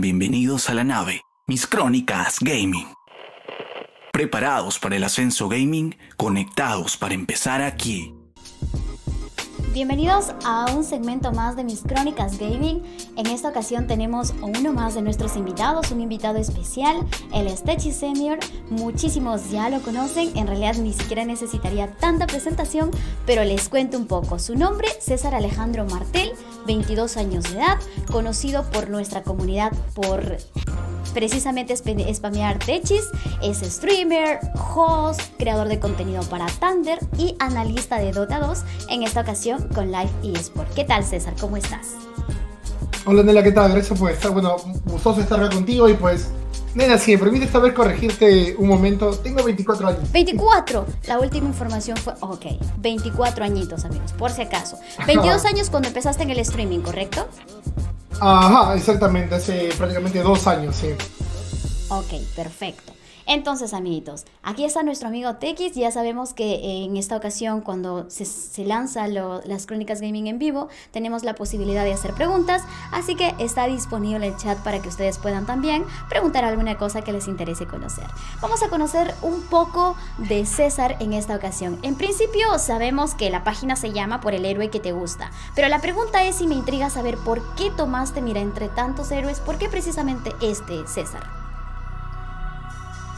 [0.00, 2.88] Bienvenidos a la nave, mis crónicas gaming.
[4.12, 8.13] Preparados para el ascenso gaming, conectados para empezar aquí.
[9.74, 12.80] Bienvenidos a un segmento más de mis crónicas gaming.
[13.16, 18.38] En esta ocasión tenemos uno más de nuestros invitados, un invitado especial, el Stechi Senior.
[18.70, 22.92] Muchísimos ya lo conocen, en realidad ni siquiera necesitaría tanta presentación,
[23.26, 24.38] pero les cuento un poco.
[24.38, 26.30] Su nombre, César Alejandro Martel,
[26.68, 27.80] 22 años de edad,
[28.12, 30.36] conocido por nuestra comunidad por
[31.14, 33.08] precisamente spamear techis,
[33.40, 34.40] es streamer,
[34.74, 38.58] host, creador de contenido para Thunder y analista de Dota 2,
[38.90, 40.68] en esta ocasión con Live eSport.
[40.74, 41.32] ¿Qué tal César?
[41.40, 41.92] ¿Cómo estás?
[43.06, 43.72] Hola Nela, ¿qué tal?
[43.72, 46.30] Gracias por estar, bueno, gustoso estar acá contigo y pues
[46.74, 50.10] Nena, si me permite esta vez corregirte un momento, tengo 24 años.
[50.10, 50.84] 24.
[51.06, 52.46] La última información fue, ok,
[52.78, 54.78] 24 añitos, amigos, por si acaso.
[55.06, 57.28] 22 años cuando empezaste en el streaming, ¿correcto?
[58.20, 60.88] Ajá, exactamente, hace prácticamente dos años, sí.
[61.88, 62.92] Ok, perfecto.
[63.26, 65.74] Entonces, amiguitos, aquí está nuestro amigo Tex.
[65.74, 70.68] Ya sabemos que en esta ocasión, cuando se, se lanza las crónicas gaming en vivo,
[70.90, 72.62] tenemos la posibilidad de hacer preguntas.
[72.92, 77.12] Así que está disponible el chat para que ustedes puedan también preguntar alguna cosa que
[77.12, 78.06] les interese conocer.
[78.40, 81.78] Vamos a conocer un poco de César en esta ocasión.
[81.82, 85.30] En principio, sabemos que la página se llama Por el héroe que te gusta.
[85.54, 89.40] Pero la pregunta es si me intriga saber por qué tomaste, mira, entre tantos héroes,
[89.40, 91.43] ¿por qué precisamente este César?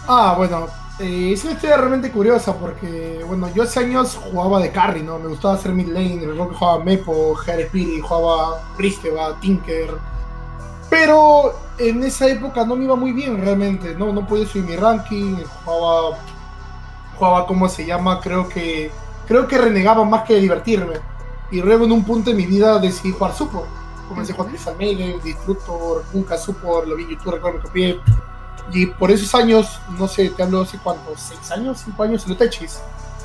[0.08, 0.68] Ah, bueno,
[1.00, 5.18] eh, es una historia realmente curiosa porque, bueno, yo hace años jugaba de carry, ¿no?
[5.18, 7.36] Me gustaba hacer mid lane, recuerdo que jugaba Mepo,
[7.72, 9.90] Piri, jugaba Briskeba, Tinker.
[10.88, 14.12] Pero en esa época no me iba muy bien realmente, ¿no?
[14.12, 16.18] No podía subir mi ranking, jugaba,
[17.18, 18.20] jugaba, ¿cómo se llama?
[18.20, 18.92] Creo que,
[19.26, 21.00] creo que renegaba más que divertirme.
[21.50, 23.66] Y luego en un punto de mi vida decidí jugar support.
[24.08, 24.52] Comencé a jugar
[25.24, 28.00] Destructor, nunca support, lo vi en YouTube, recuerdo que copié
[28.72, 32.36] y por esos años, no sé, te hablo hace cuántos, seis años, cinco años, salió
[32.36, 32.80] Techis.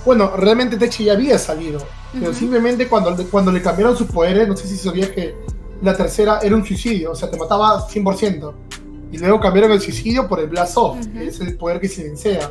[0.05, 1.79] Bueno, realmente Techis ya había salido,
[2.13, 5.35] pero simplemente cuando, cuando le cambiaron sus poderes, no sé si sabías que
[5.81, 8.53] la tercera era un suicidio, o sea, te mataba 100%.
[9.11, 12.49] Y luego cambiaron el suicidio por el Blast Off, que es el poder que silencia.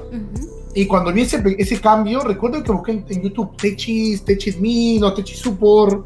[0.74, 4.56] Y cuando vi ese, ese, cambio, recuerdo que busqué en, YouTube Techis, Techis
[5.00, 6.04] no Techis Support,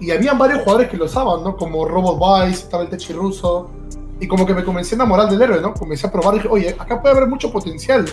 [0.00, 1.56] y habían varios jugadores que lo usaban, ¿no?
[1.56, 3.70] Como Robot Vice, estaba el Techis ruso.
[4.20, 5.74] Y como que me comencé a enamorar del héroe, ¿no?
[5.74, 8.04] Comencé a probar y dije, oye, acá puede haber mucho potencial.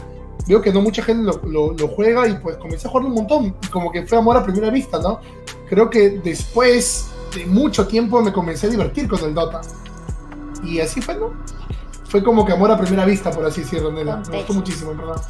[0.48, 3.56] Veo que no mucha gente lo, lo, juega y pues comencé a jugar un montón.
[3.62, 5.20] Y como que fue amor a primera vista, ¿no?
[5.70, 9.62] Creo que después de mucho tiempo me comencé a divertir con el Dota.
[10.64, 11.32] Y así fue, ¿no?
[12.06, 14.24] Fue como que amor a primera vista, por así decirlo, Nela.
[14.30, 15.22] Me gustó muchísimo, en verdad.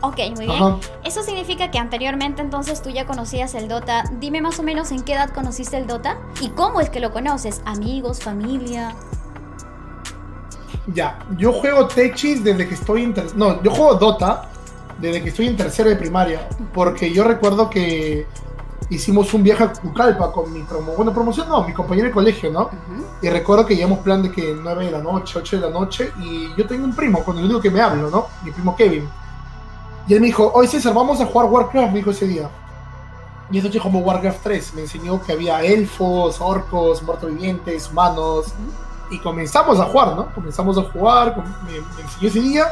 [0.00, 0.76] Ok, muy bien.
[1.04, 4.04] Eso significa que anteriormente entonces tú ya conocías el Dota.
[4.20, 7.12] Dime más o menos en qué edad conociste el Dota y cómo es que lo
[7.12, 7.62] conoces.
[7.64, 8.94] ¿Amigos, familia?
[10.86, 14.48] Ya, yo juego Techis desde que estoy en No, yo juego Dota
[14.98, 16.46] desde que estoy en tercero de primaria.
[16.72, 18.26] Porque yo recuerdo que
[18.90, 20.92] hicimos un viaje a Cucalpa con mi promo.
[20.92, 22.70] Bueno, promoción no, mi compañero de colegio, ¿no?
[23.22, 26.12] Y recuerdo que llevamos plan de que 9 de la noche, 8 de la noche.
[26.20, 28.26] Y yo tengo un primo, con el único que me hablo, ¿no?
[28.44, 29.08] Mi primo Kevin.
[30.06, 32.50] Y él me dijo, oye César, vamos a jugar Warcraft, me dijo ese día.
[33.50, 34.74] Y esa noche como Warcraft 3.
[34.74, 38.54] Me enseñó que había elfos, orcos, muertos vivientes, humanos
[39.10, 40.34] y comenzamos a jugar, ¿no?
[40.34, 42.66] Comenzamos a jugar, me, enseñó ese día,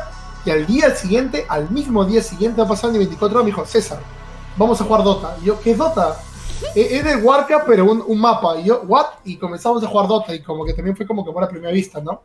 [0.44, 4.00] y al día siguiente, al mismo día siguiente, ha pasado 24 horas, me dijo, César,
[4.56, 5.37] vamos a jugar Dota.
[5.41, 6.16] Y yo, ¿qué es Dota?
[6.76, 8.56] Es de Warcraft, pero un, mapa.
[8.56, 9.06] Y yo, ¿what?
[9.25, 11.72] Y comenzamos a jugar Dota, y como que también fue como que fue a primera
[11.72, 12.22] vista, ¿no?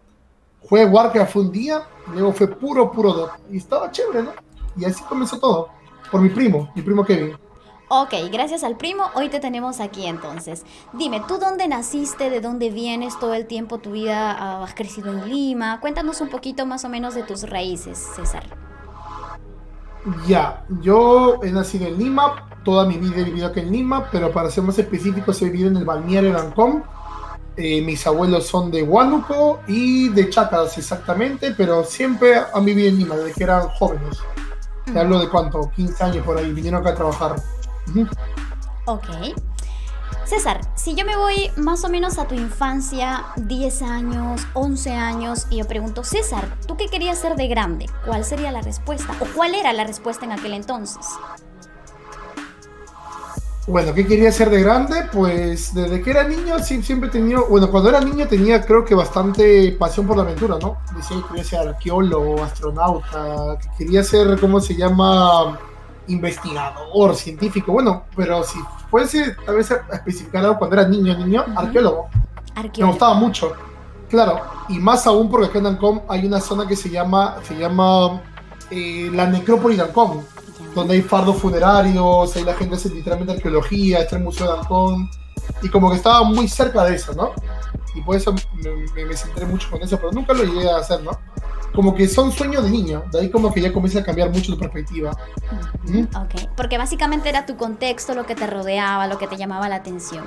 [0.68, 3.40] Fue Warcraft fue un día, luego fue puro, puro Dota.
[3.52, 4.32] Y estaba chévere, ¿no?
[4.76, 5.70] Y así comenzó todo.
[6.12, 7.36] Por mi primo, mi primo Kevin.
[7.90, 10.66] Ok, gracias al primo, hoy te tenemos aquí entonces.
[10.92, 12.30] Dime, ¿tú dónde naciste?
[12.30, 13.78] ¿De dónde vienes todo el tiempo?
[13.78, 15.80] ¿Tu vida ah, has crecido en Lima?
[15.80, 18.44] Cuéntanos un poquito más o menos de tus raíces, César.
[20.28, 24.34] Ya, yo he nacido en Lima, toda mi vida he vivido aquí en Lima, pero
[24.34, 26.84] para ser más específicos he vivido en el balneario de Ancón.
[27.56, 32.98] Eh, mis abuelos son de Huánuco y de Chácaras exactamente, pero siempre han vivido en
[32.98, 34.20] Lima desde que eran jóvenes.
[34.92, 37.36] Te hablo de cuánto, 15 años por ahí, vinieron acá a trabajar.
[38.86, 39.08] Ok.
[40.26, 45.48] César, si yo me voy más o menos a tu infancia, 10 años, 11 años,
[45.50, 47.86] y yo pregunto, César, ¿tú qué querías ser de grande?
[48.06, 49.14] ¿Cuál sería la respuesta?
[49.22, 51.06] ¿O cuál era la respuesta en aquel entonces?
[53.68, 55.10] Bueno, ¿qué quería ser de grande?
[55.12, 58.96] Pues desde que era niño siempre he tenido, bueno, cuando era niño tenía creo que
[58.96, 60.78] bastante pasión por la aventura, ¿no?
[60.96, 65.60] Decía que quería ser arqueólogo, astronauta, que quería ser, ¿cómo se llama?
[66.08, 68.60] Investigador, científico, bueno, pero si
[68.90, 72.10] fuese tal vez especificar algo cuando era niño, niño, arqueólogo.
[72.78, 73.54] Me gustaba mucho.
[74.10, 77.58] Claro, y más aún porque acá en Ancón hay una zona que se llama, se
[77.58, 78.22] llama
[78.72, 80.26] eh, la necrópolis de Ancón,
[80.74, 85.10] donde hay fardos funerarios, ahí la gente hace literalmente arqueología, está el Museo de Ancón,
[85.62, 87.32] y como que estaba muy cerca de eso, ¿no?
[87.96, 91.02] Y por eso me, me, centré mucho con eso, pero nunca lo llegué a hacer,
[91.02, 91.12] ¿no?
[91.74, 94.54] Como que son sueños de niño, de ahí como que ya comienza a cambiar mucho
[94.54, 95.12] tu perspectiva.
[96.16, 99.76] Ok, porque básicamente era tu contexto lo que te rodeaba, lo que te llamaba la
[99.76, 100.26] atención.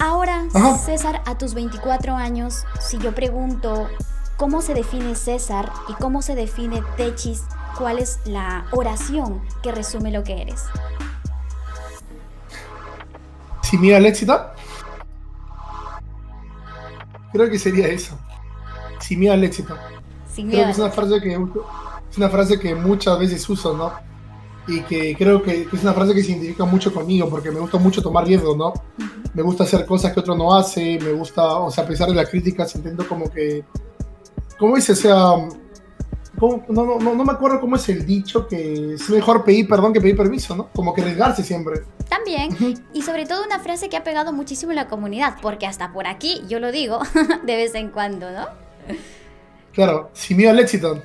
[0.00, 0.44] Ahora,
[0.82, 3.86] César, a tus 24 años, si yo pregunto
[4.38, 7.44] cómo se define César y cómo se define Techis,
[7.76, 10.64] ¿cuál es la oración que resume lo que eres?
[13.60, 14.50] Si mira el éxito,
[17.32, 18.18] creo que sería eso.
[19.00, 19.76] Si mira el éxito.
[20.48, 23.92] Creo que es una frase que es una frase que muchas veces uso, ¿no?
[24.70, 27.78] y que creo que, es una frase que se identifica mucho conmigo porque me gusta
[27.78, 28.72] mucho tomar riesgos, ¿no?
[29.34, 32.14] Me gusta hacer cosas que otro no hace, me gusta, o sea, a pesar de
[32.14, 33.64] las críticas, intento como que,
[34.58, 34.92] ¿cómo dice?
[34.92, 35.18] O sea,
[36.40, 40.00] no, no, no, me acuerdo cómo es el dicho que es mejor pedir perdón que
[40.00, 40.68] pedir permiso, ¿no?
[40.68, 41.82] Como que arriesgarse siempre.
[42.08, 42.56] También,
[42.92, 46.06] y sobre todo una frase que ha pegado muchísimo en la comunidad, porque hasta por
[46.06, 47.00] aquí yo lo digo
[47.44, 48.46] de vez en cuando, ¿no?
[49.72, 51.02] Claro, sin miedo al éxito.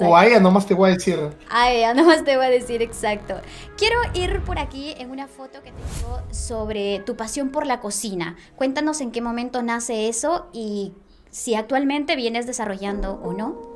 [0.00, 1.18] O a ella nomás te voy a decir.
[1.50, 3.34] A ella nomás te voy a decir, exacto.
[3.76, 8.36] Quiero ir por aquí en una foto que tengo sobre tu pasión por la cocina.
[8.56, 10.92] Cuéntanos en qué momento nace eso y
[11.30, 13.72] si actualmente vienes desarrollando o no.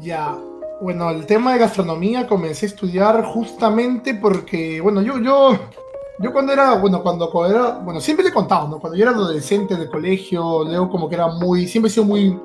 [0.00, 0.36] Ya,
[0.80, 5.58] bueno, el tema de gastronomía comencé a estudiar justamente porque, bueno, yo, yo,
[6.20, 8.78] yo cuando era, bueno, cuando era, bueno, siempre le he contado, ¿no?
[8.78, 12.38] Cuando yo era adolescente de colegio, Leo como que era muy, siempre he sido muy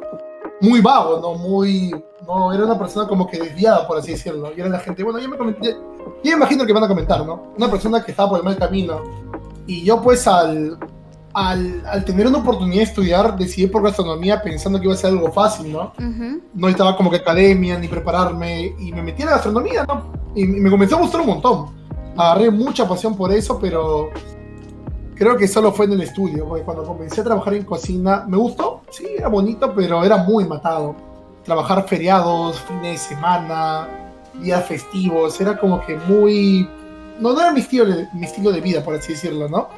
[0.62, 1.36] muy vago, ¿no?
[1.36, 1.94] Muy,
[2.26, 4.52] no, era una persona como que desviada, por así decirlo.
[4.56, 5.76] Y era la gente, bueno, yo me comenté,
[6.24, 7.52] yo imagino que van a comentar, ¿no?
[7.58, 9.02] Una persona que estaba por el mal camino.
[9.68, 10.78] Y yo pues al,
[11.34, 15.12] al, al, tener una oportunidad de estudiar, decidí por gastronomía pensando que iba a ser
[15.12, 15.92] algo fácil, ¿no?
[16.54, 20.14] No estaba como que academia, ni prepararme, y me metí en la gastronomía, ¿no?
[20.36, 21.85] Y me comenzó a gustar un montón.
[22.18, 24.10] Agarré mucha pasión por eso, pero
[25.16, 28.38] creo que solo fue en el estudio, porque cuando comencé a trabajar en cocina, me
[28.38, 30.96] gustó, sí, era bonito, pero era muy matado.
[31.44, 33.88] Trabajar feriados, fines de semana,
[34.42, 36.70] días festivos, era como que muy...
[37.20, 39.70] No, no era mi estilo, de, mi estilo de vida, por así decirlo, ¿no?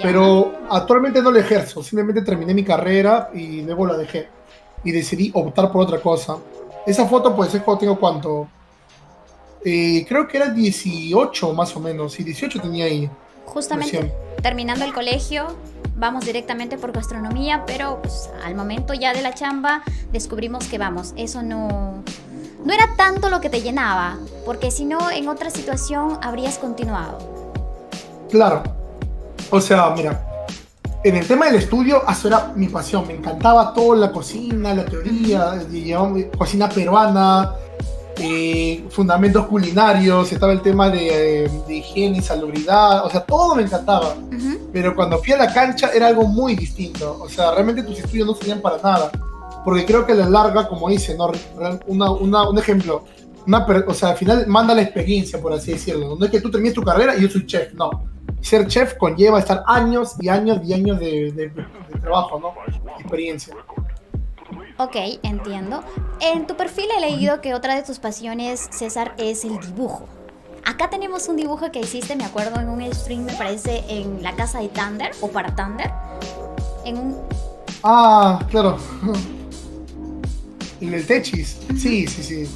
[0.00, 4.28] Pero actualmente no lo ejerzo, simplemente terminé mi carrera y luego la dejé.
[4.84, 6.36] Y decidí optar por otra cosa.
[6.86, 8.48] Esa foto, pues, es cuando tengo cuánto.
[9.64, 13.08] Eh, creo que era 18 más o menos, y 18 tenía ahí.
[13.46, 14.12] Justamente
[14.42, 15.46] terminando el colegio,
[15.96, 19.82] vamos directamente por gastronomía, pero pues, al momento ya de la chamba
[20.12, 22.02] descubrimos que vamos, eso no,
[22.64, 27.18] no era tanto lo que te llenaba, porque si no, en otra situación habrías continuado.
[28.30, 28.62] Claro.
[29.50, 30.24] O sea, mira,
[31.04, 33.06] en el tema del estudio, eso era mi pasión.
[33.06, 35.60] Me encantaba toda la cocina, la teoría,
[36.38, 37.54] cocina peruana,
[38.18, 44.16] eh, fundamentos culinarios, estaba el tema de, higiene y salubridad, o sea, todo me encantaba.
[44.72, 48.26] Pero cuando fui a la cancha era algo muy distinto, o sea, realmente tus estudios
[48.26, 49.10] no serían para nada.
[49.64, 51.30] Porque creo que a la larga, como dice, ¿no?
[51.86, 53.04] un ejemplo,
[53.46, 56.16] una, o sea, al final manda la experiencia, por así decirlo.
[56.16, 57.90] No es que tú termines tu carrera y yo soy chef, no.
[58.40, 61.52] Ser chef conlleva estar años y años y años de, de
[62.00, 62.54] trabajo, ¿no?
[62.98, 63.54] Experiencia.
[64.78, 65.82] Ok, entiendo.
[66.20, 70.06] En tu perfil he leído que otra de tus pasiones, César, es el dibujo.
[70.64, 74.34] Acá tenemos un dibujo que hiciste, me acuerdo, en un stream, me parece, en la
[74.34, 75.90] casa de Thunder o para Thunder.
[76.84, 77.16] En un.
[77.82, 78.78] Ah, claro.
[80.80, 81.60] En el Techis.
[81.78, 82.50] Sí, sí, sí.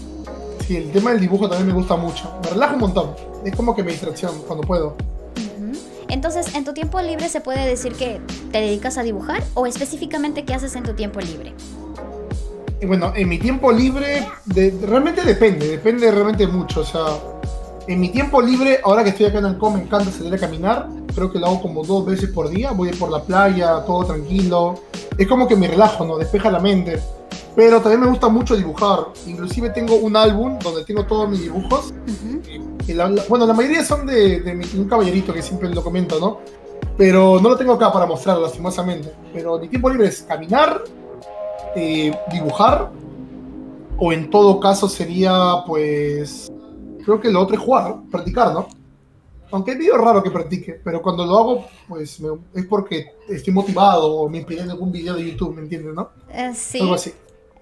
[0.66, 2.28] Sí, el tema del dibujo también me gusta mucho.
[2.42, 3.14] Me relaja un montón.
[3.44, 4.96] Es como que mi distracción cuando puedo.
[6.08, 8.20] Entonces, ¿en tu tiempo libre se puede decir que
[8.52, 11.52] te dedicas a dibujar o específicamente qué haces en tu tiempo libre?
[12.86, 14.26] bueno, en mi tiempo libre,
[14.82, 16.80] realmente depende, depende realmente mucho.
[16.80, 17.06] O sea,
[17.88, 20.88] en mi tiempo libre, ahora que estoy acá en Ancón, me encanta salir a caminar.
[21.14, 22.72] Creo que lo hago como dos veces por día.
[22.72, 24.80] Voy por la playa, todo tranquilo.
[25.16, 26.18] Es como que me relajo, ¿no?
[26.18, 26.98] Despeja la mente.
[27.54, 29.06] Pero también me gusta mucho dibujar.
[29.26, 31.94] Inclusive tengo un álbum donde tengo todos mis dibujos.
[33.28, 36.40] bueno, la mayoría son de, de un caballerito que siempre lo comento, ¿no?
[36.96, 39.12] Pero no lo tengo acá para mostrar, lastimosamente.
[39.32, 40.82] Pero mi tiempo libre es caminar,
[41.74, 42.90] eh, dibujar
[43.98, 46.50] o en todo caso sería pues
[47.06, 48.68] creo que lo otro es jugar, practicar, ¿no?
[49.52, 52.20] Aunque es medio raro que practique, pero cuando lo hago pues
[52.52, 56.10] es porque estoy motivado o me inspiré en algún video de YouTube, ¿me entiendes, no?
[56.28, 56.80] Eh, sí.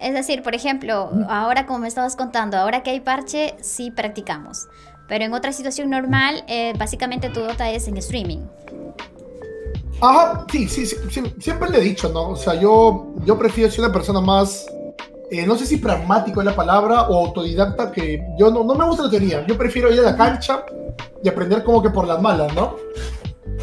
[0.01, 4.67] Es decir, por ejemplo, ahora como me estabas contando, ahora que hay parche, sí practicamos.
[5.09, 8.41] Pero en otra situación normal, eh, básicamente tu dota es en streaming.
[10.01, 12.31] Ajá, sí, sí, sí, sí, siempre le he dicho, ¿no?
[12.31, 14.67] O sea, yo, yo prefiero ser una persona más,
[15.38, 18.85] eh, no sé si pragmático es la palabra o autodidacta, que yo no, no me
[18.87, 19.45] gusta la teoría.
[19.47, 20.64] Yo prefiero ir a la cancha
[21.23, 22.76] y aprender como que por las malas, ¿no?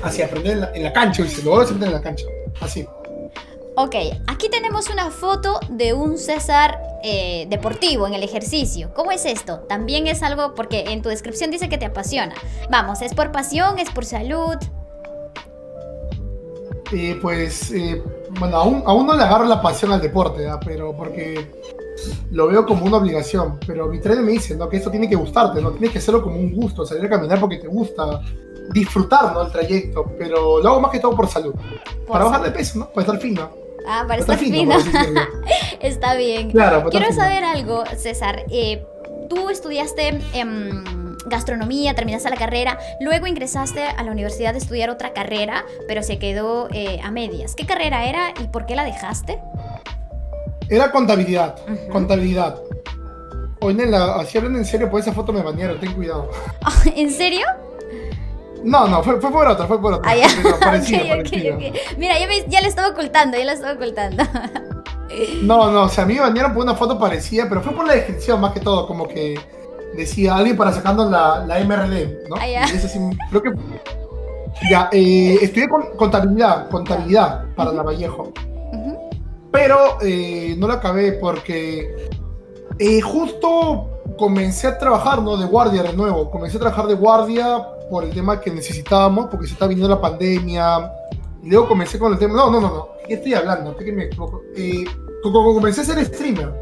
[0.03, 2.25] Así, aprender en la, en la cancha, dice, lo voy a aprender en la cancha,
[2.59, 2.87] así.
[3.75, 3.95] Ok,
[4.27, 8.93] aquí tenemos una foto de un César eh, deportivo en el ejercicio.
[8.93, 9.59] ¿Cómo es esto?
[9.61, 12.35] También es algo, porque en tu descripción dice que te apasiona.
[12.69, 13.79] Vamos, ¿es por pasión?
[13.79, 14.55] ¿Es por salud?
[16.91, 18.03] Eh, pues, eh,
[18.39, 20.59] bueno, aún, aún no le agarro la pasión al deporte, ¿ah?
[20.63, 21.51] pero porque
[22.31, 23.59] lo veo como una obligación.
[23.65, 24.69] Pero mi trainer me dice, ¿no?
[24.69, 25.71] Que esto tiene que gustarte, ¿no?
[25.71, 28.21] Tienes que hacerlo como un gusto, salir a caminar porque te gusta,
[28.73, 29.43] disfrutar, ¿no?
[29.43, 31.53] El trayecto, pero lo hago más que todo por salud.
[31.53, 32.89] Por para bajar de peso, ¿no?
[32.89, 33.49] Para estar fino.
[33.87, 34.75] Ah, para Para estar así decirlo.
[35.81, 36.51] Está bien.
[36.51, 38.45] Claro, Quiero estar saber algo, César.
[38.49, 38.85] Eh,
[39.29, 40.83] tú estudiaste em,
[41.31, 46.19] gastronomía, terminaste la carrera, luego ingresaste a la universidad a estudiar otra carrera, pero se
[46.19, 47.55] quedó eh, a medias.
[47.55, 49.39] ¿Qué carrera era y por qué la dejaste?
[50.69, 51.55] Era contabilidad,
[51.91, 52.57] contabilidad.
[53.61, 56.29] Oye, Nela, así hablan en serio, por esa foto me bañaron, ten cuidado.
[56.95, 57.45] ¿En serio?
[58.63, 60.11] No, no, fue, fue por otra, fue por otra.
[60.11, 60.27] Ah, ya.
[60.59, 61.55] Parecido, Ok, ok, parecido.
[61.55, 61.63] ok.
[61.97, 64.23] Mira, ya, me- ya le estaba ocultando, ya la estaba ocultando.
[65.41, 67.85] No, no, o sea, a mí me bañaron por una foto parecida, pero fue por
[67.85, 69.37] la descripción más que todo, como que
[69.95, 72.35] decía alguien para sacando la, la MRD, ¿no?
[72.39, 72.65] Ah, ya.
[72.67, 73.51] Y creo que...
[74.69, 78.31] Ya, eh, estudié con, contabilidad, contabilidad para la Vallejo,
[78.73, 78.97] Ujú.
[79.51, 82.09] pero eh, no la acabé porque
[82.77, 85.37] eh, justo comencé a trabajar, ¿no?
[85.37, 89.47] De guardia de nuevo, comencé a trabajar de guardia por el tema que necesitábamos, porque
[89.47, 90.91] se está viniendo la pandemia,
[91.41, 92.35] y luego comencé con el tema...
[92.35, 93.75] No, no, no, no, ¿qué estoy hablando?
[93.75, 94.03] ¿Qué me?
[94.03, 94.85] Eh,
[95.23, 96.53] co- co- comencé a ser streamer.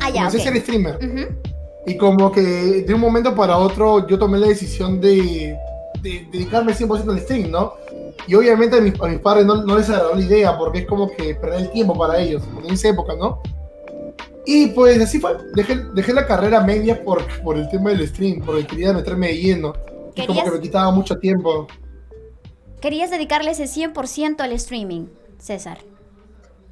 [0.00, 0.46] Ah, ya, comencé a ok.
[0.46, 0.96] ser streamer.
[0.96, 1.53] Ujú.
[1.86, 5.56] Y como que de un momento para otro yo tomé la decisión de,
[6.00, 7.74] de dedicarme 100% al stream, ¿no?
[8.26, 10.86] Y obviamente a mis, a mis padres no, no les agradó la idea porque es
[10.86, 13.40] como que perder el tiempo para ellos en esa época, ¿no?
[14.46, 15.36] Y pues así fue.
[15.54, 19.38] Dejé, dejé la carrera media por, por el tema del stream, porque quería meterme de
[19.38, 19.72] lleno.
[20.14, 21.66] Y como que me quitaba mucho tiempo.
[22.80, 25.06] Querías dedicarle ese 100% al streaming,
[25.38, 25.78] César.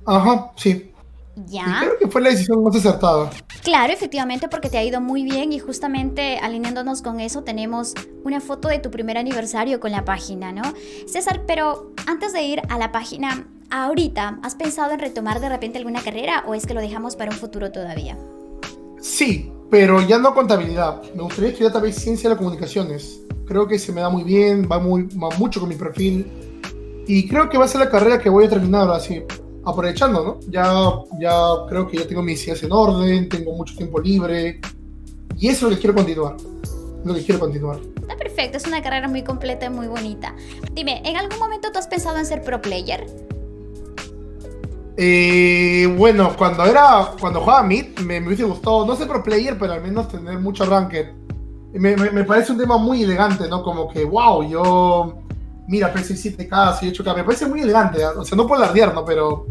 [0.05, 0.92] Ajá, sí.
[1.37, 1.79] Y Ya.
[1.81, 3.31] creo que fue la decisión más acertada.
[3.63, 8.41] Claro, efectivamente, porque te ha ido muy bien y justamente alineándonos con eso tenemos una
[8.41, 10.63] foto de tu primer aniversario con la página, ¿no?
[11.07, 15.79] César, pero antes de ir a la página, ahorita, ¿has pensado en retomar de repente
[15.79, 18.19] alguna carrera o es que lo dejamos para un futuro todavía?
[19.01, 21.03] Sí, pero ya no contabilidad.
[21.15, 23.21] Me gustaría estudiar tal vez ciencia de las comunicaciones.
[23.47, 26.27] Creo que se me da muy bien, va, muy, va mucho con mi perfil.
[27.07, 29.23] Y creo que va a ser la carrera que voy a terminar ahora sí.
[29.65, 30.41] Aprovechando, ¿no?
[30.51, 30.73] Ya,
[31.21, 31.33] ya
[31.69, 34.61] creo que ya tengo mis ideas en orden, tengo mucho tiempo libre.
[35.39, 36.37] Y eso es lo que quiero continuar.
[37.05, 37.79] Lo que quiero continuar.
[38.01, 40.35] Está perfecto, es una carrera muy completa y muy bonita.
[40.73, 43.07] Dime, ¿en algún momento tú has pensado en ser pro player?
[44.97, 49.57] Eh, bueno, cuando era cuando jugaba Mid, me, me hubiese gustado, no ser pro player,
[49.59, 51.07] pero al menos tener mucho ranked.
[51.73, 53.63] Me, me- me parece un tema muy elegante, ¿no?
[53.63, 55.15] Como que, wow, yo.
[55.69, 56.49] Mira, PC 7K,
[56.81, 58.13] 8K, me parece muy elegante, ¿ah?
[58.17, 59.05] o sea, no por alardear, ¿no?
[59.05, 59.47] Pero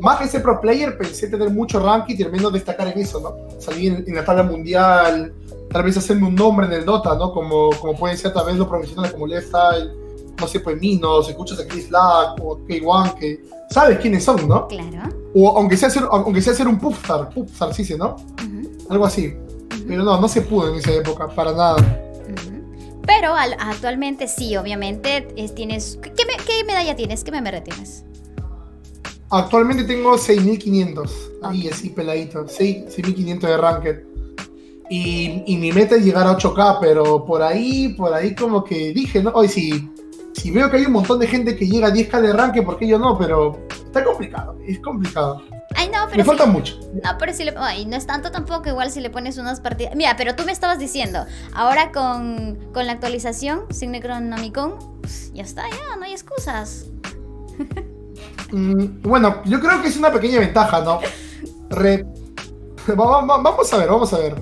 [0.00, 3.60] más que ser pro player, pensé tener mucho ranked y menos destacar en eso, ¿no?
[3.60, 5.32] Salir en, en la tabla mundial,
[5.70, 7.32] tal vez hacerme un nombre en el Dota, ¿no?
[7.32, 9.92] Como, como pueden ser tal vez los profesionales como Lifestyle,
[10.38, 14.68] no sé, pues Minos, escuchas a Chris Lack o K1, que sabes quiénes son, ¿no?
[14.68, 15.08] Claro.
[15.34, 18.16] O aunque sea hacer, aunque sea hacer un Pupstar, Pupstar, sí, sí, ¿no?
[18.16, 19.28] Ujú, Algo así.
[19.28, 19.84] ujú.
[19.86, 21.76] Pero no, no se pudo en esa época, para nada.
[23.06, 25.98] Pero al- actualmente sí, obviamente es- tienes...
[26.02, 27.22] ¿qué, me- qué medalla tienes?
[27.24, 28.04] ¿Qué MMR tienes?
[29.30, 31.30] Actualmente tengo 6500.
[31.42, 31.72] Ahí, Ok.
[31.72, 32.46] así peladito.
[32.48, 33.96] 6 6500 de Ranked.
[34.88, 38.92] Y, y mi meta es llegar a 8K, pero por ahí, por ahí como que
[38.92, 39.30] dije, ¿no?
[39.30, 39.90] Hoy si,
[40.32, 42.78] si veo que hay un montón de gente que llega a 10K de Ranked, ¿por
[42.78, 43.18] qué yo no?
[43.18, 45.42] Pero está complicado, es complicado.
[45.74, 46.78] Ay, no, Me pero sí- falta mucho.
[47.02, 47.54] No, pero si le...
[47.58, 49.94] Ay, no es tanto tampoco, igual si le pones unas partidas...
[49.96, 54.74] Mira, pero tú me estabas diciendo, ahora con, con la actualización, sin Necronomicon,
[55.34, 56.86] ya está, ya, no hay excusas.
[58.52, 61.00] Mm, bueno, yo creo que es una pequeña ventaja, ¿no?
[61.68, 62.04] Re-
[62.88, 64.40] Va- va- vamos a ver, vamos a ver.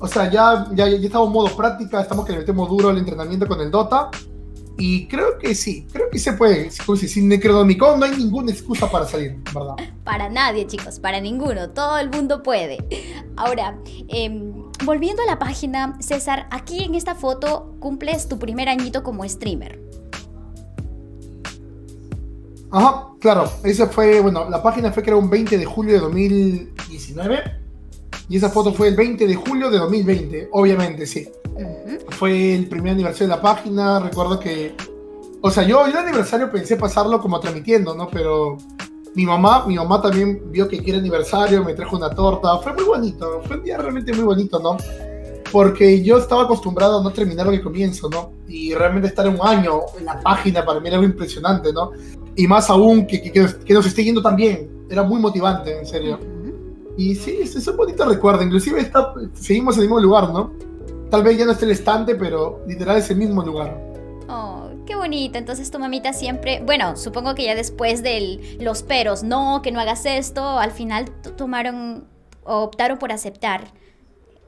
[0.00, 2.98] O sea, ya, ya, ya estamos en modo práctica, estamos que le metemos duro el
[2.98, 4.10] entrenamiento con el Dota.
[4.76, 6.68] Y creo que sí, creo que se puede.
[6.84, 9.76] Como si Sin Necronomicon no hay ninguna excusa para salir, ¿verdad?
[10.04, 11.70] Para nadie, chicos, para ninguno.
[11.70, 12.84] Todo el mundo puede.
[13.36, 13.78] Ahora,
[14.08, 14.52] em,
[14.84, 19.80] volviendo a la página, César, aquí en esta foto cumples tu primer añito como streamer.
[22.70, 23.50] Ajá, claro.
[23.62, 27.42] Esa fue, bueno, la página fue creada un 20 de julio de 2019.
[28.28, 31.28] Y esa foto fue el 20 de julio de 2020, obviamente, sí.
[32.10, 34.00] Fue el primer aniversario de la página.
[34.00, 34.74] Recuerdo que
[35.40, 38.08] O sea, yo, el aniversario pensé pasarlo como transmitiendo, ¿no?
[38.08, 38.56] Pero
[39.14, 42.58] mi mamá, mi mamá también vio que quiere aniversario, me trajo una torta.
[42.58, 44.76] Fue muy bonito, fue un día realmente muy bonito, ¿no?
[45.52, 48.32] Porque yo estaba acostumbrado a no terminar lo que comienzo, ¿no?
[48.48, 51.92] Y realmente estar un año en la página para mí era algo impresionante, ¿no?
[52.34, 54.68] Y más aún que, que, que nos esté yendo tan bien.
[54.90, 56.18] Era muy motivante, en serio.
[56.96, 58.42] Y sí, es un bonito recuerdo.
[58.42, 60.52] Inclusive está, seguimos en el mismo lugar, ¿no?
[61.14, 63.80] Tal vez ya no esté el estante, pero literal es el mismo lugar.
[64.28, 65.38] Oh, qué bonito.
[65.38, 69.78] Entonces tu mamita siempre, bueno, supongo que ya después de los peros, no, que no
[69.78, 72.08] hagas esto, al final tomaron
[72.42, 73.62] o optaron por aceptar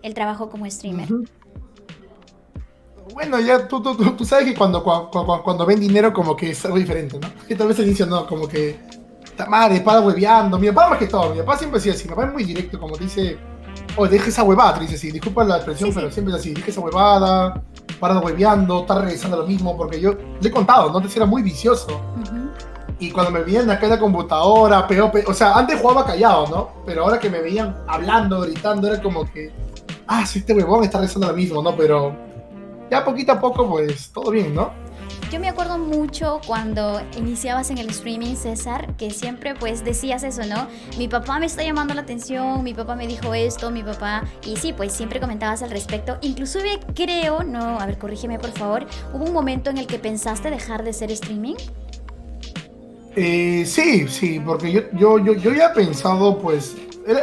[0.02, 1.08] el trabajo como streamer.
[3.14, 6.64] Bueno, ya tú, tú, tú, sabes que cuando, cuando, cuando, ven dinero como que es
[6.64, 7.28] algo diferente, ¿no?
[7.46, 8.76] Que tal vez al inicio no, como que,
[9.48, 10.58] madre, para hueveando.
[10.58, 12.80] Mi papá más que todo, mi papá siempre decía así, mi papá es muy directo,
[12.80, 13.38] como dice,
[13.96, 16.80] oye, deja esa huevada, dice así, disculpa la expresión, pero siempre es así, deja esa
[16.80, 17.62] huevada,
[17.98, 20.98] para hueveando, está regresando lo mismo, porque yo le he contado, ¿no?
[20.98, 22.00] Antes era muy vicioso.
[22.98, 26.68] Y cuando me veían acá en la computadora, peor, o sea, antes jugaba callado, ¿no?
[26.86, 29.52] Pero ahora que me veían hablando, gritando, era como que,
[30.06, 31.76] ah, sí, este huevón está regresando lo mismo, ¿no?
[31.76, 32.14] Pero
[32.90, 34.70] ya poquito a poco, pues todo bien, ¿no?
[35.30, 40.42] Yo me acuerdo mucho cuando iniciabas en el streaming, César, que siempre pues decías eso,
[40.46, 40.68] ¿no?
[40.98, 44.24] Mi papá me está llamando la atención, mi papá me dijo esto, mi papá...
[44.44, 46.18] Y sí, pues siempre comentabas al respecto.
[46.20, 50.50] Inclusive creo, no, a ver, corrígeme por favor, ¿hubo un momento en el que pensaste
[50.50, 51.56] dejar de ser streaming?
[53.16, 56.76] Eh, sí, sí, porque yo, yo, yo, ya he pensado, pues,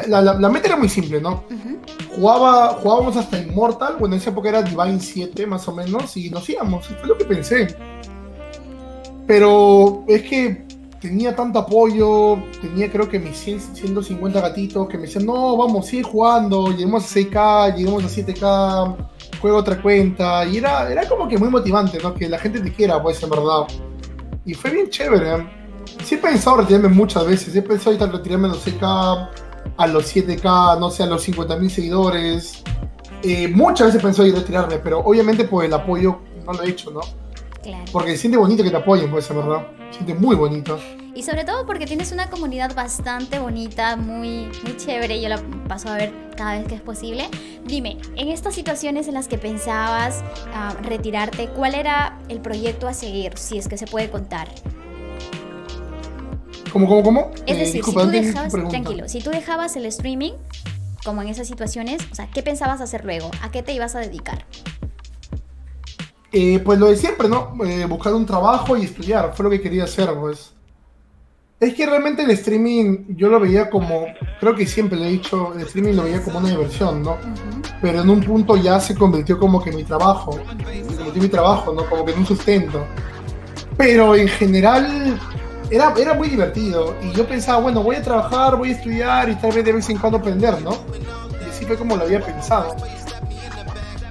[0.07, 1.43] la, la, meta era muy simple, ¿no?
[2.15, 6.29] Jugaba, jugábamos hasta Immortal, bueno, en esa época era Divine 7 más o menos, y
[6.29, 7.75] nos íbamos, fue lo que pensé.
[9.27, 10.65] Pero es que
[11.03, 16.03] tenía tanto apoyo, tenía creo que mis 150 gatitos que me decían, no, vamos, sigue
[16.03, 18.95] jugando, lleguemos a 6K, lleguemos a 7K,
[19.41, 22.13] juega otra cuenta, y era, era como que muy motivante, ¿no?
[22.13, 23.67] Que la gente te quiera, pues, en verdad.
[24.45, 25.49] Y fue bien chévere, ¿eh?
[26.05, 29.29] Sí he pensado retirarme muchas veces, he pensado retirarme a los 6K,
[29.77, 32.63] a los 7K, no sé, a los 50.000 seguidores.
[33.23, 36.91] Eh, muchas veces ir a retirarme, pero obviamente por el apoyo no lo he hecho,
[36.91, 37.01] ¿no?
[37.91, 39.67] Porque se siente bonito que te apoyen, pues, en verdad.
[39.91, 40.77] Siente muy bonito.
[41.15, 45.21] Y sobre todo porque tienes una comunidad bastante bonita, muy, muy chévere.
[45.21, 47.29] Yo la paso a ver cada vez que es posible.
[47.65, 52.93] Dime, en estas situaciones en las que pensabas ah, retirarte, ¿cuál era el proyecto a
[52.93, 54.49] seguir, si es que se puede contar?
[56.73, 57.31] ¿Cómo, cómo, cómo?
[57.45, 60.31] Es eh, decir, si tú dejabas, tranquilo, si tú dejabas el streaming,
[61.05, 63.29] como en esas situaciones, o sea, ¿qué pensabas hacer luego?
[63.43, 64.47] ¿A qué te ibas a dedicar?
[66.31, 67.55] Eh, pues lo de siempre, ¿no?
[67.63, 70.53] Eh, buscar un trabajo y estudiar, fue lo que quería hacer, pues.
[71.59, 74.07] Es que realmente el streaming yo lo veía como,
[74.39, 77.17] creo que siempre le he dicho, el streaming lo veía como una diversión, ¿no?
[77.83, 81.71] Pero en un punto ya se convirtió como que mi trabajo, se convirtió mi trabajo,
[81.71, 81.87] ¿no?
[81.87, 82.83] Como que en un sustento.
[83.77, 85.19] Pero en general
[85.69, 89.35] era, era muy divertido y yo pensaba, bueno, voy a trabajar, voy a estudiar y
[89.35, 90.77] tal vez de vez en cuando aprender, ¿no?
[91.45, 92.75] Y así fue como lo había pensado.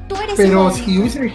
[0.09, 1.33] ¿Tú eres Pero si hubiese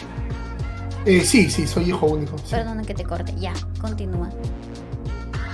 [1.07, 2.35] eh, sí, sí, soy hijo único.
[2.49, 4.29] Perdona que te corte, ya, continúa.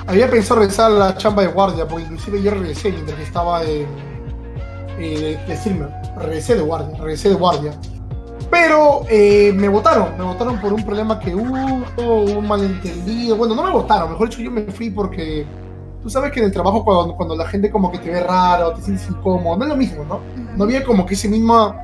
[0.07, 3.63] Había pensado regresar a la chamba de guardia, porque inclusive yo regresé mientras que estaba
[3.63, 3.87] en,
[4.97, 7.71] eh, de Regresé de guardia, regresé de guardia.
[8.53, 13.35] Pero eh, me votaron, me votaron por un problema que hubo, un malentendido.
[13.35, 15.43] Bueno, no me votaron, mejor dicho, yo me fui porque
[16.03, 18.73] tú sabes que en el trabajo cuando, cuando la gente como que te ve raro,
[18.73, 20.19] te sientes incómodo, no es lo mismo, ¿no?
[20.55, 21.75] No había como que ese mismo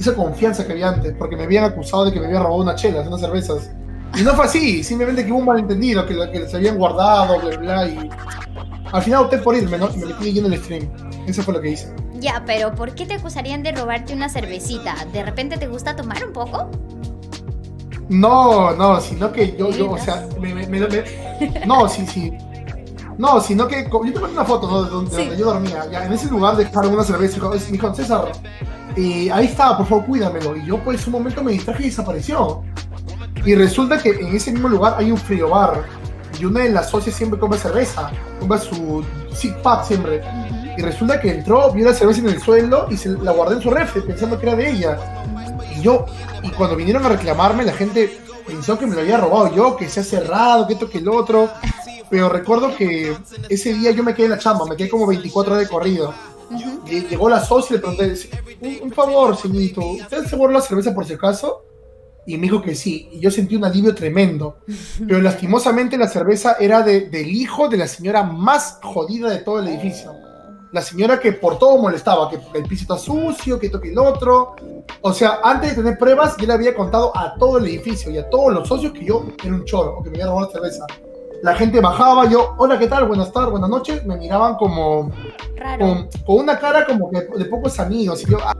[0.00, 2.74] esa confianza que había antes, porque me habían acusado de que me había robado una
[2.74, 3.70] chela, unas cervezas.
[4.18, 7.56] Y no fue así, simplemente que hubo un malentendido, que, que se habían guardado, bla,
[7.56, 8.10] bla, y
[8.90, 9.88] al final opté por irme, ¿no?
[9.94, 10.90] Y me metí en el stream.
[11.28, 11.94] Eso fue lo que hice.
[12.20, 14.94] Ya, pero ¿por qué te acusarían de robarte una cervecita?
[15.12, 16.70] ¿De repente te gusta tomar un poco?
[18.08, 21.04] No, no, sino que yo, yo o sea, me, me, me,
[21.66, 22.32] no, sí, sí.
[23.18, 24.84] No, sino que yo te una foto ¿no?
[24.84, 25.86] de donde, yo dormía.
[25.90, 27.48] Ya, en ese lugar dejaron una cerveza.
[27.48, 28.32] Me dijo, César,
[28.94, 30.56] y ahí estaba, por favor, cuídamelo.
[30.56, 32.62] Y yo, pues, un momento me distraje y desapareció.
[33.44, 35.84] Y resulta que en ese mismo lugar hay un frío bar.
[36.38, 38.10] Y una de las socias siempre come cerveza.
[38.40, 40.20] Come su six pack siempre.
[40.76, 43.62] Y resulta que entró, vio la cerveza en el suelo y se la guardó en
[43.62, 44.98] su refri pensando que era de ella.
[45.76, 46.06] Y yo,
[46.42, 49.88] y cuando vinieron a reclamarme, la gente pensó que me lo había robado yo, que
[49.88, 51.50] se ha cerrado, que esto, que el otro.
[52.08, 53.16] Pero recuerdo que
[53.48, 56.14] ese día yo me quedé en la chamba, me quedé como 24 horas de corrido.
[56.86, 61.04] Llegó la socia y le pregunté, un, favor, señorito, ¿usted se guardó la cerveza por
[61.04, 61.64] si acaso?
[62.26, 64.58] Y me dijo que sí, y yo sentí un alivio tremendo.
[65.06, 69.58] Pero lastimosamente la cerveza era de, del hijo de la señora más jodida de todo
[69.58, 70.12] el edificio.
[70.76, 74.54] La señora que por todo molestaba, que el piso está sucio, que toque el otro.
[75.00, 78.18] O sea, antes de tener pruebas, yo le había contado a todo el edificio y
[78.18, 80.52] a todos los socios que yo era un choro, o que me iba a robar
[80.52, 80.84] cerveza.
[81.42, 83.08] La gente bajaba, yo, hola, ¿qué tal?
[83.08, 84.04] Buenas tardes, buenas noches.
[84.04, 85.10] Me miraban como.
[85.78, 88.22] Con, una cara como que de pocos amigos.
[88.24, 88.52] Y yo, ah,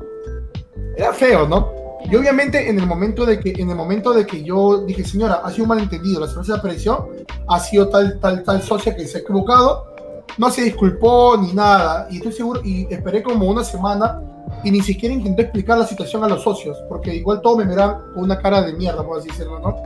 [0.97, 1.71] era feo, ¿no?
[2.11, 5.43] Y obviamente en el momento de que en el momento de que yo dije, señora,
[5.45, 7.11] ha sido un malentendido, la cerveza apareció,
[7.47, 9.96] ha sido tal tal tal socia que se ha equivocado,
[10.39, 14.21] no se disculpó ni nada y estoy seguro y esperé como una semana
[14.65, 18.13] y ni siquiera intenté explicar la situación a los socios, porque igual todos me miran
[18.15, 19.77] con una cara de mierda, por así decirlo, ¿no?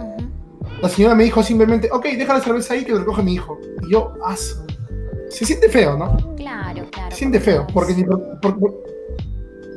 [0.80, 3.58] La señora me dijo simplemente, ok, deja la cerveza ahí que lo recoge mi hijo.
[3.82, 6.16] Y yo, ah, se siente feo, ¿no?
[6.36, 7.10] Claro, claro.
[7.10, 8.06] Se siente feo, porque,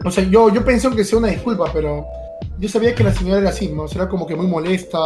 [0.06, 2.06] o sea, yo, yo pensé que sea una disculpa, pero
[2.58, 3.86] yo sabía que la señora era así, ¿no?
[3.86, 4.99] era como que muy molesta,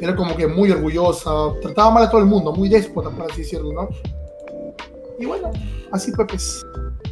[0.00, 1.30] era como que muy orgullosa,
[1.62, 3.88] trataba mal a todo el mundo, muy déspota, por así decirlo, ¿no?
[5.18, 5.50] Y bueno,
[5.92, 6.64] así fue, pues.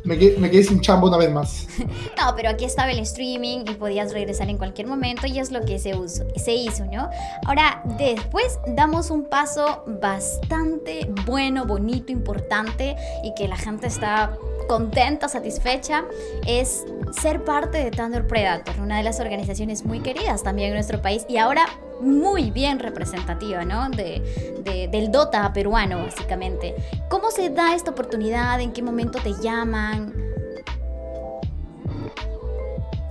[0.05, 1.67] Me quedé, sin chamba una vez más.
[1.79, 5.65] no, pero aquí estaba el streaming y podías regresar en cualquier momento y es lo
[5.65, 5.95] que se,
[6.37, 7.09] se hizo, ¿no?
[7.47, 14.37] Ahora, después damos un paso bastante bueno, bonito, importante y que la gente está
[14.69, 16.05] contenta, satisfecha,
[16.47, 21.01] es ser parte de Thunder Predator, una de las organizaciones muy queridas también en nuestro
[21.01, 21.67] país y ahora
[22.05, 23.89] muy bien representativa, ¿no?
[23.91, 26.75] De, del Dota peruano, básicamente.
[27.09, 28.61] ¿Cómo se da esta oportunidad?
[28.61, 30.13] ¿En qué momento te llaman?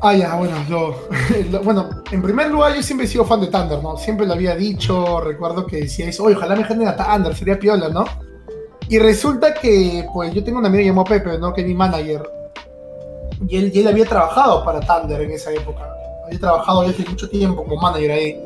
[0.01, 1.08] Ah, ya, bueno, yo,
[1.63, 3.95] bueno, en primer lugar yo siempre he sido fan de Thunder, ¿no?
[3.95, 8.03] Siempre lo había dicho, recuerdo que decíais, oye, ojalá me genera Thunder, sería piola, ¿no?
[8.89, 11.53] Y resulta que, pues, yo tengo un amigo llamado Pepe, ¿no?
[11.53, 12.21] Que es mi manager.
[13.47, 15.89] Y él, y él había trabajado para Thunder en esa época.
[16.34, 18.38] Había trabajado hace mucho tiempo como manager ahí.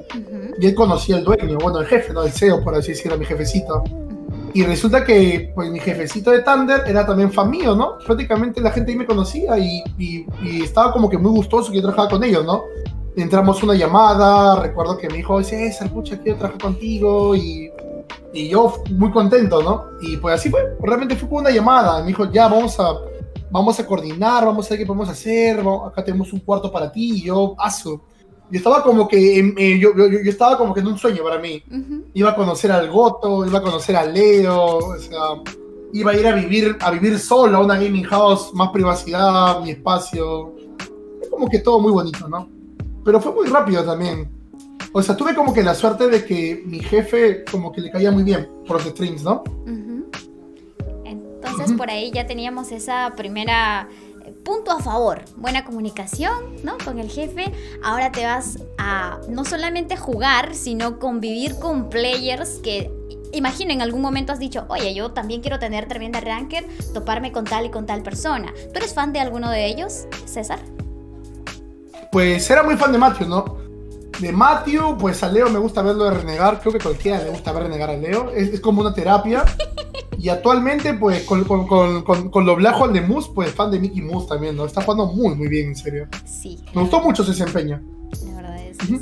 [0.59, 2.23] Y él conocía al dueño, bueno, el jefe, ¿no?
[2.23, 3.83] El CEO, por así decirlo, mi jefecito.
[4.53, 7.97] Y resulta que, pues, mi jefecito de Thunder era también fan mío, ¿no?
[8.05, 11.77] Prácticamente la gente ahí me conocía y, y, y estaba como que muy gustoso que
[11.77, 12.63] yo trabajaba con ellos, ¿no?
[13.15, 17.71] Entramos una llamada, recuerdo que me dijo, César, pucha, quiero trabajar contigo y
[18.33, 19.85] y yo muy contento, ¿no?
[20.01, 22.01] Y pues así fue, realmente fue como una llamada.
[22.01, 22.93] Me dijo, ya, vamos a,
[23.49, 27.17] vamos a coordinar, vamos a ver qué podemos hacer, acá tenemos un cuarto para ti.
[27.17, 28.01] Y yo, paso.
[28.49, 31.37] Yo estaba como que, eh, yo, yo, yo, estaba como que en un sueño para
[31.37, 31.61] mí.
[32.13, 35.41] Iba a conocer al Goto, iba a conocer a Leo, o sea,
[35.91, 39.71] iba a ir a vivir, a vivir solo a una gaming house, más privacidad, mi
[39.71, 40.53] espacio.
[41.21, 42.49] Es como que todo muy bonito, ¿no?
[43.03, 44.29] Pero fue muy rápido también.
[44.93, 48.11] O sea, tuve como que la suerte de que mi jefe como que le caía
[48.11, 49.43] muy bien por los streams, ¿no?
[51.43, 53.87] Entonces por ahí ya teníamos esa primera
[54.25, 56.77] eh, punto a favor, buena comunicación, ¿no?
[56.83, 57.51] Con el jefe.
[57.83, 62.91] Ahora te vas a no solamente jugar, sino convivir con players que
[63.31, 67.45] imagino en algún momento has dicho, oye, yo también quiero tener tremenda ranker, toparme con
[67.45, 68.53] tal y con tal persona.
[68.73, 70.59] ¿Tú eres fan de alguno de ellos, César?
[72.11, 73.66] Pues era muy fan de Matthew, ¿no?
[74.19, 76.59] De Matthew, pues a Leo me gusta verlo de renegar.
[76.59, 78.31] Creo que cualquiera le gusta ver renegar a Leo.
[78.31, 79.45] Es, como una terapia.
[80.19, 81.67] Y actualmente, pues con, con,
[82.01, 84.65] con, con lo blajo al de Moose, pues fan de Mickey Moose también, ¿no?
[84.65, 86.07] Está jugando muy, muy bien, en serio.
[86.25, 86.57] Sí.
[86.73, 87.79] Me gustó mucho su desempeño.
[88.25, 88.99] La verdad es que sí.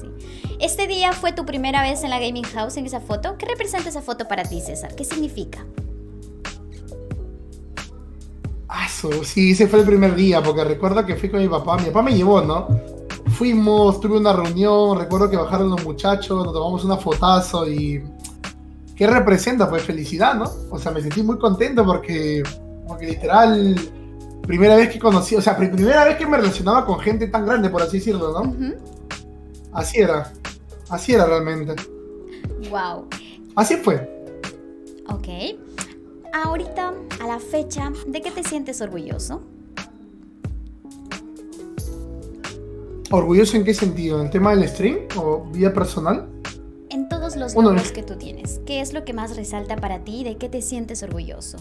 [0.59, 3.37] Este día fue tu primera vez en la Gaming House en esa foto.
[3.37, 4.93] ¿Qué representa esa foto para ti, César?
[4.93, 5.65] ¿Qué significa?
[8.67, 8.87] Ah,
[9.23, 11.77] sí, ese fue el primer día, porque recuerdo que fui con mi papá.
[11.77, 12.67] Mi papá me llevó, ¿no?
[13.35, 18.03] Fuimos, tuve una reunión, recuerdo que bajaron los muchachos, nos tomamos una fotazo y...
[18.95, 19.69] ¿Qué representa?
[19.69, 20.49] Pues felicidad, ¿no?
[20.71, 22.41] O sea, me sentí muy contento porque,
[22.87, 23.75] porque literal,
[24.43, 27.69] primera vez que conocí, o sea, primera vez que me relacionaba con gente tan grande,
[27.69, 28.55] por así decirlo, ¿no?
[29.73, 30.31] Así era,
[30.87, 31.75] así era realmente.
[32.69, 33.07] Wow.
[33.55, 34.09] Así fue.
[35.09, 35.27] Ok.
[36.33, 39.41] Ahorita, a la fecha, ¿de qué te sientes orgulloso?
[43.15, 44.19] ¿Orgulloso en qué sentido?
[44.19, 46.27] ¿En el tema del stream o vida personal?
[46.89, 48.59] En todos los logros que tú tienes.
[48.65, 50.25] ¿Qué es lo que más resalta para ti?
[50.25, 51.57] ¿De qué te sientes orgulloso?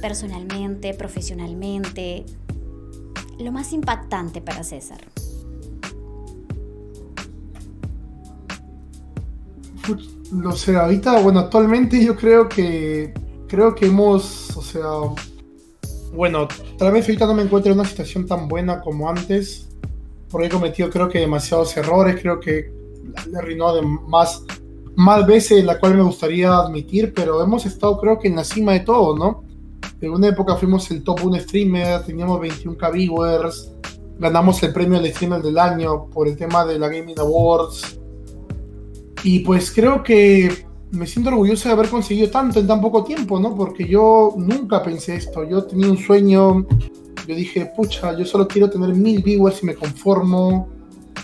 [0.00, 2.24] Personalmente, profesionalmente.
[3.40, 5.00] Lo más impactante para César.
[10.30, 13.12] No sé, ahorita, bueno, actualmente yo creo que
[13.48, 14.84] creo que hemos, o sea,
[16.12, 16.46] bueno,
[16.78, 19.68] tal vez ahorita no me encuentro en una situación tan buena como antes,
[20.34, 22.68] porque he cometido creo que demasiados errores, creo que
[23.30, 24.42] le arruinó de más,
[24.96, 28.72] más veces la cual me gustaría admitir, pero hemos estado creo que en la cima
[28.72, 29.44] de todo, ¿no?
[30.00, 33.70] En una época fuimos el top 1 streamer, teníamos 21k viewers,
[34.18, 38.00] ganamos el premio de streamer del año por el tema de la Gaming Awards.
[39.22, 43.38] Y pues creo que me siento orgulloso de haber conseguido tanto en tan poco tiempo,
[43.38, 43.54] ¿no?
[43.54, 45.44] Porque yo nunca pensé esto.
[45.44, 46.66] Yo tenía un sueño,
[47.26, 50.68] yo dije, pucha, yo solo quiero tener mil viewers y me conformo.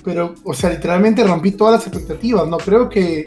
[0.04, 2.56] Pero, o sea, literalmente rompí todas las expectativas, ¿no?
[2.58, 3.24] Creo que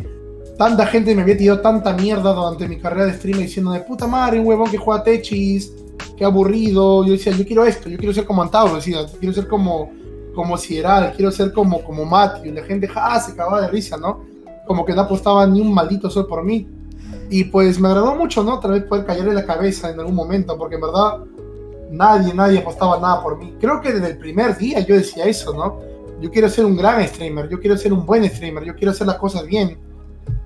[0.57, 4.07] tanta gente me había tirado tanta mierda durante mi carrera de streamer diciendo de puta
[4.07, 5.71] madre, un huevón que juega Techis,
[6.17, 7.05] qué aburrido.
[7.05, 9.91] Yo decía, yo quiero esto, yo quiero ser como Antauro, decía, quiero ser como,
[10.33, 12.51] como Sideral, quiero ser como, como Matthew.
[12.51, 14.21] Y la gente, ja, se cagaba de risa, ¿no?
[14.65, 16.67] Como que no apostaba ni un maldito sol por mí.
[17.29, 18.55] Y pues me agradó mucho, ¿no?
[18.55, 21.19] Otra vez poder callarle la cabeza en algún momento, porque en verdad
[21.93, 23.55] nadie, nadie apostaba nada por mí.
[23.59, 25.79] Creo que desde el primer día yo decía eso, ¿no?
[26.21, 29.07] Yo quiero ser un gran streamer, yo quiero ser un buen streamer, yo quiero hacer
[29.07, 29.77] las cosas bien.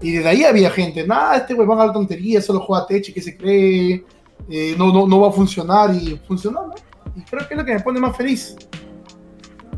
[0.02, 3.14] Y desde ahí había gente, nada, este güey va a dar tontería, solo juega Techi,
[3.14, 4.04] que se cree,
[4.50, 6.74] eh, no, no, no va a funcionar y funcionó, ¿no?
[7.16, 8.56] Y creo que es lo que me pone más feliz.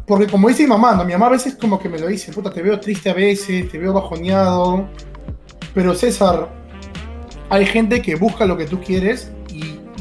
[0.08, 1.06] Porque como dice mi mamá, ¿no?
[1.06, 3.70] mi mamá a veces como que me lo dice, puta, te veo triste a veces,
[3.70, 4.88] te veo bajoneado.
[5.74, 6.50] Pero César,
[7.50, 9.32] hay gente que busca lo que tú quieres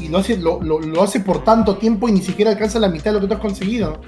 [0.09, 2.89] y, lo, hace, lo, lo, lo, hace por tanto tiempo y ni siquiera alcanza la
[2.89, 4.01] mitad de lo que tú has conseguido.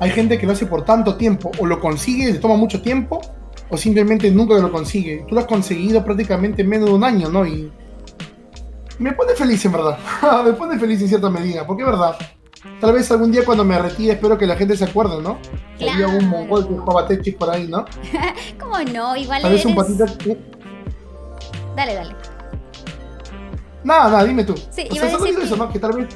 [0.00, 2.82] Hay gente que lo hace por tanto tiempo, o lo consigue y le toma mucho
[2.82, 3.20] tiempo,
[3.68, 5.24] o simplemente nunca lo consigue.
[5.28, 7.46] Tú lo has conseguido prácticamente en menos de un año, ¿no?
[7.46, 7.70] Y
[8.98, 9.98] me pone feliz en verdad.
[10.44, 12.16] me pone feliz en cierta medida, porque es verdad.
[12.80, 15.38] Tal vez algún día cuando me retire espero que la gente se acuerde, ¿no?
[15.78, 16.06] Claro.
[16.06, 17.84] Había un mongol que jugaba Tetris por ahí, ¿no?
[18.58, 19.16] ¿Cómo no?
[19.16, 19.66] Igual Tal vez eres...
[19.66, 20.06] un patita...
[21.76, 22.33] Dale, dale.
[23.84, 24.54] Nada, nada, dime tú.
[24.70, 25.72] Sí, o iba a sea, decir digo eso, que- ¿no?
[25.72, 26.08] Que tal vez...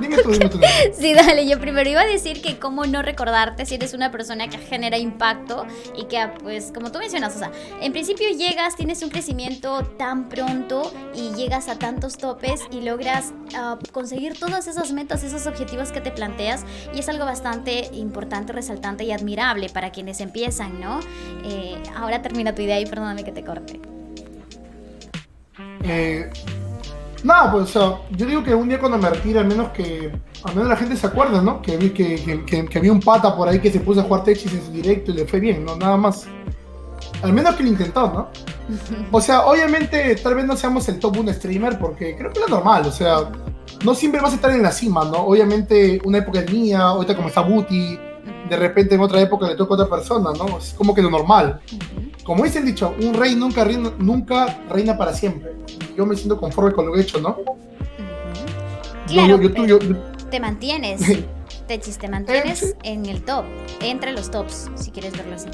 [0.00, 0.60] Dime tú, dime tú.
[0.96, 4.46] Sí, dale, yo primero iba a decir que cómo no recordarte si eres una persona
[4.48, 9.02] que genera impacto y que, pues, como tú mencionas, o sea, en principio llegas, tienes
[9.02, 14.92] un crecimiento tan pronto y llegas a tantos topes y logras ah, conseguir todas esas
[14.92, 16.64] metas, esos objetivos que te planteas
[16.94, 21.00] y es algo bastante importante, resaltante y admirable para quienes empiezan, ¿no?
[21.44, 23.80] Eh, ahora termina tu idea y perdóname que te corte.
[25.82, 26.30] Eh,
[27.24, 30.12] nada, pues, o sea, yo digo que un día cuando me retire, al menos que,
[30.44, 31.60] al menos la gente se acuerde, ¿no?
[31.62, 34.52] Que, que, que, que, había un pata por ahí que se puso a jugar Tetris
[34.52, 35.76] en su directo y le fue bien, ¿no?
[35.76, 36.26] Nada más.
[37.22, 38.28] Al menos que lo intentó, ¿no?
[39.10, 42.48] O sea, obviamente, tal vez no seamos el top 1 streamer, porque creo que es
[42.48, 43.30] normal, o sea,
[43.84, 45.18] no siempre vas a estar en la cima, ¿no?
[45.26, 47.98] Obviamente, una época es mía, ahorita como está Booty,
[48.48, 50.58] de repente en otra época le toca a otra persona, ¿no?
[50.58, 51.60] Es como que lo normal.
[52.28, 55.54] Como dice el dicho, un rey nunca reina, nunca reina para siempre.
[55.96, 57.30] Yo me siento conforme con lo que he hecho, ¿no?
[57.30, 57.56] Ujú.
[59.08, 59.96] Yo- Claro, yo, yo, yo-
[60.30, 61.00] te mantienes,
[61.66, 62.72] Techis, te mantienes sí.
[62.82, 63.46] en el top,
[63.80, 65.48] entre los tops, si quieres verlo así.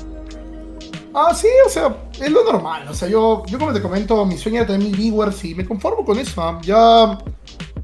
[1.14, 2.88] Ah, sí, o sea, es lo normal.
[2.88, 5.64] O sea, yo, yo como te comento, mi sueño era tener mil viewers y me
[5.64, 6.42] conformo con eso.
[6.42, 6.58] ¿ah?
[6.64, 7.16] Ya.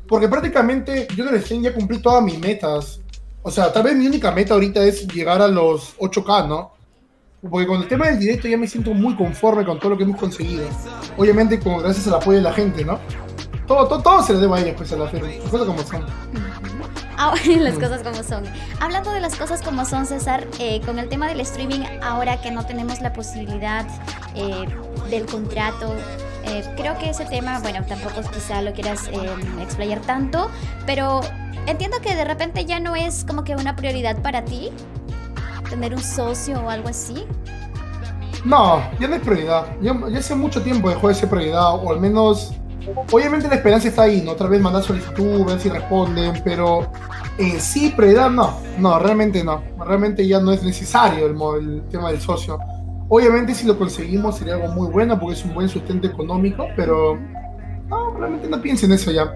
[0.09, 2.98] Porque prácticamente yo en el stream ya cumplí todas mis metas.
[3.42, 6.72] O sea, tal vez mi única meta ahorita es llegar a los 8K, ¿no?
[7.48, 10.05] Porque con el tema del directo ya me siento muy conforme con todo lo que
[10.05, 10.68] hemos conseguido.
[11.16, 12.98] Obviamente, con, gracias al apoyo de la gente, ¿no?
[13.66, 15.29] Todo, todo, todo se le debe a ellos, pues, a la firma.
[15.29, 16.07] Las cosas como son.
[17.16, 18.44] Ah, las cosas como son.
[18.81, 22.50] Hablando de las cosas como son, César, eh, con el tema del streaming, ahora que
[22.50, 23.87] no tenemos la posibilidad
[24.35, 24.66] eh,
[25.09, 25.94] del contrato,
[26.44, 30.50] eh, creo que ese tema, bueno, tampoco quizá lo quieras eh, explayar tanto,
[30.87, 31.20] pero
[31.66, 34.70] entiendo que de repente ya no es como que una prioridad para ti
[35.71, 37.25] tener un socio o algo así.
[38.45, 39.67] No, ya no es prioridad.
[39.81, 42.53] Ya hace mucho tiempo dejó de ser prioridad, o al menos.
[43.13, 44.33] Obviamente la esperanza está ahí, ¿no?
[44.33, 46.91] Otra vez mandar solicitud, ver si responden, pero
[47.39, 48.59] en sí, prioridad no.
[48.79, 49.63] No, realmente no.
[49.79, 52.59] Realmente ya no es necesario el, tema del socio.
[53.09, 57.19] Obviamente si lo conseguimos sería algo muy bueno porque es un buen sustento económico, pero
[57.89, 59.35] no, realmente no piensen en eso ya.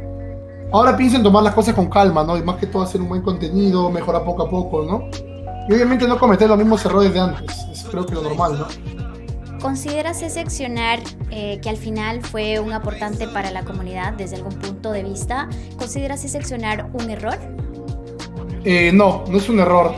[0.73, 2.37] Ahora piensen en tomar las cosas con calma, ¿no?
[2.37, 5.34] Y más que todo hacer un buen contenido, mejorar poco a poco, ¿no?
[5.69, 7.57] Y obviamente no cometer los mismos errores de antes.
[7.73, 8.67] Es creo que lo normal, ¿no?
[9.61, 11.01] ¿Consideras ese accionar
[11.31, 15.49] eh, que al final fue un aportante para la comunidad desde algún punto de vista?
[15.79, 17.39] ¿Consideras ese accionar un error?
[18.65, 19.95] Eh, no, no es un error.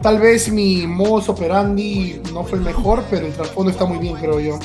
[0.00, 4.14] Tal vez mi modus operandi no fue el mejor, pero el trasfondo está muy bien,
[4.14, 4.54] creo yo.
[4.54, 4.62] Ok.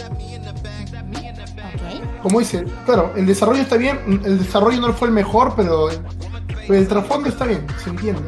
[2.22, 5.88] Como dice, claro, el desarrollo está bien, el desarrollo no fue el mejor, pero,
[6.68, 8.22] pero el trasfondo está bien, se entiende.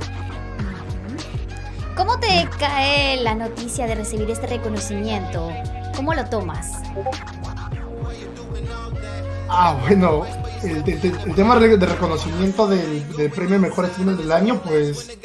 [2.01, 5.51] ¿Cómo te cae la noticia de recibir este reconocimiento?
[5.95, 6.81] ¿Cómo lo tomas?
[9.47, 10.23] Ah, bueno,
[10.63, 15.15] el, el- el tema de reconocimiento del, del premio Mejor Streamer del Año, pues,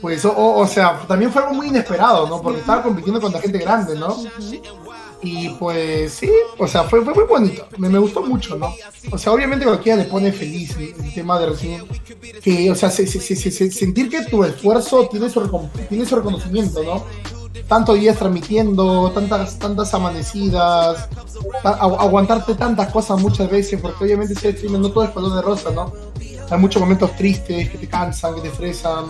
[0.00, 2.40] pues o, sea, también fue algo muy inesperado, ¿no?
[2.42, 4.16] Porque estaba compitiendo contra gente grande, ¿no?
[5.22, 8.72] Y pues sí, o sea, fue, fue muy bonito, me, me gustó mucho, ¿no?
[9.10, 11.84] O sea, obviamente cualquiera le pone feliz el, el tema de recibir,
[12.40, 15.40] que, o sea, se- se- se- se- se- sentir que tu esfuerzo tiene su,
[15.88, 17.04] tiene su reconocimiento, ¿no?
[17.66, 21.08] tantos días transmitiendo, tantas, tantas amanecidas,
[21.64, 25.70] aguantarte tantas cosas muchas veces, porque obviamente ese streaming no todo es color de rosa,
[25.70, 25.92] ¿no?
[26.50, 29.06] Hay muchos momentos tristes que te cansan, que te estresan.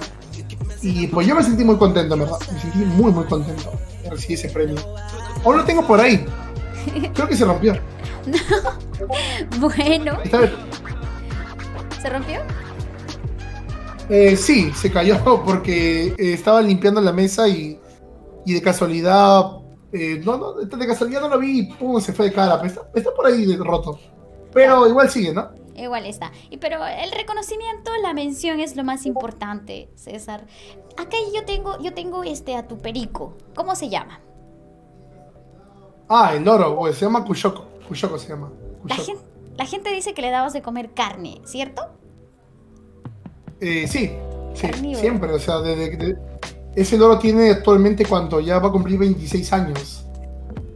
[0.83, 2.39] Y pues yo me sentí muy contento, ¿verdad?
[2.53, 3.71] Me sentí muy, muy contento
[4.03, 4.77] de recibir ese premio.
[5.45, 6.25] Aún lo tengo por ahí.
[7.15, 7.75] Creo que se rompió.
[9.61, 10.19] bueno.
[12.01, 12.41] ¿Se rompió?
[14.09, 17.79] Eh, sí, se cayó porque eh, estaba limpiando la mesa y,
[18.47, 19.59] y de casualidad,
[19.93, 22.61] eh, no, no, de casualidad no lo vi y pum, se fue de cara.
[22.65, 23.99] Está, está por ahí roto.
[24.53, 25.51] Pero igual sigue, ¿no?
[25.77, 26.33] Igual está.
[26.51, 30.47] Y, pero el reconocimiento, la mención es lo más importante, César.
[30.97, 33.37] Acá yo tengo, yo tengo este a tu perico.
[33.55, 34.21] ¿Cómo se llama?
[36.09, 37.67] Ah, el loro, se llama Cuyoco.
[37.87, 38.51] Cuyoco se llama.
[38.85, 39.23] La gente,
[39.57, 41.83] la gente dice que le dabas de comer carne, ¿cierto?
[43.61, 44.13] Eh, sí,
[44.55, 45.33] siempre.
[45.33, 46.17] O sea, desde,
[46.75, 50.05] ese loro tiene actualmente cuánto, ya va a cumplir 26 años.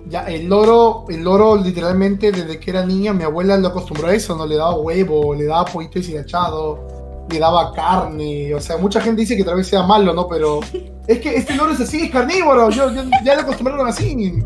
[0.09, 4.15] Ya, el loro, el loro literalmente desde que era niña, mi abuela lo acostumbró a
[4.15, 4.45] eso, ¿no?
[4.45, 8.55] Le daba huevo, le daba pollito deshilachado, le daba carne.
[8.55, 10.29] O sea, mucha gente dice que tal vez sea malo, ¿no?
[10.29, 10.61] Pero
[11.07, 12.69] es que este loro es así, es carnívoro.
[12.71, 12.91] Yo,
[13.25, 14.43] ya lo acostumbraron así.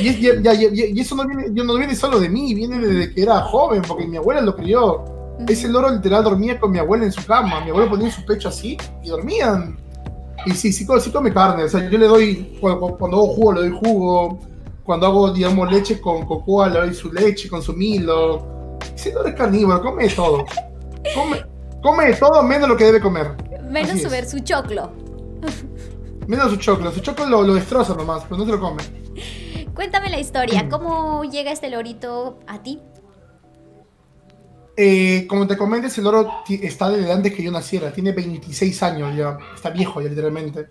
[0.00, 4.06] Y, eso no viene, no viene solo de mí, viene desde que era joven, porque
[4.06, 5.04] mi abuela lo crió.
[5.46, 7.60] Ese loro literal dormía con mi abuela en su cama.
[7.60, 9.78] Mi abuela ponía en su pecho así y dormían.
[10.44, 11.64] Y sí, sí, sí come carne.
[11.64, 14.40] O sea, yo le doy, cuando, hago jugo, le doy jugo.
[14.82, 18.78] Cuando hago, digamos, leche con cocoa, le doy su leche con su milo.
[18.94, 20.44] Ese loro es carnívoro, come todo.
[21.14, 21.44] Come,
[21.82, 23.36] come todo menos lo que debe comer.
[23.68, 24.90] Menos su, su choclo.
[26.26, 26.90] Menos su choclo.
[26.92, 28.82] Su choclo lo, lo destroza nomás, pero no se lo come.
[29.76, 30.68] Cuéntame la historia.
[30.70, 32.80] ¿cómo llega este lorito a ti?
[34.74, 39.16] Eh, como te comenté, ese loro está desde antes que yo naciera, tiene 26 años
[39.16, 40.68] ya, está viejo ya literalmente.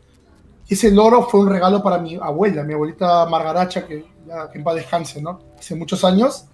[0.67, 4.63] Ese loro fue un regalo para mi abuela, mi abuelita Margaracha, que ya que en
[4.63, 5.39] paz descanse, ¿no?
[5.57, 6.45] Hace muchos años.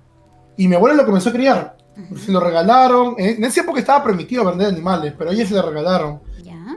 [0.58, 1.78] Y mi abuela lo comenzó a criar.
[2.18, 3.16] Se lo regalaron.
[3.18, 6.22] En esa época estaba permitido vender animales, pero a ella se lo regalaron.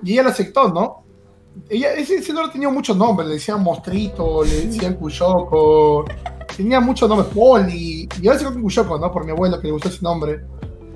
[0.03, 1.04] Y ella lo aceptó, ¿no?
[1.69, 6.05] Ella, ese, ese loro tenía muchos nombres, le decían Mostrito, le decían Cuyoco,
[6.57, 9.13] tenía muchos nombres, Poli, y ahora se con Cuyoco, ¿no?
[9.13, 10.45] Por mi abuelo que le gustó ese nombre.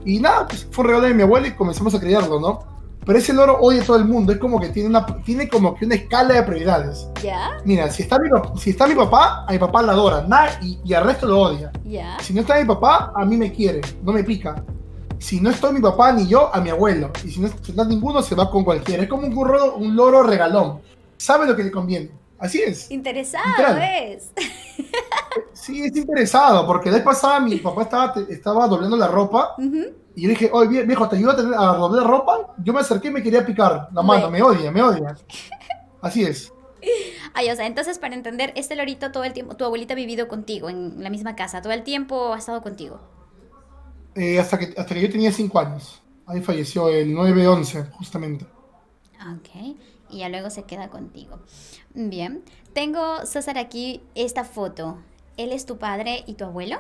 [0.05, 2.61] Y nada, pues fue un regalo de mi abuelo y comenzamos a criarlo, ¿no?
[3.05, 5.75] Pero ese loro odia a todo el mundo, es como que tiene una, tiene como
[5.75, 7.09] que una escala de prioridades.
[7.23, 7.57] ¿Ya?
[7.65, 10.79] Mira, si está mi, si está mi papá, a mi papá la adora, nada, y,
[10.85, 11.73] y al resto lo odia.
[11.85, 12.19] ¿Ya?
[12.21, 14.63] Si no está mi papá, a mí me quiere, no me pica
[15.19, 17.11] si no estoy mi papá ni yo, a mi abuelo.
[17.25, 19.03] Y si no está ninguno, se va con cualquiera.
[19.03, 20.81] Es como un, burro, un loro regalón.
[21.17, 22.11] Sabe lo que le conviene.
[22.39, 22.91] Así es.
[22.91, 23.45] Interesado
[23.81, 24.31] es.
[25.53, 30.23] Sí, es interesado, porque la vez pasada mi papá estaba, estaba doblando la ropa y
[30.23, 32.55] yo dije, oye viejo, ¿te ayuda a, doblar ropa?
[32.65, 35.17] Yo me acerqué y me quería picar la mano, me odia, me odia.
[36.01, 36.53] Así es.
[37.35, 40.29] Ay, o sea, entonces para entender, este lorito todo el tiempo, tu abuelita ha vivido
[40.29, 43.01] contigo en la misma casa, todo el tiempo ha estado contigo.
[44.19, 46.03] Eh, hasta, que, hasta que yo tenía 5 años.
[46.27, 48.45] Ahí falleció el 9-11, justamente.
[49.33, 49.77] Ok,
[50.11, 51.39] y ya luego se queda contigo.
[51.95, 54.99] Bien, tengo, César, aquí esta foto.
[55.37, 56.79] ¿Él es tu padre y tu abuelo?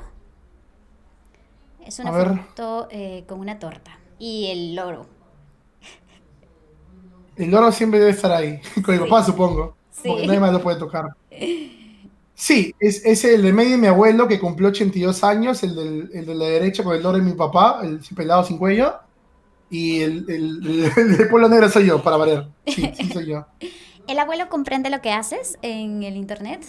[1.87, 4.01] Es una foto eh, con una torta.
[4.18, 5.07] Y el loro.
[7.37, 9.77] El loro siempre debe estar ahí, con el papá supongo.
[10.05, 11.07] Porque nadie más lo puede tocar.
[12.40, 16.11] Sí, es, es, el de medio de mi abuelo que cumplió 82 años, el, del,
[16.14, 18.94] el de la derecha con el loro de mi papá, el pelado sin cuello.
[19.68, 22.48] Y el, el, el, de Pueblo Negro soy yo, para variar.
[22.64, 23.44] Sí, sí, soy yo.
[24.07, 26.64] ¿El abuelo comprende lo que haces en el internet?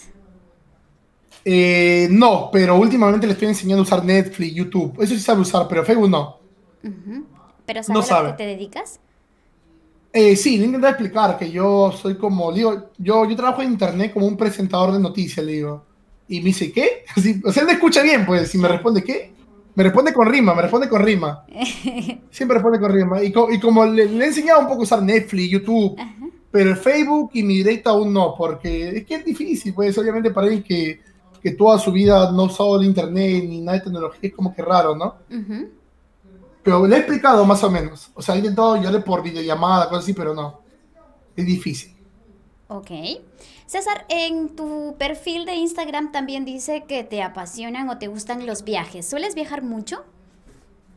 [1.44, 5.00] Eh, no, pero últimamente le estoy enseñando a usar Netflix, YouTube.
[5.00, 6.40] Eso sí sabe usar, pero Facebook no.
[7.64, 8.28] ¿Pero sabe, no sabe.
[8.30, 8.98] a qué te dedicas?
[10.12, 14.12] Eh, sí, le intenté explicar que yo soy como, digo, yo, yo trabajo en internet
[14.12, 15.84] como un presentador de noticias, le digo.
[16.28, 17.04] Y me dice, ¿qué?
[17.44, 19.32] o sea, él me escucha bien, pues, si me responde, ¿qué?
[19.74, 21.44] Me responde con rima, me responde con rima.
[22.30, 23.22] Siempre responde con rima.
[23.22, 25.96] Y, como le, he enseñado un poco a usar Netflix, YouTube,
[26.50, 30.32] pero el Facebook y mi directa aún no, porque es que es difícil, pues, obviamente
[30.32, 31.00] para él que,
[31.40, 34.52] que toda su vida no ha usado el internet ni nada de tecnología, es como
[34.52, 35.14] que raro, ¿no?
[36.62, 38.10] Pero le he explicado más o menos.
[38.14, 40.60] O sea, he intentado ayudarle por videollamada, cosas así, pero no.
[41.36, 41.96] Es difícil.
[42.68, 42.90] Ok.
[43.66, 48.64] César, en tu perfil de Instagram también dice que te apasionan o te gustan los
[48.64, 49.08] viajes.
[49.08, 50.04] ¿Sueles viajar mucho?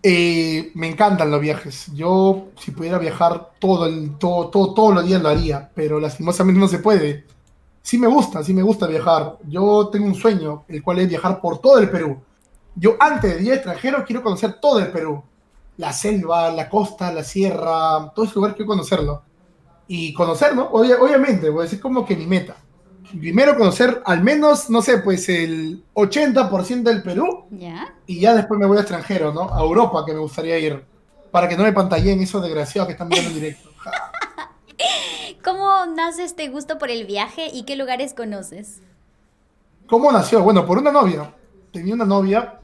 [0.01, 1.87] Eh, me encantan los viajes.
[1.93, 6.59] Yo, si pudiera viajar todo el, todo, todo, todos los días lo haría, pero lastimosamente
[6.59, 7.25] no se puede.
[7.81, 9.37] Sí me gusta, sí me gusta viajar.
[9.47, 12.21] Yo tengo un sueño, el cual es viajar por todo el Perú.
[12.75, 15.23] Yo antes de ir extranjero quiero conocer todo el Perú
[15.77, 19.23] la selva, la costa, la sierra, todo ese lugar quiero conocerlo.
[19.87, 22.55] Y conocerlo, obviamente, pues es como que mi meta.
[23.11, 27.45] primero conocer al menos, no sé, pues el 80% del Perú.
[27.51, 27.93] ¿Ya?
[28.07, 29.53] Y ya después me voy a extranjero, ¿no?
[29.53, 30.85] A Europa, que me gustaría ir.
[31.31, 33.69] Para que no me pantalleen esos desgraciados que están viendo en directo.
[35.43, 38.81] ¿Cómo nace este gusto por el viaje y qué lugares conoces?
[39.87, 40.41] ¿Cómo nació?
[40.41, 41.33] Bueno, por una novia.
[41.71, 42.61] Tenía una novia,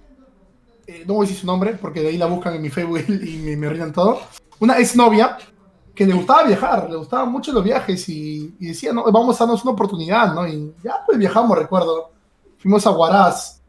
[0.90, 3.04] eh, no voy a decir su nombre porque de ahí la buscan en mi Facebook
[3.08, 4.22] y me, me arruinan todo.
[4.60, 5.38] Una exnovia
[5.94, 9.46] que le gustaba viajar, le gustaban mucho los viajes y, y, decía, no, vamos a
[9.46, 10.48] darnos una oportunidad, ¿no?
[10.48, 12.12] Y ya pues viajamos, recuerdo.
[12.58, 13.62] Fuimos a Huaraz.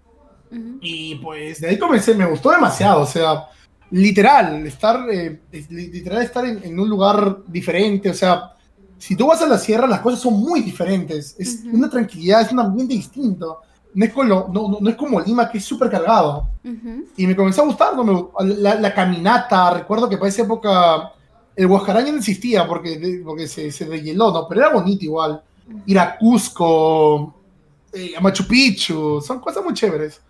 [0.51, 0.79] Uh -huh.
[0.81, 3.47] Y pues de ahí comencé, me gustó demasiado, o sea,
[3.91, 8.53] literal, estar, eh, literal estar en, en, un lugar diferente, o sea,
[8.99, 11.75] si tú vas a la sierra las cosas son muy diferentes, es uh -huh.
[11.75, 13.61] una tranquilidad, es un ambiente distinto.
[13.93, 16.49] No es, como, no, no, no es como Lima, que es súper cargado.
[16.65, 17.05] Uh -huh.
[17.17, 18.31] Y me comenzó a gustar, ¿no?
[18.41, 21.13] la, la, caminata, recuerdo que para esa época
[21.57, 24.47] el Huascaraña no existía porque, porque se, se deshieló, ¿no?
[24.49, 25.43] Pero era bonito igual.
[25.87, 27.35] Ir a Cusco,
[27.93, 30.21] eh, a Machu Picchu, son cosas muy chéveres.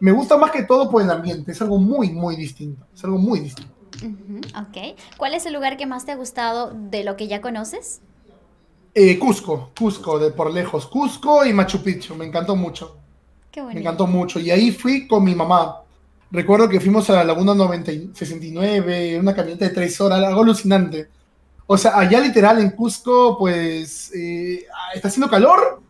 [0.00, 2.86] Me gusta más que todo por el ambiente, es algo muy, muy distinto.
[2.94, 3.72] Es algo muy distinto.
[4.02, 4.68] Uh -huh.
[4.68, 4.98] Ok.
[5.16, 8.00] ¿Cuál es el lugar que más te ha gustado de lo que ya conoces?
[8.94, 10.86] Eh, Cusco, Cusco, de por lejos.
[10.86, 12.96] Cusco y Machu Picchu, me encantó mucho.
[13.56, 13.74] Qué.
[13.74, 14.38] Me encantó mucho.
[14.38, 15.82] Y ahí fui con mi mamá.
[16.30, 21.08] Recuerdo que fuimos a la Laguna 90, 69, una camioneta de tres horas, algo alucinante.
[21.66, 25.80] O sea, allá literal en Cusco, pues eh, está haciendo calor,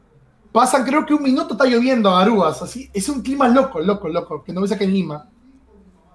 [0.52, 4.08] pasan creo que un minuto está lloviendo a Aruas, así, es un clima loco, loco,
[4.08, 5.28] loco, que no ves acá en Lima.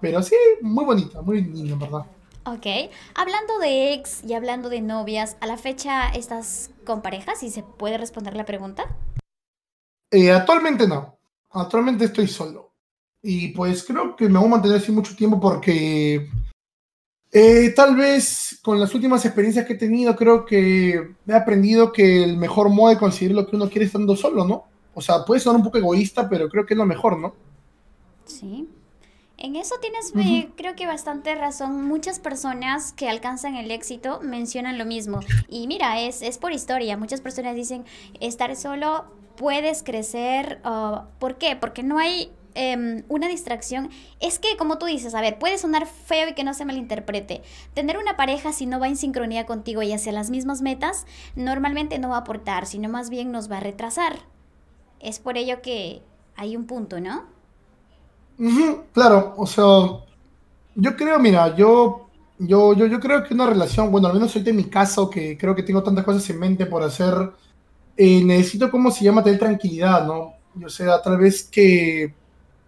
[0.00, 2.06] Pero sí, muy bonita, muy linda, en verdad.
[2.44, 7.36] Ok, hablando de ex y hablando de novias, ¿a la fecha estás con pareja?
[7.36, 8.96] Si se puede responder la pregunta.
[10.10, 11.11] Eh, actualmente no,
[11.52, 12.72] actualmente estoy solo.
[13.22, 16.28] Y pues creo que me voy a mantener así mucho tiempo porque
[17.30, 22.24] eh, tal vez con las últimas experiencias que he tenido, creo que he aprendido que
[22.24, 24.64] el mejor modo de conseguir lo que uno quiere estando solo, ¿no?
[24.94, 27.34] O sea, puede sonar un poco egoísta, pero creo que es lo mejor, ¿no?
[28.26, 28.68] Sí.
[29.38, 30.50] En eso tienes, uh -huh.
[30.56, 31.82] creo que bastante razón.
[31.84, 35.20] Muchas personas que alcanzan el éxito mencionan lo mismo.
[35.48, 36.96] Y mira, es, es por historia.
[36.96, 37.84] Muchas personas dicen,
[38.20, 40.60] estar solo puedes crecer.
[40.64, 41.56] Uh, ¿Por qué?
[41.56, 45.86] Porque no hay eh, una distracción es que, como tú dices, a ver, puede sonar
[45.86, 47.42] feo y que no se malinterprete.
[47.74, 51.98] Tener una pareja si no va en sincronía contigo y hacia las mismas metas, normalmente
[51.98, 54.18] no va a aportar, sino más bien nos va a retrasar.
[55.00, 56.02] Es por ello que
[56.36, 57.24] hay un punto, ¿no?
[58.92, 59.64] Claro, o sea,
[60.74, 62.08] yo creo, mira, yo,
[62.38, 65.38] yo, yo, yo creo que una relación, bueno, al menos ahorita en mi caso, que
[65.38, 67.32] creo que tengo tantas cosas en mente por hacer,
[67.96, 70.34] eh, necesito, ¿cómo se llama?, tener tranquilidad, ¿no?
[70.64, 72.14] O sea, tal vez que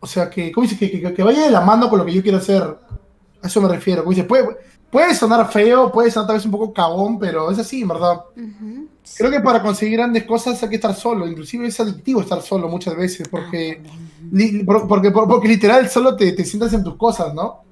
[0.04, 0.76] o sea, que, ¿cómo dice?
[0.78, 2.62] Que, que, que, vaya de la mano con lo que yo quiero hacer.
[2.62, 4.02] A eso me refiero.
[4.02, 4.46] Como dice, puede,
[4.90, 8.20] puede sonar feo, puede sonar tal vez un poco cagón, pero es así, ¿verdad?
[8.36, 8.86] Uh -huh.
[9.16, 11.26] Creo que para conseguir grandes cosas hay que estar solo.
[11.26, 13.92] Inclusive es adictivo estar solo muchas veces, porque, ah,
[14.30, 17.62] li, porque, porque, porque, literal solo te, te sientas en tus cosas, ¿no?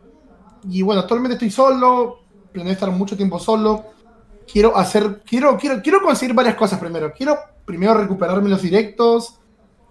[0.70, 3.84] Y bueno, actualmente estoy solo, planeo estar mucho tiempo solo.
[4.52, 7.12] Quiero hacer, quiero, quiero, quiero conseguir varias cosas primero.
[7.12, 9.38] Quiero primero recuperarme los directos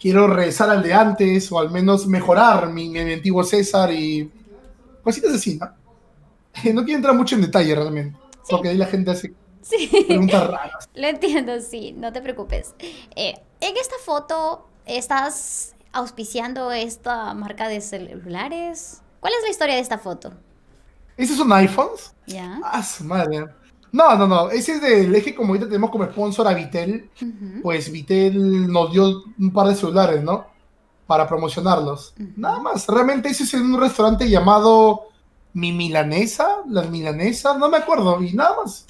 [0.01, 4.32] quiero regresar al de antes o al menos mejorar mi, mi, antiguo César y
[5.03, 5.70] cositas así, ¿no?
[6.74, 8.47] No quiero entrar mucho en detalle realmente, sí.
[8.49, 9.89] porque ahí la gente hace sí.
[10.07, 10.89] preguntas raras.
[10.95, 12.74] Lo entiendo, sí, no te preocupes.
[13.16, 19.01] Eh, en esta foto estás auspiciando esta marca de celulares.
[19.20, 20.34] ¿Cuál es la historia de esta foto?
[21.16, 22.16] ¿Esos son iPhones?
[22.26, 22.59] Ya.
[22.64, 23.45] Ah, su madre.
[23.92, 24.50] No, no, no.
[24.50, 27.10] Ese es del eje, como ahorita tenemos como sponsor a Vitel.
[27.22, 27.62] Uh -huh.
[27.62, 30.48] Pues Vitel nos dio un par de celulares, ¿no?
[31.08, 32.14] Para promocionarlos.
[32.18, 32.34] Uh -huh.
[32.38, 32.88] Nada más.
[32.88, 35.02] Realmente ese es en un restaurante llamado
[35.54, 38.22] Mi Milanesa, Las Milanesas, no me acuerdo.
[38.24, 38.86] Y nada más.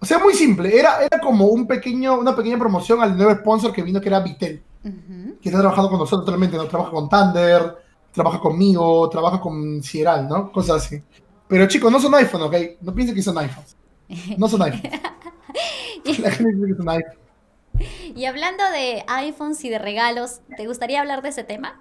[0.00, 0.78] O sea, muy simple.
[0.78, 4.20] Era, era como un pequeño, una pequeña promoción al nuevo sponsor que vino, que era
[4.20, 4.62] Vitel.
[4.84, 5.38] Uh -huh.
[5.40, 6.56] Que está trabajando con nosotros realmente.
[6.58, 6.66] ¿no?
[6.66, 7.76] Trabaja con Thunder,
[8.12, 10.52] trabaja conmigo, trabaja con Sieral, ¿no?
[10.52, 11.02] Cosas así.
[11.48, 12.54] Pero chicos, no son iPhone, ¿ok?
[12.82, 13.76] No piensen que son iPhones.
[14.38, 15.00] No son iPhones.
[16.18, 17.18] La gente dice que son iPhones.
[18.14, 21.80] Y hablando de iPhones y de regalos, ¿te gustaría hablar de ese tema?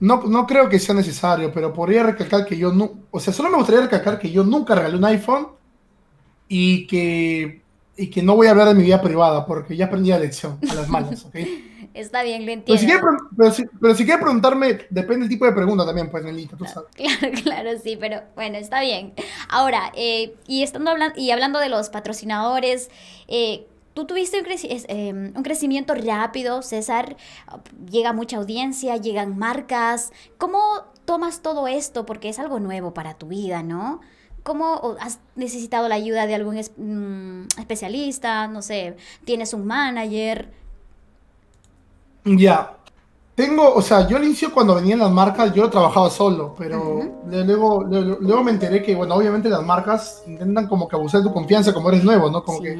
[0.00, 3.02] No, no creo que sea necesario, pero podría recalcar que yo no.
[3.12, 5.48] O sea, solo me gustaría recalcar que yo nunca regalé un iPhone
[6.48, 7.62] y que,
[7.96, 10.58] y que no voy a hablar de mi vida privada porque ya aprendí la lección
[10.68, 11.36] a las malas, ¿ok?
[11.94, 12.64] Está bien, lo entiendo.
[12.66, 13.02] Pero si, quiere,
[13.36, 16.64] pero, si, pero si quiere preguntarme, depende del tipo de pregunta también, pues, Nelita, tú
[16.64, 16.88] sabes.
[16.94, 19.14] Claro, claro, sí, pero bueno, está bien.
[19.48, 22.90] Ahora, eh, y, estando hablando, y hablando de los patrocinadores,
[23.28, 27.16] eh, tú tuviste un, creci eh, un, crecimiento rápido, César,
[27.90, 30.12] llega mucha audiencia, llegan marcas.
[30.38, 30.58] ¿Cómo
[31.04, 32.06] tomas todo esto?
[32.06, 34.00] Porque es algo nuevo para tu vida, ¿no?
[34.42, 38.48] ¿Cómo has necesitado la ayuda de algún mm, especialista?
[38.48, 40.61] No sé, ¿tienes un manager?
[42.24, 42.76] Ya.
[43.34, 47.82] Tengo, o sea, yo al inicio cuando venían las marcas yo trabajaba solo, pero luego,
[47.84, 51.72] luego, me enteré que, bueno, obviamente las marcas intentan como que abusar de tu confianza
[51.72, 52.44] como eres nuevo, ¿no?
[52.44, 52.78] Como que,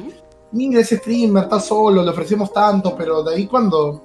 [0.51, 4.03] mira, ese streamer está solo, le ofrecemos tanto, pero de ahí cuando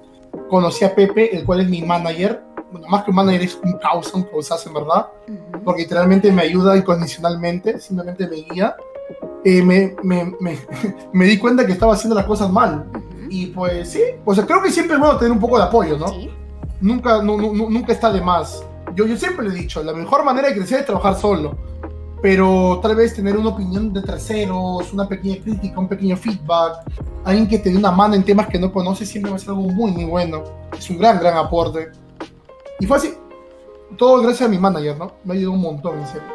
[0.49, 3.73] conocí a Pepe, el cual es mi manager, bueno, más que un manager es un
[3.73, 5.07] causa, un causa en verdad,
[5.63, 8.75] porque literalmente me ayuda incondicionalmente, simplemente me guía,
[9.43, 10.35] eh, me, me,
[11.13, 12.85] me, di cuenta que estaba haciendo las cosas mal.
[13.29, 15.97] Y pues sí, o sea, creo que siempre es bueno tener un poco de apoyo,
[15.97, 16.07] ¿no?
[16.81, 18.63] Nunca, nunca está de más.
[18.95, 21.55] Yo, yo siempre le he dicho, la mejor manera de crecer es trabajar solo.
[22.21, 26.83] Pero tal vez tener una opinión de terceros, una pequeña crítica, un pequeño feedback,
[27.23, 29.49] alguien que te dé una mano en temas que no conoces, siempre va a ser
[29.49, 30.43] algo muy, muy bueno.
[30.77, 31.91] Es un gran, gran aporte.
[32.79, 33.13] Y fue así.
[33.97, 35.13] Todo gracias a mi manager, ¿no?
[35.23, 36.27] Me ayudado un montón, en serio.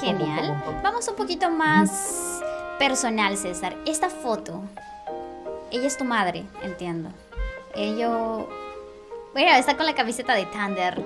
[0.00, 0.62] Genial.
[0.82, 2.40] Vamos un poquito más
[2.78, 3.76] personal, César.
[3.84, 4.62] Esta foto,
[5.72, 7.08] ella es tu madre, entiendo.
[7.74, 8.08] Ella,
[9.32, 11.02] bueno, está con la camiseta de Thunder.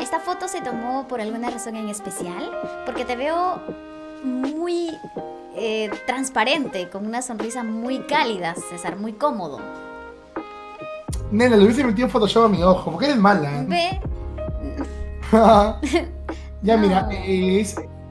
[0.00, 2.50] ¿Esta foto se tomó por alguna razón en especial?
[2.86, 3.60] Porque te veo
[4.22, 4.96] muy
[5.56, 9.58] eh, transparente, con una sonrisa muy cálida, César, muy cómodo.
[11.32, 13.64] Nena, le hubiese metido Photoshop a mi ojo, porque eres mala.
[13.66, 14.00] Ve.
[16.62, 17.08] ya, mira,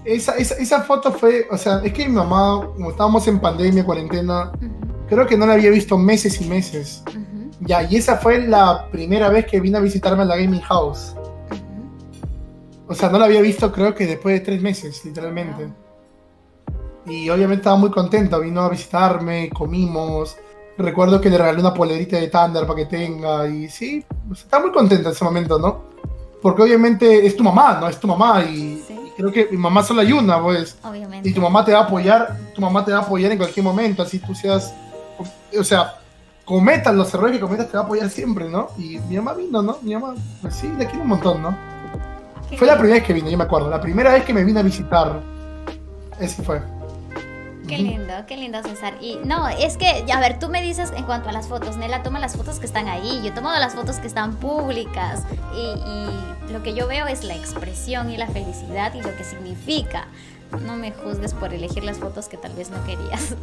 [0.07, 4.51] esa, esa, foto fue, o sea, es que mi mamá, como estábamos en pandemia, cuarentena,
[5.09, 7.03] creo que no la había visto meses y meses.
[7.59, 11.13] Ya, y esa fue la primera vez que vino a visitarme a la Gaming House.
[12.87, 15.67] O sea, no la había visto creo que después de tres meses, literalmente.
[17.05, 20.37] Y obviamente estaba muy contenta, vino a visitarme, comimos.
[20.77, 23.45] Recuerdo que le regalé una polerita de Thunder para que tenga.
[23.47, 25.81] Y sí, estaba muy contenta en ese momento, ¿no?
[26.41, 27.89] Porque obviamente es tu mamá, ¿no?
[27.89, 28.81] Es tu mamá y,
[29.17, 30.77] creo que mi mamá solo hay una, pues.
[30.83, 31.27] Obviamente.
[31.27, 33.63] Y tu mamá te va a apoyar, tu mamá te va a apoyar en cualquier
[33.63, 34.73] momento, así tú seas,
[35.57, 35.95] o sea,
[36.45, 38.69] cometas los errores que cometas, te va a apoyar siempre, ¿no?
[38.77, 39.77] Y mi mamá vino, ¿no?
[39.81, 41.57] Mi mamá, pues sí, le quiero un montón, ¿no?
[42.55, 43.69] Fue la primera vez que vino, yo me acuerdo.
[43.69, 45.21] La primera vez que me vine a visitar.
[46.19, 46.61] Ese fue.
[47.67, 48.97] Qué lindo, qué lindo César.
[49.01, 52.01] Y no, es que, a ver, tú me dices en cuanto a las fotos, Nela
[52.01, 55.23] toma las fotos que están ahí, yo tomo las fotos que están públicas
[55.55, 60.07] y, lo que yo veo es la expresión y la felicidad y lo que significa.
[60.65, 63.35] No me juzgues por elegir las fotos que tal vez no querías.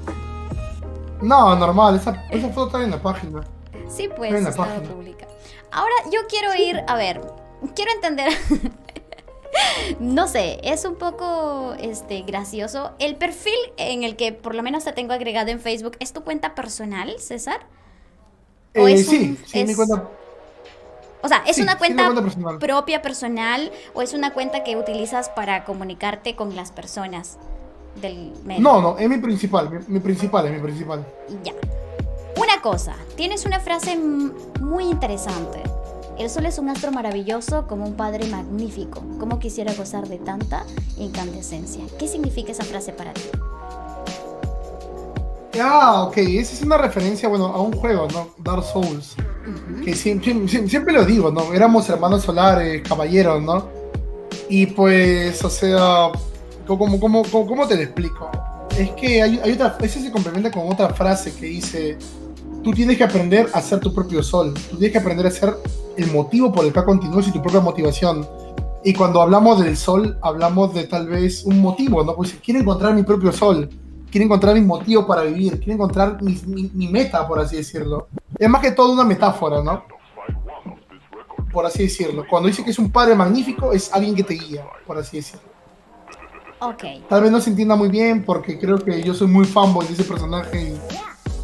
[1.21, 3.43] No, normal, esa, esa foto está en la página.
[3.89, 5.27] Sí, pues, está pública.
[5.71, 7.21] Ahora yo quiero ir, a ver,
[7.75, 8.33] quiero entender
[10.01, 12.93] no sé, es un poco este, gracioso.
[12.99, 16.23] El perfil en el que por lo menos te tengo agregado en Facebook, ¿es tu
[16.23, 17.67] cuenta personal, César?
[18.75, 20.09] Eh, sí, sí, mi cuenta.
[21.23, 22.13] O sea, ¿es una cuenta,
[22.61, 27.39] propia personal o es una cuenta que utilizas para comunicarte con las personas
[28.01, 28.61] del medio?
[28.61, 31.07] No, no, es mi principal, mi principal, es mi principal.
[31.43, 31.55] Ya.
[32.37, 35.63] Una cosa, tienes una frase muy interesante
[36.19, 39.03] el sol es un astro maravilloso como un padre magnífico.
[39.19, 40.65] ¿Cómo quisiera gozar de tanta
[40.97, 41.83] incandescencia?
[41.99, 43.23] ¿Qué significa esa frase para ti?
[45.61, 46.17] Ah, ok.
[46.19, 48.29] Esa es una referencia, bueno, a un juego, ¿no?
[48.39, 49.17] Dark Souls.
[49.85, 51.53] Que siempre, siempre, lo digo, ¿no?
[51.53, 53.69] Éramos hermanos solares, caballeros, ¿no?
[54.49, 56.11] Y pues, o sea,
[56.67, 58.31] ¿cómo, cómo, cómo, te lo explico?
[58.79, 61.99] Es que hay, hay otra, ese se complementa con otra frase que dice,
[62.63, 65.55] tú tienes que aprender a ser tu propio sol, tú tienes que aprender a ser
[65.97, 68.27] el motivo por el que continúes y tu propia motivación.
[68.85, 72.15] Y cuando hablamos del sol, hablamos de tal vez un motivo, ¿no?
[72.15, 73.69] Pues quiero encontrar mi propio sol,
[74.11, 78.09] quiero encontrar mi motivo para vivir, quiero encontrar mi, meta, por así decirlo.
[78.39, 79.85] Es más que todo una metáfora, ¿no?
[81.51, 82.25] Por así decirlo.
[82.29, 85.49] Cuando dice que es un padre magnífico, es alguien que te guía, por así decirlo.
[86.61, 86.85] Ok.
[87.09, 89.95] Tal vez no se entienda muy bien porque creo que yo soy muy fanboy de
[89.95, 90.81] ese personaje y,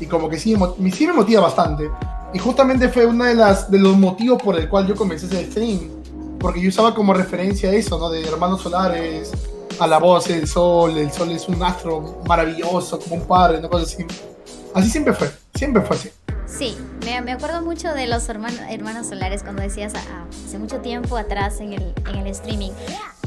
[0.06, 0.56] como que sí,
[0.92, 1.90] sí me motiva bastante.
[2.32, 5.50] Y justamente fue uno de, las, de los motivos por el cual yo comencé ese
[5.50, 5.90] stream.
[6.38, 8.08] Porque yo usaba como referencia eso, ¿no?
[8.08, 9.32] De hermanos solares,
[9.78, 13.68] a la voz del sol, el sol es un astro maravilloso, como un padre, ¿no?
[13.68, 14.06] Cosas así.
[14.74, 16.10] Así siempre fue, siempre fue así.
[16.50, 21.16] Sí, me, me acuerdo mucho de los hermanos, hermanos solares cuando decías hace mucho tiempo
[21.16, 22.72] atrás en el, en el streaming.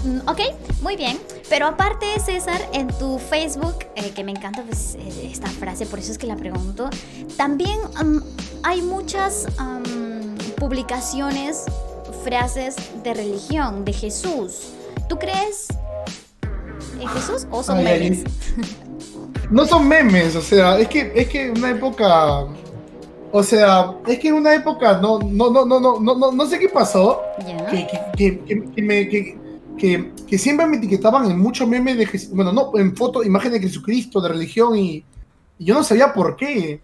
[0.03, 0.39] Mm, ok,
[0.81, 1.17] muy bien.
[1.49, 5.99] Pero aparte, César, en tu Facebook, eh, que me encanta pues, eh, esta frase, por
[5.99, 6.89] eso es que la pregunto,
[7.37, 8.17] también mm,
[8.63, 11.63] hay muchas mm, publicaciones,
[12.23, 14.73] frases de religión, de Jesús.
[15.07, 15.67] ¿Tú crees
[16.99, 18.23] en Jesús o son memes?
[19.49, 22.47] No son memes, o sea, es que es que una época
[23.33, 26.59] o sea, es que en una época no, no, no, no, no, no, no sé
[26.59, 27.19] qué pasó.
[28.15, 29.37] Que, que, que, me, que,
[30.27, 33.67] que siempre me etiquetaban en muchos memes de Jes- bueno, no, en fotos, imágenes de
[33.67, 35.03] Jesucristo, de religión, y,
[35.57, 36.81] y yo no sabía por qué.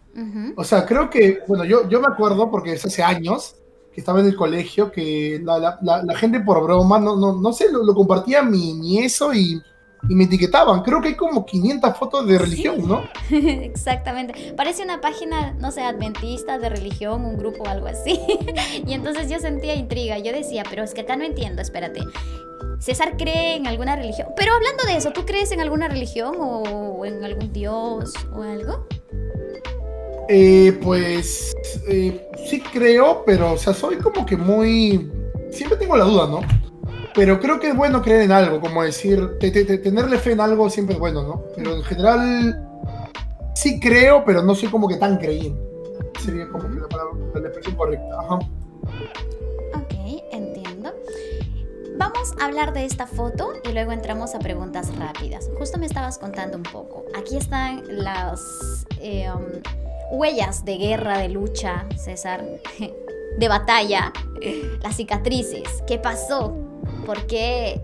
[0.57, 3.55] O sea, creo que, bueno, yo, yo me acuerdo, porque es hace años
[3.93, 7.39] que estaba en el colegio, que la, la- la- la gente por broma, no, no,
[7.39, 9.61] no sé, lo, lo compartía mi, mi eso y,
[10.07, 10.81] y me etiquetaban.
[10.83, 12.83] Creo que hay como 500 fotos de religión, Sí.
[12.87, 13.03] ¿no?
[13.31, 14.53] Exactamente.
[14.55, 18.19] Parece una página, no sé, adventista de religión, un grupo o algo así.
[18.87, 20.17] y entonces yo sentía intriga.
[20.19, 22.01] Yo decía, pero es que acá no entiendo, espérate.
[22.79, 24.29] César cree en alguna religión.
[24.37, 28.87] Pero hablando de eso, ¿tú crees en alguna religión o en algún dios o algo?
[30.31, 31.55] Eh, pues
[31.87, 35.11] eh, sí creo, pero o sea, soy como que muy...
[35.51, 36.41] Siempre tengo la duda, ¿no?
[37.15, 40.31] Pero creo que es bueno creer en algo, como decir, te- te- te- tenerle fe
[40.33, 41.43] en algo siempre es bueno, ¿no?
[41.55, 42.65] Pero en general
[43.55, 45.59] sí creo, pero no soy como que tan creyente.
[46.23, 48.19] Sería como que la, palabra, la expresión correcta.
[48.19, 48.35] Ajá.
[49.75, 50.93] Ok, entiendo.
[51.97, 55.49] Vamos a hablar de esta foto y luego entramos a preguntas rápidas.
[55.57, 57.05] Justo me estabas contando un poco.
[57.17, 58.39] Aquí están las
[59.01, 62.45] eh, um, huellas de guerra, de lucha, César,
[63.37, 64.13] de batalla,
[64.81, 65.83] las cicatrices.
[65.87, 66.55] ¿Qué pasó?
[67.05, 67.81] ¿Por qué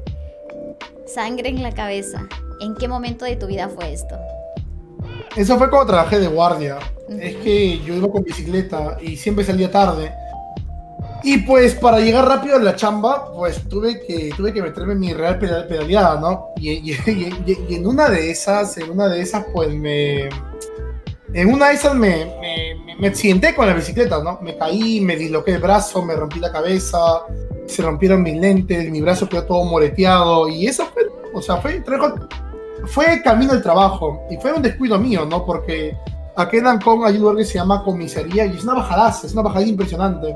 [1.05, 2.27] sangre en la cabeza?
[2.61, 4.15] ¿En qué momento de tu vida fue esto?
[5.35, 6.77] Eso fue cuando trabajé de guardia.
[7.19, 10.11] Es que yo iba con bicicleta y siempre salía tarde.
[11.23, 14.99] Y pues para llegar rápido a la chamba, pues tuve que, tuve que meterme en
[14.99, 16.49] mi real pedal- pedaleada, ¿no?
[16.57, 16.91] Y, y-
[17.45, 20.29] y- y en una de esas, en una de esas, pues me...
[21.35, 24.39] En una de esas me, me, me- accidenté con la bicicleta, ¿no?
[24.41, 26.97] Me caí, me disloqué el brazo, me rompí la cabeza,
[27.67, 31.83] se rompieron mis lentes, mi brazo quedó todo moreteado y eso fue, o sea, fue,
[32.85, 35.45] fue camino al trabajo y fue un descuido mío, ¿no?
[35.45, 35.97] Porque
[36.37, 39.33] aquí en Ancón hay un lugar que se llama comisaría y es una bajadaza, es
[39.33, 40.35] una bajada impresionante.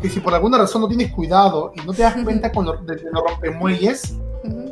[0.00, 2.76] Que si por alguna razón no tienes cuidado y no te das cuenta con lo,
[2.78, 4.16] de, de los rompemuelles,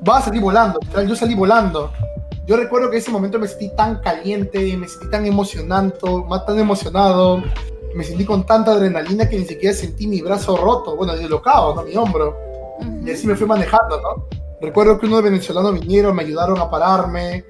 [0.03, 0.81] vas a salir volando.
[1.07, 1.93] Yo salí volando.
[2.47, 6.59] Yo recuerdo que ese momento me sentí tan caliente, me sentí tan emocionante, más tan
[6.59, 7.43] emocionado,
[7.95, 11.83] me sentí con tanta adrenalina que ni siquiera sentí mi brazo roto, bueno, dislocado, ¿no?
[11.83, 12.37] Mi hombro.
[13.05, 14.27] Y así me fui manejando, ¿no?
[14.61, 17.45] Recuerdo que unos venezolanos vinieron, me ayudaron a pararme,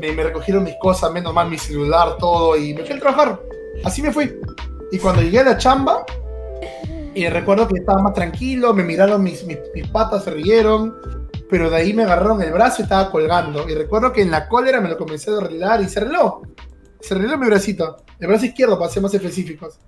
[0.00, 3.40] me, me recogieron mis cosas, menos mal mi celular, todo, y me fui a trabajar.
[3.84, 4.38] Así me fui.
[4.90, 6.04] Y cuando llegué a la chamba,
[7.14, 10.94] y recuerdo que estaba más tranquilo, me miraron mis, mis, mis patas, se rieron,
[11.52, 13.68] pero de ahí me agarraron el brazo y estaba colgando.
[13.68, 16.40] Y recuerdo que en la cólera me lo comencé a arreglar y se arregló.
[16.98, 17.98] Se arregló mi bracito.
[18.18, 19.78] El brazo izquierdo, para ser más específicos.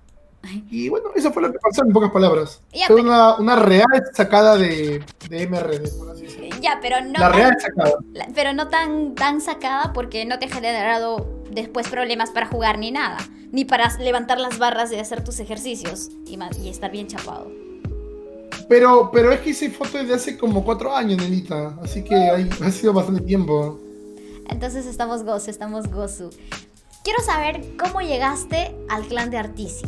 [0.71, 2.61] Y bueno, eso fue lo que pasó en pocas palabras.
[2.75, 6.55] Ya, fue pero- una, una real sacada de, de MRD, por así decirlo.
[6.61, 7.95] Ya, pero no, La tan, real sacada.
[8.13, 12.79] la- pero no tan, tan sacada porque no te ha generado después problemas para jugar
[12.79, 13.17] ni nada.
[13.53, 17.51] Ni para levantar las barras y hacer tus ejercicios y, y estar bien chapado.
[18.69, 21.77] Pero, pero es que hice foto desde hace como cuatro años, Nelita.
[21.83, 23.79] Así que hay- ha sido bastante tiempo.
[24.49, 26.31] Entonces estamos gozo, estamos gozo.
[27.03, 29.85] Quiero saber cómo llegaste al clan de Artisi.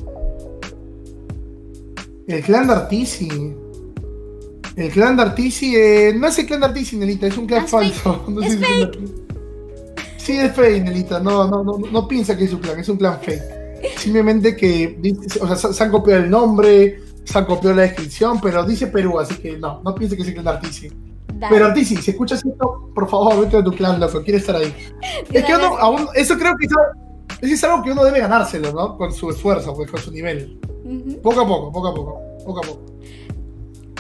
[2.27, 3.29] El clan de Artisi.
[4.77, 7.63] El clan de Artisi eh, no es el clan de Artisi, Nelita, es un clan
[7.63, 8.25] Ah, es falso.
[8.29, 9.15] No Es Artisi.
[10.19, 11.21] Sí, es fake, Nelita.
[11.21, 13.43] No, no, no, no piensa que es un clan, es un clan fake.
[13.99, 14.99] Simplemente que
[15.41, 18.87] o sea, se- se han copiado el nombre, se han copiado la descripción, pero dice
[18.87, 20.89] Perú, así que no, no piense que es el clan Artisi.
[21.35, 21.55] Dale.
[21.55, 24.75] Pero Artisi, si escuchas esto, por favor, vete a tu clan, loco, quiere estar ahí.
[25.31, 26.77] Es que uno, aún, eso creo que eso,
[27.43, 28.97] es algo que uno debe ganárselo, ¿no?
[28.97, 30.59] Con su esfuerzo, pues, con su nivel.
[31.23, 32.81] Poco a poco, poco a poco, poco a poco.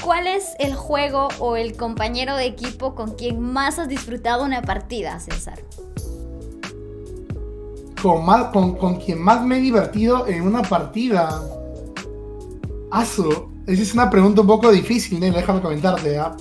[0.03, 4.63] ¿Cuál es el juego o el compañero de equipo con quien más has disfrutado una
[4.63, 5.59] partida, César?
[8.01, 11.43] Con, más, con, con quien más me he divertido en una partida.
[12.91, 15.27] Asu, es una pregunta un poco difícil, ¿no?
[15.27, 16.37] déjame comentarte, ¿ah?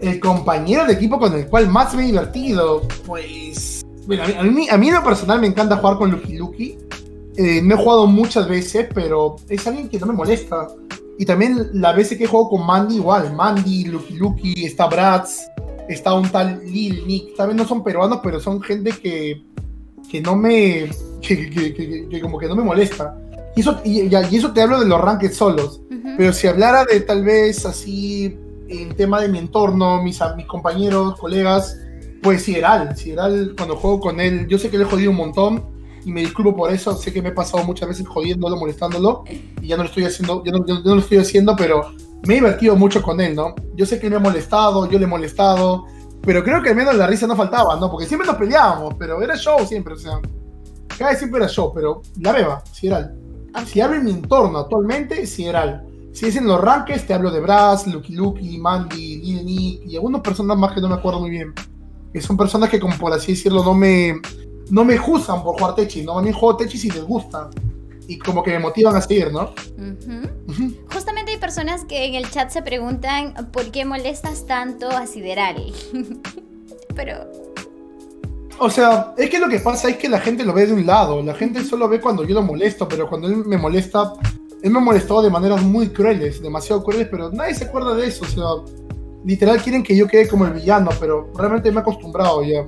[0.00, 3.82] El compañero de equipo con el cual más me he divertido, pues.
[4.06, 6.78] Bueno, a mí, a mí, en lo personal me encanta jugar con Lucky Lucky.
[7.36, 10.68] Eh, no he jugado muchas veces, pero es alguien que no me molesta.
[11.18, 13.34] Y también la veces que jugado con Mandy, igual.
[13.34, 15.42] Mandy, Lucky Lucky, está Bratz,
[15.88, 17.36] está un tal Lil Nick.
[17.36, 19.42] También no son peruanos, pero son gente que,
[20.10, 20.90] que no me.
[21.20, 23.14] Que- que- que como que no me molesta.
[23.60, 25.80] Y eso, y, y- eso te hablo de los ranked solos.
[25.90, 26.14] Ujú.
[26.16, 28.38] Pero si hablara de tal vez así
[28.68, 31.76] el tema de mi entorno, mis, mis compañeros, colegas,
[32.22, 35.64] pues Sideral, Sideral, cuando juego con él, yo sé que le he jodido un montón
[36.04, 39.24] y me disculpo por eso, sé que me he pasado muchas veces jodiéndolo, molestándolo
[39.60, 41.54] y ya no lo estoy haciendo, ya no, ya no- ya no lo estoy haciendo,
[41.56, 41.90] pero
[42.26, 43.54] me he divertido mucho con él, ¿no?
[43.74, 45.84] Yo sé que me ha molestado, yo le he molestado,
[46.22, 47.90] pero creo que al menos la risa no faltaba, ¿no?
[47.90, 50.20] Porque siempre nos peleábamos, pero era show siempre, o sea,
[50.96, 53.16] cada vez siempre era show, pero la beba, Sideral.
[53.66, 55.86] Si hablo en mi entorno actualmente, Sideral.
[56.12, 59.94] Si es en los ranques, te hablo de Brass, Lucky Lucky, Mandy, Lil Nick y
[59.94, 61.54] algunas personas más que no me acuerdo muy bien.
[62.12, 64.20] Que son personas que, como por así decirlo, no me,
[64.70, 66.18] no me juzgan por jugar Techi, ¿no?
[66.18, 67.48] A mí juego Techi si les gusta.
[68.08, 69.52] Y como que me motivan a seguir, ¿no?
[70.92, 75.72] Justamente hay personas que en el chat se preguntan por qué molestas tanto a Sideral.
[76.96, 77.30] Pero
[78.60, 80.86] o sea, es que lo que pasa es que la gente lo ve de un
[80.86, 81.22] lado.
[81.22, 84.12] La gente solo ve cuando yo lo molesto, pero cuando él me molesta,
[84.62, 88.06] él me ha molestado de maneras muy crueles, demasiado crueles, pero nadie se acuerda de
[88.06, 88.24] eso.
[88.24, 88.74] O sea,
[89.24, 92.64] literal quieren que yo quede como el villano, pero realmente me he acostumbrado ya.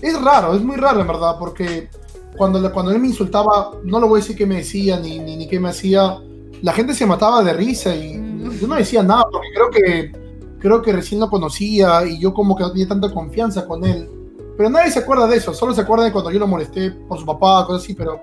[0.00, 1.88] Es raro, es muy raro en verdad, porque
[2.36, 5.36] cuando, cuando él me insultaba, no lo voy a decir qué me decía ni, ni,
[5.36, 6.18] ni qué me hacía,
[6.62, 8.58] la gente se mataba de risa y mm.
[8.58, 10.26] yo no decía nada, porque creo que
[10.58, 14.08] creo que recién lo conocía y yo como que no tenía tanta confianza con él.
[14.56, 17.18] Pero nadie se acuerda de eso, solo se acuerda de cuando yo lo molesté por
[17.18, 18.20] su papá, cosas así, pero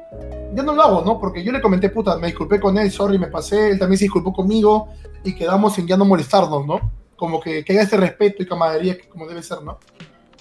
[0.53, 1.19] ya no lo hago, ¿no?
[1.19, 4.05] Porque yo le comenté, puta, me disculpé con él, sorry, me pasé, él también se
[4.05, 4.89] disculpó conmigo
[5.23, 6.91] y quedamos en ya no molestarnos, ¿no?
[7.15, 9.77] Como que, que haya este respeto y camaradería como debe ser, ¿no?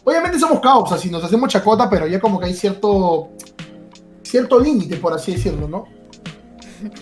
[0.05, 3.31] Obviamente somos caos, así nos hacemos chacota, pero ya como que hay cierto
[4.23, 5.85] cierto límite, por así decirlo, ¿no?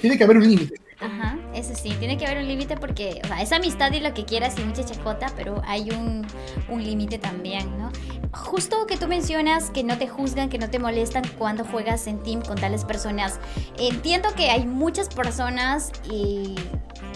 [0.00, 0.74] Tiene que haber un límite.
[1.00, 4.12] Ajá, eso sí, tiene que haber un límite porque, o sea, es amistad y lo
[4.12, 6.26] que quieras y mucha chacota, pero hay un,
[6.68, 7.90] un límite también, ¿no?
[8.32, 12.22] Justo que tú mencionas que no te juzgan, que no te molestan cuando juegas en
[12.22, 13.40] team con tales personas.
[13.78, 16.54] Entiendo que hay muchas personas y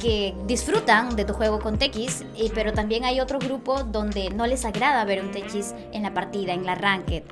[0.01, 2.25] que disfrutan de tu juego con Tex,
[2.55, 6.55] pero también hay otro grupo donde no les agrada ver un Tex en la partida,
[6.55, 7.23] en la ranked.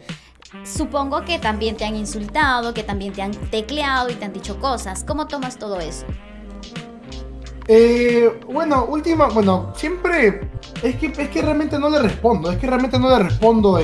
[0.64, 4.60] Supongo que también te han insultado, que también te han tecleado y te han dicho
[4.60, 5.02] cosas.
[5.02, 6.04] ¿Cómo tomas todo eso?
[7.74, 10.42] Eh, bueno, última, bueno, siempre
[10.82, 13.80] es que, es que realmente no le respondo, es que realmente no le respondo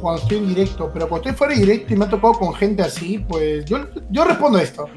[0.00, 2.54] cuando estoy en directo, pero cuando estoy fuera de directo y me ha tocado con
[2.54, 3.78] gente así, pues yo,
[4.10, 4.88] yo respondo esto.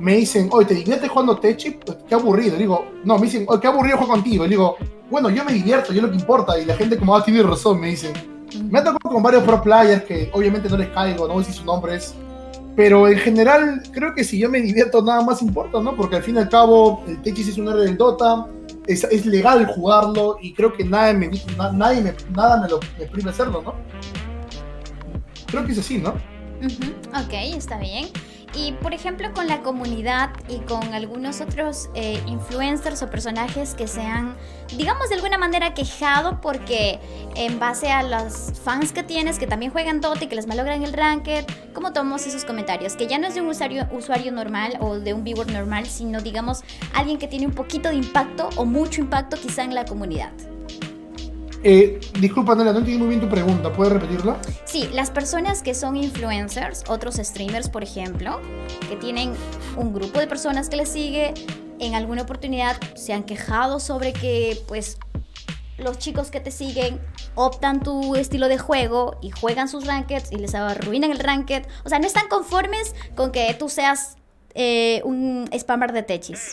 [0.00, 1.70] Me dicen, oye, ¿te diviertes jugando Techi?
[1.70, 2.56] Pues, qué aburrido.
[2.56, 4.44] digo, no, me dicen, oye, qué aburrido juego contigo.
[4.46, 4.76] Y digo,
[5.08, 6.58] bueno, yo me divierto, yo lo que importa.
[6.58, 8.12] Y la gente como, ah, tiene razón, me dicen.
[8.68, 11.58] Me ha tocado con varios pro players que obviamente no les caigo, no sé si
[11.58, 12.12] su nombre es
[12.78, 15.96] pero en general, creo que si yo me divierto, nada más importa, ¿no?
[15.96, 18.46] Porque al fin y al cabo, el Techis es un héroe del Dota,
[18.86, 21.28] es, legal jugarlo y creo que nadie me,
[21.74, 23.74] nadie me, nada me lo me priva hacerlo, ¿no?
[25.48, 26.10] Creo que es así, ¿no?
[27.20, 28.06] Ok, está bien.
[28.58, 33.86] Y por ejemplo con la comunidad y con algunos otros eh, influencers o personajes que
[33.86, 34.36] se han,
[34.76, 36.98] digamos de alguna manera, quejado porque
[37.36, 40.82] en base a los fans que tienes que también juegan Dota y que les malogran
[40.82, 42.96] el ranked, ¿cómo tomamos esos comentarios?
[42.96, 46.20] Que ya no es de un usuario, usuario normal o de un viewer normal, sino
[46.20, 50.32] digamos alguien que tiene un poquito de impacto o mucho impacto quizá en la comunidad.
[51.64, 53.72] Eh, disculpa, Nela, no entiendo muy bien tu pregunta.
[53.72, 54.40] ¿Puedes repetirla?
[54.64, 58.40] Sí, las personas que son influencers, otros streamers, por ejemplo,
[58.88, 59.32] que tienen
[59.76, 61.34] un grupo de personas que les sigue,
[61.80, 64.98] en alguna oportunidad se han quejado sobre que, pues,
[65.78, 67.00] los chicos que te siguen
[67.34, 71.64] optan tu estilo de juego y juegan sus rankeds y les arruinan el ranked.
[71.84, 74.16] O sea, no están conformes con que tú seas
[74.54, 76.52] eh, un spammer de techis.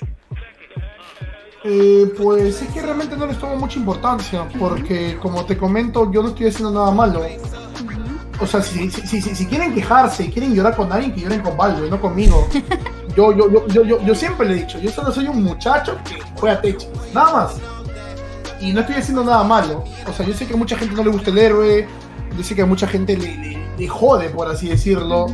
[1.67, 6.21] Eh, pues es que realmente no les tomo mucha importancia, porque como te comento, yo
[6.21, 7.23] no estoy haciendo nada malo.
[8.39, 11.57] O sea, si, si, si, quieren quejarse y quieren llorar con alguien, que lloren con
[11.57, 12.47] Valve, no conmigo.
[13.15, 16.19] Yo, yo, yo, yo, yo, siempre le he dicho, yo solo soy un muchacho que
[16.37, 17.55] juega techo, nada más.
[18.59, 19.85] Y no estoy haciendo nada malo.
[20.05, 21.87] O sea, yo sé que a mucha gente no le gusta el héroe,
[22.35, 25.27] yo sé que a mucha gente le, le, jode, por así decirlo.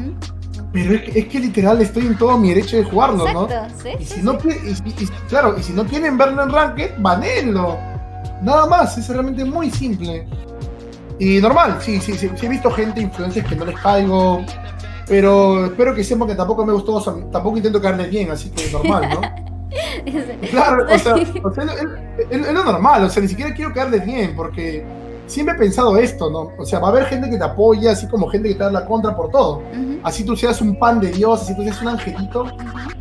[0.73, 3.47] Pero es que, literal estoy en todo mi derecho de jugarlo, ¿no?
[3.99, 4.37] y si no
[5.27, 7.77] claro, y si no quieren verlo en Ranked, banenlo.
[8.41, 10.25] Nada más, es realmente muy simple.
[11.19, 14.43] Y normal, sí, sí, sí, he visto gente, influencers que no les caigo.
[15.07, 17.01] Pero espero que sepan que tampoco me gustó,
[17.31, 19.21] tampoco intento caerles bien, así que normal, ¿no?
[20.49, 21.15] claro, o sea,
[22.29, 24.85] es, lo normal, o sea, ni siquiera quiero caerles bien, porque
[25.31, 26.51] siempre he pensado esto, ¿no?
[26.57, 28.71] O sea, va a haber gente que te apoya, así como gente que te da
[28.71, 29.63] la contra por todo.
[30.03, 32.45] Así tú seas un pan de Dios, así tú seas un angelito,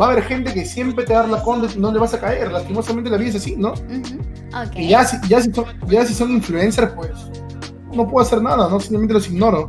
[0.01, 2.21] va a haber gente que siempre te da la contra y no le vas a
[2.21, 2.53] caer.
[2.53, 3.75] Lastimosamente la vida es así, ¿no?
[4.75, 7.11] Y ya si, ya, si son, ya si son influencers, pues
[7.93, 8.79] no puedo hacer nada, ¿no?
[8.79, 9.67] Simplemente los ignoro.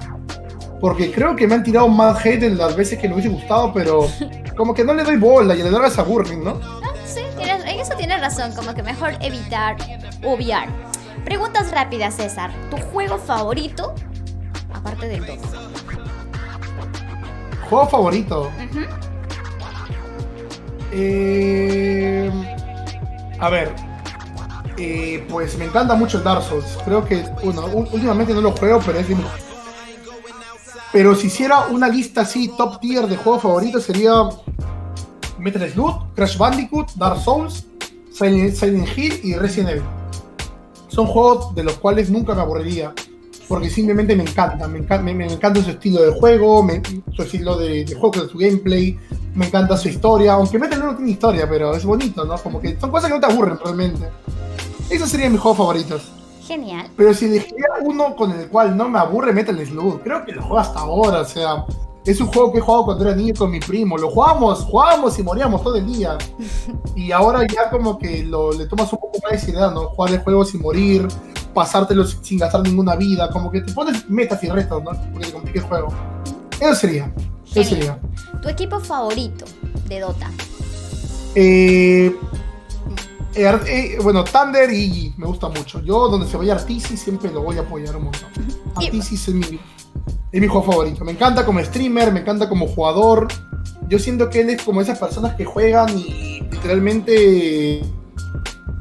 [0.79, 3.71] Porque creo que me han tirado más hate en las veces que me hubiese gustado,
[3.73, 4.07] pero
[4.57, 6.59] como que no le doy bola y le doy a aburren, ¿no?
[6.61, 9.77] Ah, sí, en eso tienes razón, como que mejor evitar,
[10.23, 10.90] obviar.
[11.25, 12.51] Preguntas rápidas, César.
[12.69, 13.93] ¿Tu juego favorito?
[14.73, 15.47] Aparte del Dota.
[17.69, 18.51] ¿Juego favorito?
[20.91, 22.31] eh,
[23.39, 23.73] a ver.
[24.77, 26.77] Eh, pues me encanta mucho el Dark Souls.
[26.83, 29.15] Creo que, bueno, últimamente no lo juego, pero es de
[30.91, 34.11] Pero si hiciera una lista así, top tier de juegos favoritos, sería
[35.37, 37.65] Metal Slug, Crash Bandicoot, Dark Souls
[38.11, 40.00] Silent, Hill y Resident Evil.
[40.91, 42.93] Son juegos de los cuales nunca me aburriría,
[43.47, 44.79] porque simplemente me encantan, me,
[45.25, 46.67] encanta, su estilo de juego,
[47.13, 48.99] su estilo de, juego, su gameplay,
[49.33, 52.37] me encanta su historia, aunque Metal no tiene historia, pero es bonito, ¿no?
[52.37, 54.09] Como que son cosas que no te aburren realmente.
[54.89, 56.11] Esos serían mis juegos favoritos.
[56.45, 56.89] Genial.
[56.97, 60.41] Pero si elegiría uno con el cual no me aburre Metal Slug, creo que lo
[60.41, 61.65] juego hasta ahora, o sea,
[62.05, 63.97] es un juego que he jugado cuando era niño con mi primo.
[63.97, 66.17] Lo jugábamos, jugábamos y moríamos todo el día.
[66.95, 69.87] Y ahora ya como que lo, le tomas un poco más de seriedad, ¿no?
[69.87, 71.07] Jugar el juego sin morir,
[71.53, 74.91] pasártelo sin gastar ninguna vida, como que te pones metas y retos, ¿no?
[75.11, 75.87] Porque te complica el juego.
[76.59, 77.13] Eso sería.
[77.53, 77.99] Eso sería.
[78.41, 79.45] ¿Tu equipo favorito
[79.87, 80.29] de Dota?
[81.35, 82.15] Eh,
[83.33, 85.81] eh, eh, bueno, Thunder y me gusta mucho.
[85.81, 88.29] Yo, donde se vaya Artisi, siempre lo voy a apoyar un montón.
[88.75, 89.59] Artisi es mi,
[90.31, 91.05] es mi juego favorito.
[91.05, 93.27] Me encanta como streamer, me encanta como jugador.
[93.87, 97.81] Yo siento que él es como esas personas que juegan y literalmente.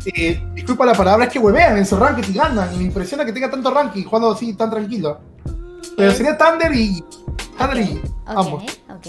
[0.07, 2.75] Eh, disculpa la palabra, es que huevean en su ranking y ganan.
[2.75, 5.21] Y me impresiona que tenga tanto ranking jugando así tan tranquilo.
[5.97, 7.05] Pero sería Thunder y.
[7.59, 8.01] Thunder y.
[8.27, 8.65] Vamos.
[8.89, 9.07] Ok,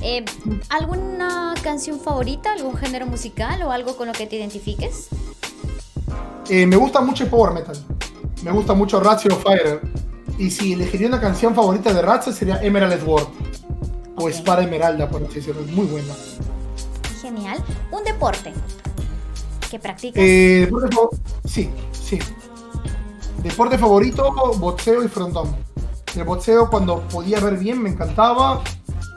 [0.00, 0.24] eh,
[0.68, 5.08] ¿Alguna canción favorita, algún género musical o algo con lo que te identifiques?
[6.48, 7.76] Eh, me gusta mucho el power metal.
[8.42, 9.80] Me gusta mucho Ratio Fire.
[10.38, 13.28] Y si elegiría una canción favorita de Ratchet sería Emerald Sword.
[14.16, 15.62] O Espada Esmeralda, por así decirlo.
[15.62, 16.14] Es muy buena.
[17.20, 17.62] Genial.
[17.90, 18.52] ¿Un deporte
[19.70, 20.22] que practicas?
[20.22, 20.96] Eh, deporte
[21.44, 22.18] sí, sí.
[23.42, 25.54] Deporte favorito, boxeo y frontón.
[26.16, 28.62] El boxeo cuando podía ver bien me encantaba,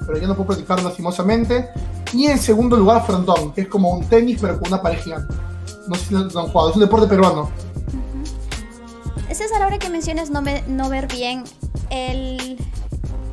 [0.05, 1.69] pero ya no puedo practicar lastimosamente.
[2.13, 5.33] Y en segundo lugar, frontón, que es como un tenis pero con una pared gigante.
[5.87, 7.49] No sé si lo han jugado, es un deporte peruano.
[9.31, 11.43] César, ahora que mencionas no, no ver bien,
[11.89, 12.57] el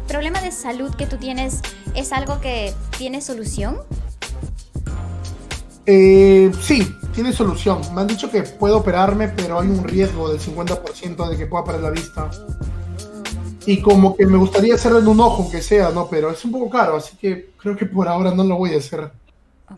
[0.08, 1.60] problema de salud que tú tienes
[1.94, 3.78] es algo que tiene solución.
[5.86, 7.80] Eh, sí, tiene solución.
[7.94, 11.64] Me han dicho que puedo operarme, pero hay un riesgo del 50% de que pueda
[11.64, 12.30] perder la vista.
[13.66, 16.08] Y como que me gustaría hacerlo en un ojo, aunque sea, ¿no?
[16.08, 18.78] Pero es un poco caro, así que creo que por ahora no lo voy a
[18.78, 19.10] hacer.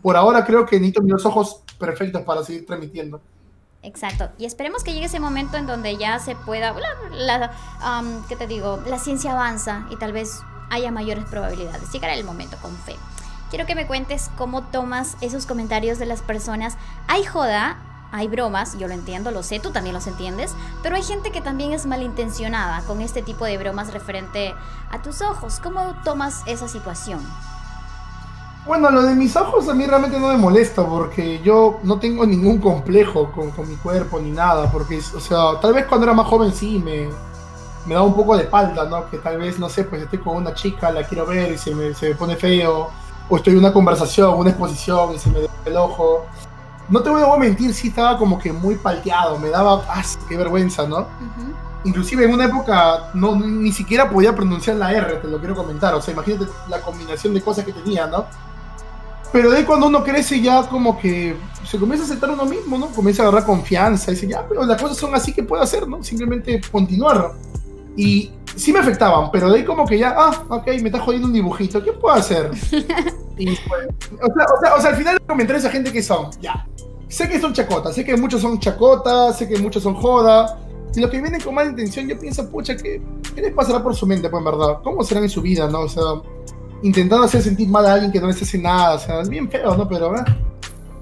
[0.01, 3.21] Por ahora creo que necesito mis ojos perfectos para seguir transmitiendo.
[3.83, 4.29] Exacto.
[4.37, 6.73] Y esperemos que llegue ese momento en donde ya se pueda,
[7.11, 7.51] la,
[8.29, 8.81] ¿qué te digo?
[8.87, 11.91] La ciencia avanza y tal vez haya mayores probabilidades.
[11.91, 12.95] Llegará el momento con fe.
[13.49, 16.77] Quiero que me cuentes cómo tomas esos comentarios de las personas.
[17.07, 17.77] Hay joda,
[18.13, 20.53] hay bromas, yo lo entiendo, lo sé, tú también los entiendes,
[20.83, 24.53] pero hay gente que también es malintencionada con este tipo de bromas referente
[24.91, 25.59] a tus ojos.
[25.61, 27.19] ¿Cómo tomas esa situación?
[28.67, 32.23] Bueno, lo de mis ojos a mí realmente no me molesta porque yo no tengo
[32.27, 36.27] ningún complejo con, mi cuerpo ni nada, porque, o sea, tal vez cuando era más
[36.27, 37.09] joven sí me,
[37.87, 39.09] me un poco de espalda, ¿no?
[39.09, 41.73] Que tal vez, no sé, pues estoy con una chica, la quiero ver y se
[41.73, 42.91] me, se me pone feo,
[43.27, 46.27] o estoy en una conversación, una exposición y se me da el ojo.
[46.89, 50.37] No te voy a mentir, sí estaba como que muy palteado, me daba, ¡ah, qué
[50.37, 51.07] vergüenza, ¿no?
[51.85, 55.93] Inclusive en una época no, ni siquiera podía pronunciar la R, te lo quiero comentar,
[55.93, 58.25] o sea, imagínate la combinación de cosas que tenía, ¿no?
[59.31, 62.77] Pero de ahí cuando uno crece ya como que se comienza a aceptar uno mismo,
[62.77, 62.87] ¿no?
[62.87, 65.87] Comienza a agarrar confianza y dice, ya, pero las cosas son así que puedo hacer,
[65.87, 66.03] ¿no?
[66.03, 67.31] Simplemente continuar.
[67.97, 71.27] Y sí me afectaban, pero de ahí como que ya, ah, ok, me está jodiendo
[71.27, 72.51] un dibujito, ¿qué puedo hacer?
[73.37, 73.87] y, pues,
[74.21, 76.65] o, sea, o, sea, al final los comentarios a gente que son, ya,
[77.13, 80.57] sé que son chacotas, sé que muchos son chacotas, sé que muchos son joda,
[80.95, 83.01] y los que vienen con mala intención, yo pienso, pucha, ¿qué,
[83.35, 84.79] ¿qué les pasará por su mente, pues, en verdad?
[84.83, 85.81] ¿Cómo serán en su vida, no?
[85.81, 86.03] O sea,
[86.81, 88.95] intentando hacer sentir mal a alguien que no les hace nada.
[88.95, 89.87] O sea, bien feo, ¿no?
[89.87, 90.23] Pero, ¿eh?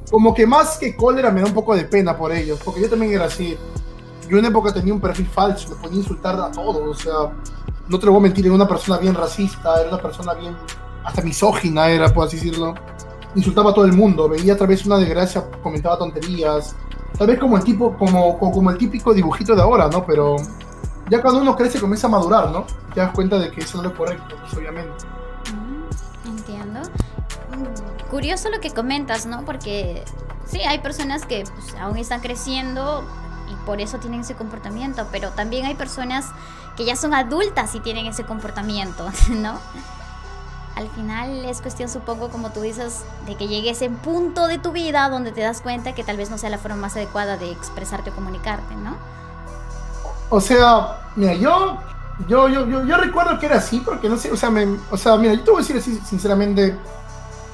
[0.10, 2.90] Como que más que cólera me da un poco de pena por ellos, porque yo
[2.90, 3.58] también era así.
[4.24, 6.94] Yo en una época tenía un perfil falso, me ponía a insultar a todos, o
[6.94, 7.14] sea,
[7.88, 10.56] no te lo voy a mentir, era una persona bien racista, era una persona bien,
[11.04, 12.76] hasta misógina era, por así decirlo.
[13.36, 16.76] Insultaba a todo el mundo, veía a través una desgracia, comentaba tonterías,
[17.18, 20.06] tal vez como el tipo, como, como, el típico dibujito de ahora, ¿no?
[20.06, 20.36] Pero
[21.10, 22.66] ya cuando uno crece comienza a madurar, ¿no?
[22.94, 25.06] Te das cuenta de que eso no es correcto, pues, obviamente.
[28.12, 29.46] curioso lo que comentas, ¿no?
[29.46, 30.04] Porque
[30.46, 33.04] sí, hay personas que pues, aún están creciendo
[33.50, 36.26] y por eso tienen ese comportamiento, pero también hay personas
[36.76, 39.60] que ya son adultas y tienen ese comportamiento, ¿no?
[40.82, 44.72] Al final es cuestión, supongo, como tú dices, de que llegues en punto de tu
[44.72, 47.52] vida donde te das cuenta que tal vez no sea la forma más adecuada de
[47.52, 48.96] expresarte o comunicarte, ¿no?
[50.32, 51.78] O sea, mira, yo,
[52.28, 55.18] yo, yo, yo, recuerdo que era así, porque no sé, o sea, me, o sea,
[55.18, 56.76] mira, yo te voy a decir así, sinceramente,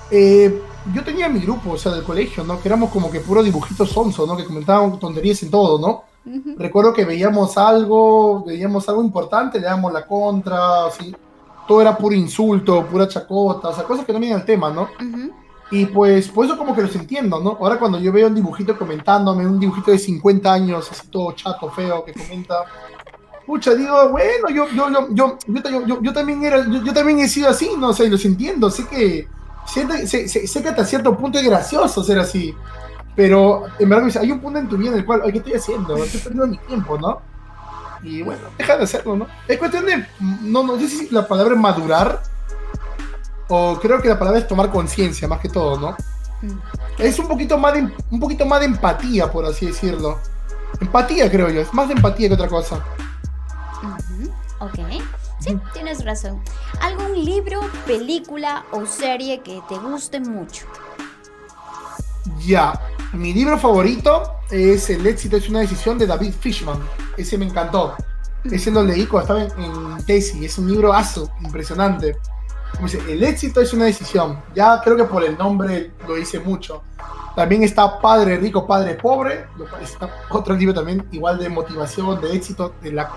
[0.09, 0.61] eh,
[0.93, 2.61] yo tenía mi grupo, o sea, del colegio, ¿no?
[2.61, 4.38] Que éramos como que puro dibujitos sonso, ¿no?
[4.38, 6.03] Que comentaban tonterías en todo, ¿no?
[6.57, 11.13] Recuerdo que veíamos algo, veíamos algo importante, le dábamos la contra, así.
[11.68, 14.89] Todo era puro insulto, pura chacota, o sea, cosas que no vienen al tema, ¿no?
[15.70, 17.57] Y pues, por eso como que los entiendo, ¿no?
[17.59, 21.70] Ahora cuando yo veo un dibujito comentándome, un dibujito de 50 años, así todo chato,
[21.70, 22.63] feo, que comenta,
[23.45, 25.38] pucha, digo, bueno, yo, yo, yo,
[25.86, 29.28] yo, yo, también era, yo, también he sido así, no sé, los entiendo, sé que,
[29.65, 32.55] sé, sé, que hasta cierto punto es gracioso ser así,
[33.15, 35.97] pero en verdad hay un punto en tu vida en el cual, ¿qué estoy haciendo?
[35.97, 37.22] Estoy perdiendo mi tiempo, ¿no?
[38.04, 39.28] Y bueno, deja de hacerlo, ¿no?
[39.48, 42.22] Es cuestión de, no, no sé si la palabra es madurar,
[43.48, 45.91] o creo que la palabra es tomar conciencia más que todo, ¿no?
[46.41, 46.60] Mm.
[46.98, 50.20] Es un poquito, más de, un poquito más de empatía, por así decirlo.
[50.80, 52.84] Empatía, creo yo, es más de empatía que otra cosa.
[54.60, 54.80] Ok,
[55.39, 56.41] sí, tienes razón.
[56.82, 60.66] ¿Algún libro, película o serie que te guste mucho?
[62.39, 62.80] Ya,
[63.14, 66.80] mi libro favorito es El éxito es una decisión de David Fishman.
[67.16, 67.95] Ese me encantó.
[68.43, 72.16] Ese lo leí cuando estaba en, en Es un libro aso, impresionante
[73.08, 74.39] el éxito es una decisión.
[74.56, 76.84] Ya creo que por el nombre lo dice mucho.
[77.36, 79.45] También está Padre Rico, Padre Pobre.
[80.30, 82.74] otro libro también igual de motivación, de éxito.
[82.82, 83.10] De la...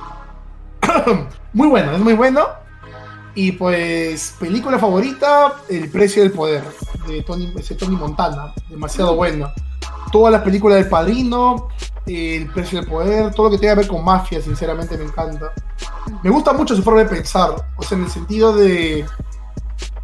[1.53, 2.47] muy bueno, es muy bueno.
[3.35, 6.65] Y pues, película favorita, El precio del poder,
[7.07, 8.53] de Tony, de Tony Montana.
[8.69, 9.53] Demasiado bueno.
[10.13, 11.69] Todas las películas del Padrino,
[12.07, 15.53] El precio del poder, todo lo que tenga que ver con mafia, sinceramente me encanta.
[16.23, 19.07] Me gusta mucho su forma de pensar, o sea, en el sentido de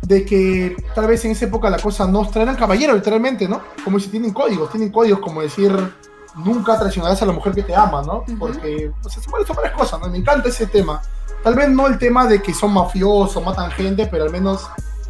[0.07, 3.61] de que tal vez en esa época la cosa no eran caballeros, literalmente, ¿no?
[3.85, 5.73] Como si tienen códigos, tienen códigos como decir
[6.37, 8.25] nunca traicionarás a la mujer que te ama, ¿no?
[8.39, 10.09] Porque, o sea, son varias cosas, ¿no?
[10.09, 11.03] Me encanta ese tema.
[11.43, 14.69] Tal vez no el tema de que son mafiosos, matan gente, pero al menos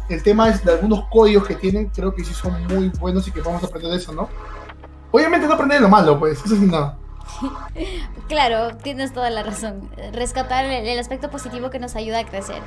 [0.09, 3.31] el tema es de algunos códigos que tienen, creo que sí son muy buenos y
[3.31, 4.29] que vamos a aprender de eso, ¿no?
[5.11, 6.97] Obviamente no aprender lo malo, pues, eso sin nada.
[8.27, 9.89] claro, tienes toda la razón.
[10.13, 12.61] Rescatar el, aspecto positivo que nos ayuda a crecer.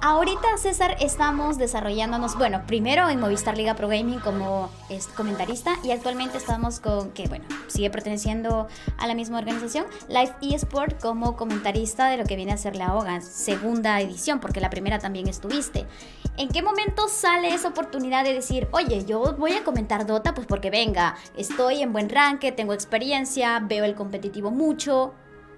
[0.00, 4.70] Ahorita, César, estamos desarrollándonos, bueno, primero en Movistar Liga Pro Gaming como
[5.16, 11.00] comentarista y actualmente estamos con, que bueno, sigue perteneciendo a la misma organización, Live eSport
[11.00, 15.00] como comentarista de lo que viene a ser la OGA, segunda edición, porque la primera
[15.00, 15.84] también estuviste.
[16.36, 20.46] ¿En qué momento sale esa oportunidad de decir, oye, yo voy a comentar Dota, pues
[20.46, 25.12] porque venga, estoy en buen ranque, tengo experiencia, veo el competitivo mucho?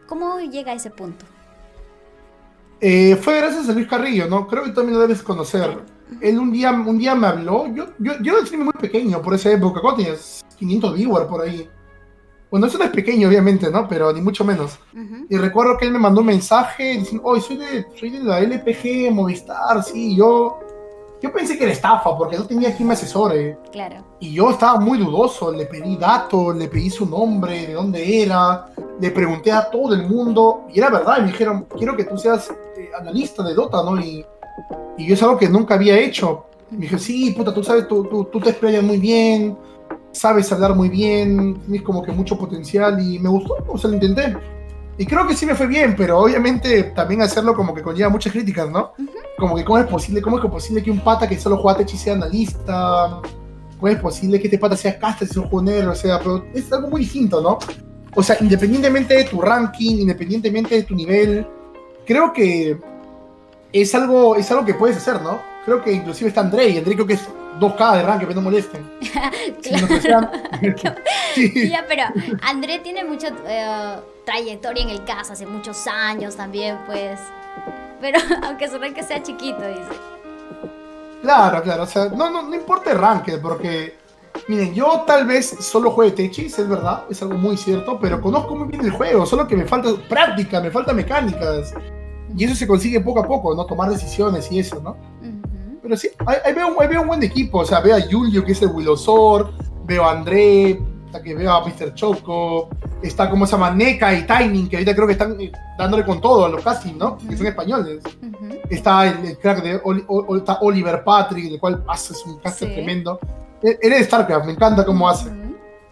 [0.07, 1.27] ¿Cómo llega a ese punto?
[2.81, 4.47] Eh, fue gracias a Luis Carrillo, ¿no?
[4.47, 5.79] Creo que también lo debes conocer.
[6.21, 9.53] Él un día, un día me habló, yo, yo, yo era muy pequeño por esa
[9.53, 10.45] época, ¿cuánto tenías?
[10.57, 11.69] 500 viewers por ahí.
[12.51, 13.87] Bueno, eso no es pequeño, obviamente, ¿no?
[13.87, 14.79] Pero ni mucho menos.
[15.29, 18.41] Y recuerdo que él me mandó un mensaje diciendo, oye, soy de, soy de la
[18.41, 20.59] LPG Movistar, sí, yo
[21.23, 23.59] yo pensé que era estafa porque no tenía quien me asesore.
[23.73, 24.03] Claro.
[24.21, 25.53] Y yo estaba muy dudoso.
[25.53, 28.67] Le pedí datos, le pedí su nombre, de dónde era.
[28.99, 30.67] Le pregunté a todo el mundo.
[30.73, 31.19] Y era verdad.
[31.19, 32.51] Y me dijeron, quiero que tú seas
[32.99, 33.99] analista de Dota, ¿no?
[34.01, 34.25] Y,
[34.99, 36.47] y, yo es algo que nunca había hecho.
[36.71, 39.57] Me dije, sí, puta, tú sabes, tú, tú, tú te explayas muy bien.
[40.13, 41.61] Sabes hablar muy bien.
[41.63, 43.01] Tienes como que mucho potencial.
[43.01, 43.57] Y me gustó.
[43.69, 44.37] O sea, lo intenté.
[45.01, 48.35] Y creo que sí me fue bien, pero obviamente también hacerlo como que conlleva muchas
[48.35, 48.93] críticas, ¿no?
[49.39, 51.97] Como que cómo es posible, cómo es posible que un pata que solo juega Techi
[51.97, 53.23] sea analista,
[53.79, 56.71] cómo es posible que este pata sea caster y sea un o sea, pero es
[56.71, 57.59] algo muy distinto, ¿no?
[58.15, 61.47] O sea, independientemente de tu ranking, independientemente de tu nivel,
[62.11, 62.77] creo que
[63.73, 65.41] es algo, es algo que puedes hacer, ¿no?
[65.65, 67.29] Creo que inclusive está André, y André creo que es
[67.61, 68.91] 2K de ranking, pero no molesten.
[71.35, 71.71] sí.
[71.71, 72.03] Ya, pero
[72.43, 73.29] André tiene mucho...
[73.47, 77.21] Eh, trayectoria en el caso hace muchos años también, pues.
[78.01, 80.01] Pero aunque su rank sea chiquito, dice.
[81.23, 83.95] Claro, claro, o sea, no, no, no importa el rank, porque,
[84.49, 88.57] miren, yo tal vez solo juegue Techis, es verdad, es algo muy cierto, pero conozco
[88.57, 91.75] muy bien el juego, solo que me falta práctica, me falta mecánicas,
[92.37, 93.65] y eso se consigue poco a poco, ¿no?
[93.67, 94.97] Tomar decisiones y eso, ¿no?
[95.83, 98.63] Pero sí, ahí, veo, veo, un buen equipo, o sea, veo a Julio, que es
[98.63, 99.53] el Willosor,
[99.87, 100.81] veo a André,
[101.19, 101.95] que veo a Mr.
[101.95, 102.69] Choco,
[103.03, 106.21] está como se llama NECA y Timing, que ahorita creo que están eh, dándole con
[106.21, 107.19] todo a los castings, ¿no?
[107.19, 108.03] Que son españoles.
[108.69, 113.19] Está el, crack de Oliver Patrick, el cual hace un casting tremendo.
[113.63, 115.31] Él es StarCraft, me encanta cómo hace.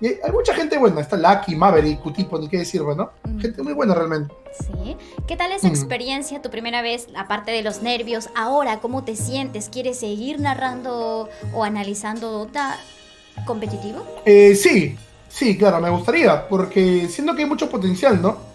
[0.00, 3.10] Y hay mucha gente buena, está Lucky, Maverick, Cutipo, ni qué decir, ¿no?
[3.40, 4.32] Gente muy buena realmente.
[4.52, 4.96] Sí.
[5.26, 8.28] ¿Qué tal esa experiencia, tu primera vez, aparte de los nervios?
[8.36, 9.68] Ahora, ¿cómo te sientes?
[9.68, 12.78] ¿Quieres seguir narrando o analizando Dota
[13.44, 14.04] competitivo?
[14.24, 14.96] Eh, sí,
[15.28, 18.47] Sí, claro, me gustaría, porque siento que hay mucho potencial, ¿no?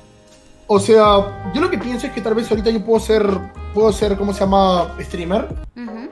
[0.67, 3.27] O sea, yo lo que pienso es que tal vez ahorita yo puedo ser,
[3.73, 4.95] puedo ser, ¿cómo se llama?
[4.99, 5.47] Streamer.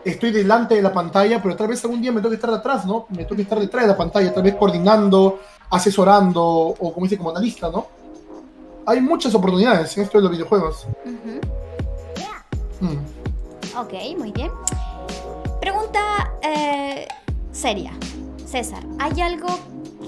[0.04, 3.06] Estoy delante de la pantalla, pero tal vez algún día me toque estar atrás, ¿no?
[3.10, 5.39] Me toque estar detrás de la pantalla, tal vez coordinando,
[5.70, 7.88] asesorando, o como dice, como analista, ¿no?
[8.86, 10.88] Hay muchas oportunidades en esto de los videojuegos.
[12.80, 13.78] Mm.
[13.78, 14.52] Ok, muy bien.
[15.60, 17.08] Pregunta, eh,
[17.52, 17.93] seria.
[18.45, 19.47] César, ¿hay algo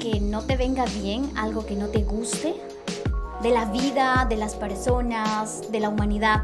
[0.01, 2.55] que no te venga bien, algo que no te guste?
[3.43, 6.43] De la vida, de las personas, de la humanidad.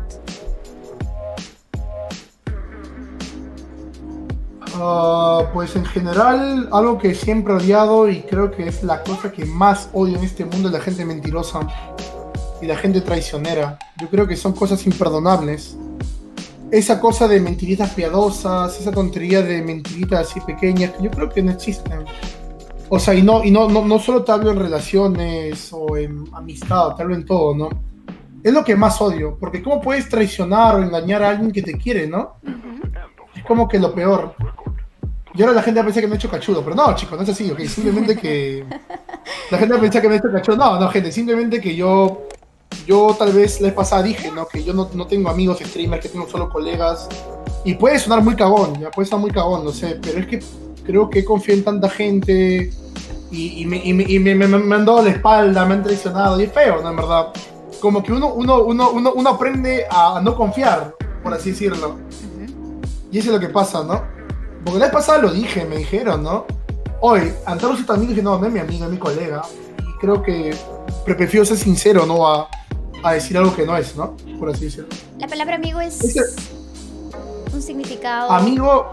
[4.75, 9.31] Ah, pues en general, algo que siempre he odiado y creo que es la cosa
[9.31, 11.61] que más odio en este mundo es la gente mentirosa
[12.61, 13.79] y la gente traicionera.
[13.99, 15.77] Yo creo que son cosas imperdonables.
[16.71, 21.51] Esa cosa de mentiritas piadosas, esa tontería de mentiritas así pequeñas, yo creo que no
[21.51, 22.05] existen.
[22.89, 26.25] O sea, y no, y no, no, no solo te hablo en relaciones o en
[26.33, 27.69] amistad, te hablo en todo, ¿no?
[28.43, 31.77] Es lo que más odio, porque ¿cómo puedes traicionar o engañar a alguien que te
[31.77, 32.37] quiere, ¿no?
[33.35, 34.33] Es como que lo peor.
[35.35, 37.29] Y ahora la gente piensa que me he hecho cachudo, pero no, chicos, no es
[37.29, 37.59] así, ok.
[37.61, 38.65] Simplemente que.
[39.51, 40.57] La gente piensa que me he hecho cachudo.
[40.57, 42.23] No, no, gente, simplemente que yo.
[42.85, 44.47] Yo tal vez la vez pasada dije, ¿no?
[44.47, 47.07] Que yo no, no tengo amigos streamers, que tengo solo colegas.
[47.63, 50.39] Y puede sonar muy cagón, ya puede sonar muy cagón, no sé, pero es que
[50.89, 52.71] creo que confío en tanta gente
[53.29, 56.41] y, y, me, y, me, y me, me, han dado la espalda, me han traicionado,
[56.41, 56.89] y es feo, ¿no?
[56.89, 57.27] En verdad.
[57.79, 61.97] Como que uno, uno, uno, uno, uno aprende a no confiar, por así decirlo.
[63.11, 64.01] Y eso es lo que pasa, ¿no?
[64.65, 66.47] Porque la vez pasada lo dije, me dijeron, ¿no?
[67.01, 69.43] Hoy, Antaro también dije, no, no es mi amigo, es mi colega.
[69.77, 70.55] Y creo que
[71.05, 72.27] prefiero ser sincero, ¿no?
[72.27, 72.49] A,
[73.03, 74.17] a, decir algo que no es, ¿no?
[74.39, 74.89] Por así decirlo.
[75.19, 76.35] La palabra amigo es, es
[77.53, 78.31] un significado.
[78.31, 78.87] Amigo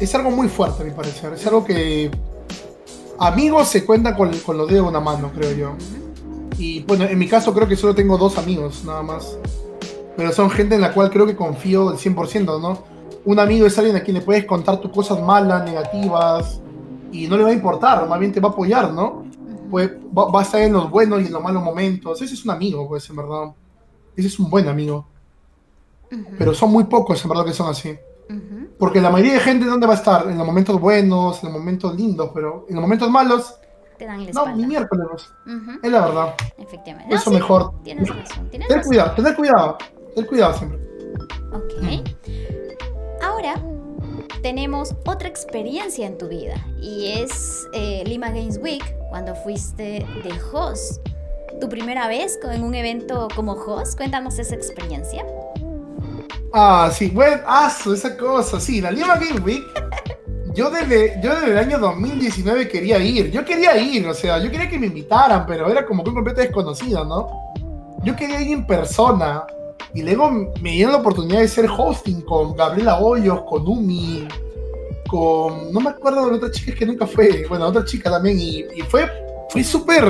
[0.00, 1.32] es algo muy fuerte, a mi parecer.
[1.32, 2.10] Es algo que.
[3.18, 5.72] Amigos se cuentan con, con los dedos de una mano, creo yo.
[6.58, 9.38] Y bueno, en mi caso creo que solo tengo dos amigos, nada más.
[10.16, 12.82] Pero son gente en la cual creo que confío al 100%, ¿no?
[13.24, 16.60] Un amigo es alguien a quien le puedes contar tus cosas malas, negativas,
[17.12, 19.24] y no le va a importar, más bien te va a apoyar, ¿no?
[19.70, 22.22] Pues va, va a estar en los buenos y en los malos momentos.
[22.22, 23.52] Ese es un amigo, pues, en verdad.
[24.16, 25.06] Ese es un buen amigo.
[26.10, 26.26] Uh -huh.
[26.38, 27.96] Pero son muy pocos, en verdad, que son así.
[28.28, 28.68] Uh -huh.
[28.78, 30.28] Porque la mayoría de gente, ¿dónde va a estar?
[30.28, 33.54] En los momentos buenos, en los momentos lindos, pero en los momentos malos,
[33.98, 35.06] te dan la no, ni miércoles.
[35.46, 35.78] Uh -huh.
[35.82, 36.34] Es la verdad.
[36.58, 37.14] Efectivamente.
[37.14, 37.72] Eso no, sí, mejor.
[37.82, 38.50] Tienes razón.
[38.50, 38.88] ¿Tienes Ten razón.
[38.90, 39.78] cuidado, tener cuidado.
[40.14, 40.78] Ten cuidado siempre.
[41.52, 43.22] Ok.
[43.22, 43.54] Ahora
[44.42, 50.40] tenemos otra experiencia en tu vida y es eh, Lima Games Week, cuando fuiste de
[50.52, 51.06] host.
[51.60, 53.96] ¿Tu primera vez en un evento como host?
[53.96, 55.24] Cuéntanos esa experiencia.
[56.52, 59.64] Ah, sí, bueno, ah, esa cosa, sí, la Lima Games Week.
[60.54, 64.50] Yo desde, yo desde el año 2019 quería ir, yo quería ir, o sea, yo
[64.50, 67.28] quería que me invitaran, pero era como que un completo desconocido, ¿no?
[68.04, 69.44] Yo quería ir en persona,
[69.96, 74.28] y luego me dieron la oportunidad de ser hosting con Gabriela Hoyos, con Umi,
[75.08, 75.72] con.
[75.72, 77.46] No me acuerdo de otra chica que nunca fue.
[77.48, 78.38] Bueno, otra chica también.
[78.38, 79.10] Y, y fue,
[79.48, 80.04] fue súper.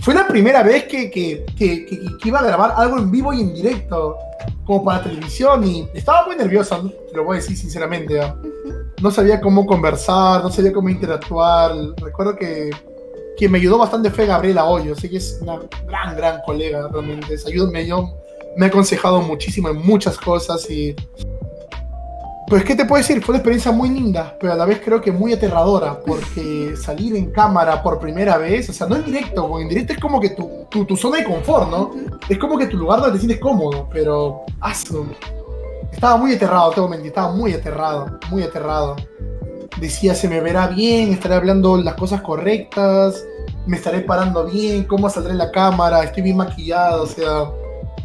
[0.00, 3.40] Fue la primera vez que, que, que, que, iba a grabar algo en vivo y
[3.40, 4.16] en directo,
[4.64, 5.64] como para televisión.
[5.64, 6.80] Y estaba muy nerviosa,
[7.14, 8.18] lo voy a decir sinceramente.
[8.18, 8.32] ¿eh?
[9.02, 11.72] No sabía cómo conversar, no sabía cómo interactuar.
[12.00, 12.70] Recuerdo que
[13.36, 14.98] quien me ayudó bastante fue Gabriela Hoyos.
[14.98, 17.36] Sé que es una gran, gran colega realmente.
[17.46, 18.14] Ayudó, me ayudó
[18.58, 20.94] me ha aconsejado muchísimo en muchas cosas y
[22.48, 25.00] pues qué te puedo decir fue una experiencia muy linda pero a la vez creo
[25.00, 29.48] que muy aterradora porque salir en cámara por primera vez o sea no en directo
[29.48, 31.90] porque en directo es como que tu, tu, tu zona de confort no
[32.28, 35.06] es como que tu lugar donde te sientes cómodo pero aso,
[35.92, 38.96] estaba muy aterrado tengo mentir estaba muy aterrado muy aterrado.
[39.78, 43.22] Decía se me verá bien estaré hablando las cosas correctas
[43.66, 47.44] me estaré parando bien cómo saldré en la cámara estoy bien maquillado o sea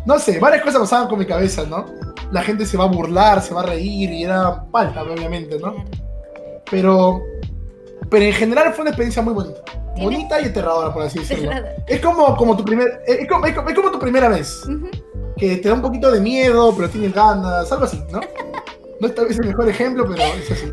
[0.05, 1.85] no sé, varias cosas pasaban con mi cabeza, ¿no?
[2.33, 5.85] La gente se va a burlar, se va a reír y era falta, obviamente, ¿no?
[6.69, 7.21] Pero,
[8.09, 9.61] pero en general fue una experiencia muy bonita.
[9.95, 11.51] Bonita y aterradora, por así decirlo.
[11.87, 14.63] Es como, como tu primer, es como, es como, es como tu primera vez.
[14.65, 15.35] Uh -huh.
[15.37, 18.19] Que te da un poquito de miedo, pero tienes ganas, algo así, ¿no?
[18.99, 20.71] No es tal vez el mejor ejemplo, pero es así.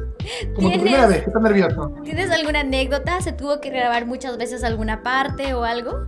[0.54, 1.92] Como tu primera vez, que estás nervioso.
[2.04, 3.20] ¿Tienes alguna anécdota?
[3.20, 6.06] ¿Se tuvo que grabar muchas veces alguna parte o algo?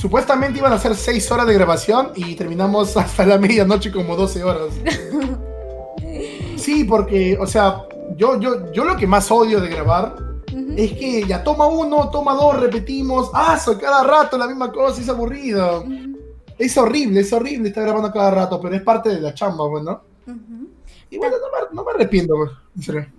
[0.00, 4.44] Supuestamente iban a ser 6 horas de grabación y terminamos hasta la medianoche como 12
[4.44, 4.68] horas.
[6.56, 7.84] Sí, porque, o sea,
[8.16, 10.74] yo, yo, yo lo que más odio de grabar uh -huh.
[10.76, 15.08] es que ya toma uno, toma dos, repetimos, ah, cada rato la misma cosa, es
[15.08, 15.82] aburrido.
[15.82, 16.18] Uh -huh.
[16.58, 19.84] Es horrible, es horrible estar grabando cada rato, pero es parte de la chamba, pues,
[19.84, 20.02] ¿no?
[20.26, 20.68] Uh -huh.
[21.10, 23.17] Y bueno, no me, no me arrepiento, pues, en serio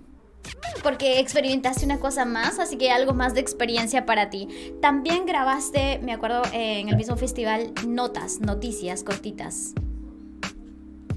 [0.82, 4.48] porque experimentaste una cosa más, así que algo más de experiencia para ti.
[4.80, 9.74] También grabaste, me acuerdo, en el mismo festival, notas, noticias cortitas.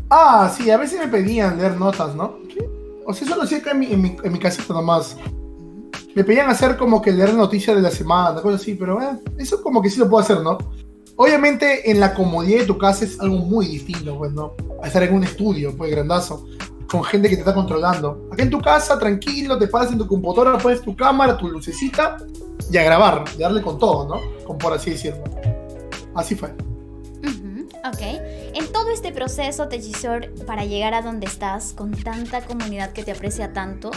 [0.10, 2.38] Ah, sí, a veces me pedían leer notas, ¿no?
[3.06, 5.18] O sea, eso lo hacía acá en mi, en mi, en mi casita nomás.
[6.16, 9.62] Me pedían hacer como que leer noticias de la semana, cosas así, pero eh, eso
[9.64, 10.58] como que sí lo puedo hacer, ¿no?
[11.16, 14.54] Obviamente en la comodidad de tu casa es algo muy distinto, pues, ¿no?
[14.82, 16.46] A estar en un estudio, pues, grandazo
[16.94, 18.30] con gente que te está controlando.
[18.32, 22.18] Acá en tu casa, tranquilo, te paras en tu computadora, pones tu cámara, tu lucecita
[22.72, 24.22] y a grabar, y darle con todo, ¿no?
[24.46, 25.24] Como por así decirlo.
[26.14, 26.50] Así fue.
[26.52, 28.02] ok.
[28.54, 33.12] En todo este proceso, Techisor, para llegar a donde estás, con tanta comunidad que te
[33.12, 33.90] aprecia tanto,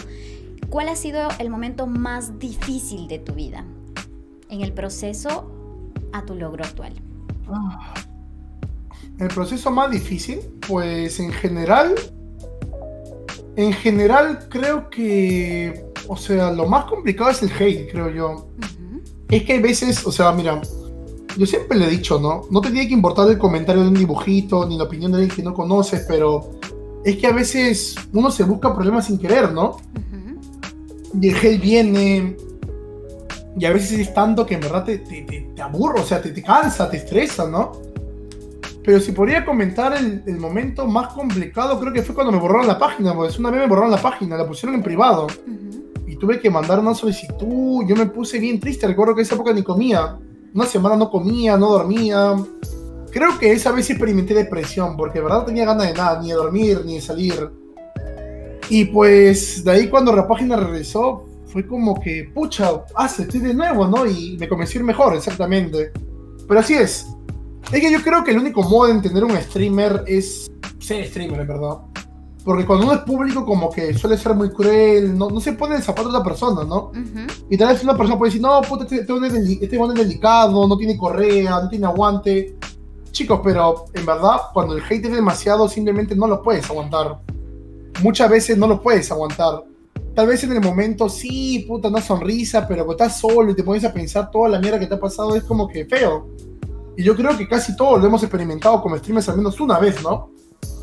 [0.71, 3.67] ¿cuál ha sido el momento más difícil de tu vida?
[4.49, 5.51] En el proceso
[6.15, 6.95] a tu logro actual.
[7.47, 7.93] Ah.
[9.19, 11.95] El proceso más difícil, pues en general,
[13.57, 18.49] en general creo que, o sea, lo más complicado es el hate, creo yo.
[19.29, 20.61] Es que hay veces, o sea, mira,
[21.37, 22.43] yo siempre le he dicho, ¿no?
[22.51, 25.35] No te tiene que importar el comentario de un dibujito, ni la opinión de alguien
[25.35, 26.51] que no conoces, pero
[27.05, 29.79] es que a veces uno se busca problemas sin querer, ¿no?
[31.21, 32.37] Y el hate viene,
[33.59, 35.23] y a veces es tanto que en verdad te, te,
[35.55, 37.73] te, aburro, o sea, te, te cansa, te estresa, ¿no?
[38.87, 42.79] Pero si podría comentar el, momento más complicado, creo que fue cuando me borraron la
[42.79, 45.27] página, pues una vez me borraron la página, la pusieron en privado.
[46.07, 49.53] Y tuve que mandar una solicitud, yo me puse bien triste, recuerdo que esa época
[49.53, 50.17] ni comía.
[50.55, 52.37] Una semana no comía, no dormía.
[53.11, 56.29] Creo que esa vez experimenté depresión, porque de verdad no tenía ganas de nada, ni
[56.29, 57.51] de dormir, ni de salir.
[58.71, 63.53] Y pues de ahí cuando la página regresó, fue como que, pucha, hace, estoy de
[63.53, 64.07] nuevo, ¿no?
[64.07, 65.91] Y me comencé a ir mejor, exactamente.
[66.47, 67.16] Pero así es,
[67.73, 71.41] es que yo creo que el único modo de entender un streamer es ser streamer,
[71.41, 71.79] en verdad.
[72.45, 75.75] Porque cuando uno es público, como que suele ser muy cruel, no, no se pone
[75.75, 76.93] el zapato de otra persona, ¿no?
[77.51, 80.77] Y tal vez una persona puede decir, no, puta, este, este, este es delicado, no
[80.77, 82.57] tiene correa, no tiene aguante.
[83.11, 87.19] Chicos, pero en verdad, cuando el hate es demasiado, simplemente no lo puedes aguantar.
[88.01, 89.65] Muchas veces no lo puedes aguantar.
[90.15, 93.65] Tal vez en el momento, sí, puta, una sonrisa, pero cuando estás solo y te
[93.65, 96.29] pones a pensar toda la mierda que te ha pasado, es como que feo.
[96.97, 100.03] Y yo creo que casi todos lo hemos experimentado como streamers al menos una vez,
[100.03, 100.31] ¿no?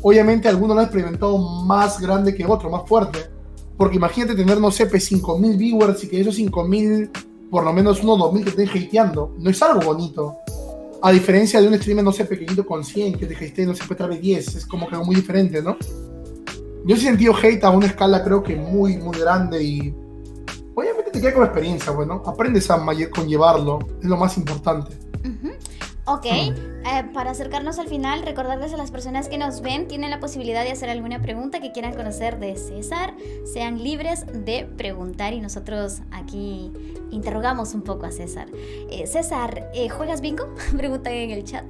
[0.02, 3.30] Obviamente algunos lo han experimentado más grande que otro, más fuerte.
[3.76, 7.10] Porque imagínate tener, no sé, 5.000 pues, viewers y que esos 5.000,
[7.50, 9.34] por lo menos unos 2.000 que estén hateando.
[9.38, 10.36] No es algo bonito.
[11.02, 13.84] A diferencia de un streamer, no sé, pequeñito con 100 que te hateen, no sé,
[13.84, 14.54] puede traer 10.
[14.56, 15.76] Es como que algo muy diferente, ¿no?
[16.86, 19.94] Yo he sentido hate a una escala creo que muy, muy grande y...
[20.76, 22.22] Obviamente te queda como experiencia, bueno.
[22.26, 22.84] Aprendes a
[23.14, 23.78] conllevarlo.
[24.00, 25.03] Es lo más importante.
[26.06, 26.52] Ok, eh,
[27.14, 30.70] para acercarnos al final, recordarles a las personas que nos ven, tienen la posibilidad de
[30.70, 33.14] hacer alguna pregunta que quieran conocer de César,
[33.50, 36.70] sean libres de preguntar y nosotros aquí
[37.10, 38.48] interrogamos un poco a César.
[38.90, 40.46] Eh, César, eh, ¿juegas bingo?
[40.76, 41.64] Preguntan en el chat.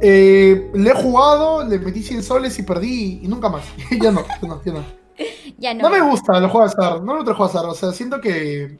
[0.00, 3.64] le he jugado, le metí 100 soles y perdí y nunca más.
[4.00, 4.84] ya no, ya no, ya no.
[5.58, 5.82] ya no.
[5.82, 7.90] No me gusta el juego de azar, no gusta el juego de azar, o sea,
[7.90, 8.78] siento que...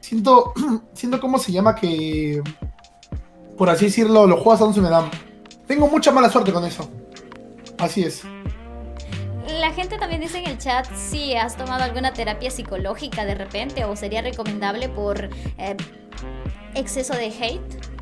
[0.00, 0.54] Siento,
[0.94, 2.42] siento cómo se llama que
[3.56, 5.10] por así decirlo, los juegos no se me dan.
[5.66, 6.88] Tengo mucha mala suerte con eso.
[7.78, 8.22] Así es.
[9.60, 13.84] La gente también dice en el chat si has tomado alguna terapia psicológica de repente
[13.84, 15.76] o sería recomendable por eh,
[16.74, 17.92] exceso de hate.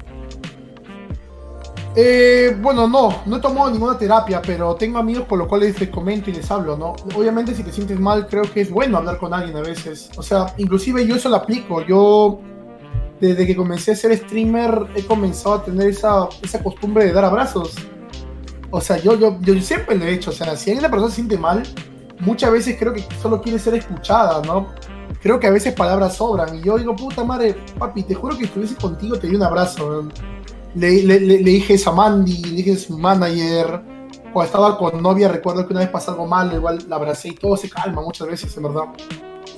[1.96, 5.88] Eh, bueno, no, no he tomado ninguna terapia, pero tengo amigos por los cuales les
[5.88, 6.94] comento y les hablo, ¿no?
[7.16, 10.10] Obviamente si te sientes mal, creo que es bueno hablar con alguien a veces.
[10.16, 11.82] O sea, inclusive yo eso lo aplico.
[11.82, 12.40] Yo
[13.20, 17.24] desde que comencé a ser streamer he comenzado a tener esa, esa costumbre de dar
[17.24, 17.74] abrazos.
[18.70, 20.30] O sea, yo, yo, yo siempre lo he hecho.
[20.30, 21.62] O sea, si alguien la persona se siente mal,
[22.20, 24.68] muchas veces creo que solo quiere ser escuchada, ¿no?
[25.20, 26.56] Creo que a veces palabras sobran.
[26.56, 30.08] Y yo digo, puta madre, papi, te juro que estuviese contigo, te di un abrazo.
[30.74, 33.82] Le, le, le, dije eso a Mandy, le dije a su manager.
[34.32, 37.34] Cuando estaba con novia, recuerdo que una vez pasó algo mal, igual la abracé y
[37.34, 38.84] todo se calma muchas veces, en verdad.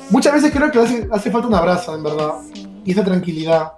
[0.08, 2.32] Muchas veces creo que hace, hace falta un abrazo, en verdad
[2.84, 3.72] y esa tranquilidad.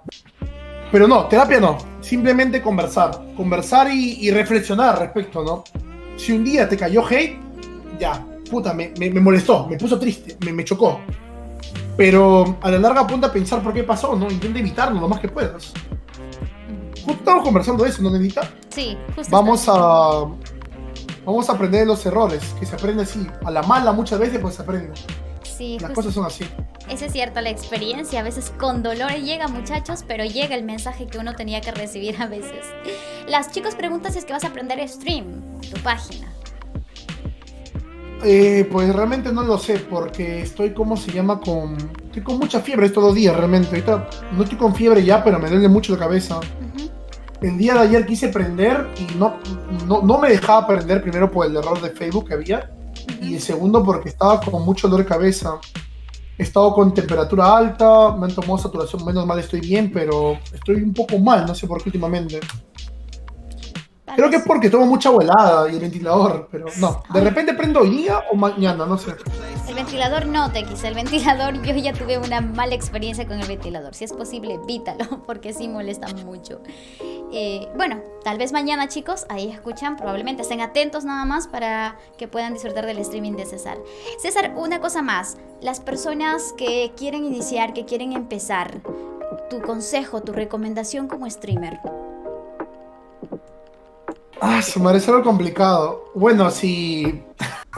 [0.91, 5.63] Pero no, terapia no, simplemente conversar, conversar y, reflexionar al respecto, ¿no?
[6.15, 7.37] Si un día te cayó hate,
[7.99, 11.01] ya, puta, me, me, molestó, me puso triste, me, me, chocó.
[11.97, 14.29] Pero a la larga punta pensar por qué pasó, ¿no?
[14.29, 15.73] Intenta evitarlo lo más que puedas.
[17.05, 18.49] Justo estamos conversando de eso, ¿no, Nenita?
[18.69, 19.35] Sí, justo.
[19.35, 20.25] Vamos a.
[21.25, 23.27] Vamos a aprender de los errores, que se aprende así.
[23.43, 24.93] A la mala muchas veces, pues se aprende.
[25.57, 26.45] Sí, Las cosas son así.
[26.89, 31.07] Eso es cierto, la experiencia a veces con dolor llega muchachos, pero llega el mensaje
[31.07, 32.65] que uno tenía que recibir a veces.
[33.27, 36.27] Las chicos preguntan si es que vas a aprender stream, tu página.
[38.23, 41.77] Eh, pues realmente no lo sé, porque estoy como se llama con.
[42.05, 43.69] Estoy con mucha fiebre estos dos días, realmente.
[43.69, 46.39] Ahorita no estoy con fiebre ya, pero me duele mucho la cabeza.
[47.41, 49.37] El día de ayer quise prender y no,
[49.85, 52.71] no, no, me dejaba prender primero por el error de Facebook que había.
[53.21, 55.59] Y segundo porque estaba con mucho dolor de cabeza.
[56.37, 60.75] He estado con temperatura alta, me han tomado saturación, menos mal estoy bien, pero estoy
[60.75, 62.41] un poco mal, no sé por qué últimamente.
[64.15, 67.03] Creo que es porque tomo mucha volada y el ventilador, pero no.
[67.11, 69.15] De repente prendo hoy día o mañana, no sé.
[69.67, 70.83] El ventilador no, TX.
[70.83, 73.95] El ventilador, yo ya tuve una mala experiencia con el ventilador.
[73.95, 76.61] Si es posible, evítalo, porque sí molesta mucho.
[77.31, 79.97] Eh, bueno, tal vez mañana, chicos, ahí escuchan.
[79.97, 83.77] Probablemente estén atentos nada más para que puedan disfrutar del streaming de César.
[84.19, 85.37] César, una cosa más.
[85.61, 88.81] Las personas que quieren iniciar, que quieren empezar,
[89.49, 91.79] tu consejo, tu recomendación como streamer.
[94.41, 96.11] Ah, su madre es algo complicado.
[96.13, 97.23] Bueno, si.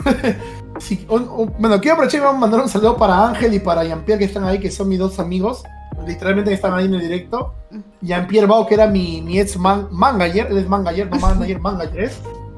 [1.08, 4.58] bueno, quiero aprovechar y mandar un saludo para Ángel y para Jean-Pierre que están ahí,
[4.58, 5.62] que son mis dos amigos.
[6.06, 7.54] Literalmente están ahí en el directo.
[8.00, 12.10] Jean-Pierre Bao, que era mi, mi ex man, mangager, él es mangager, no manager, mangager.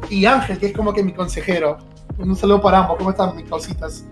[0.09, 1.79] Y Ángel, que es como que mi consejero.
[2.19, 4.05] Un saludo para ambos, ¿cómo están mis causitas?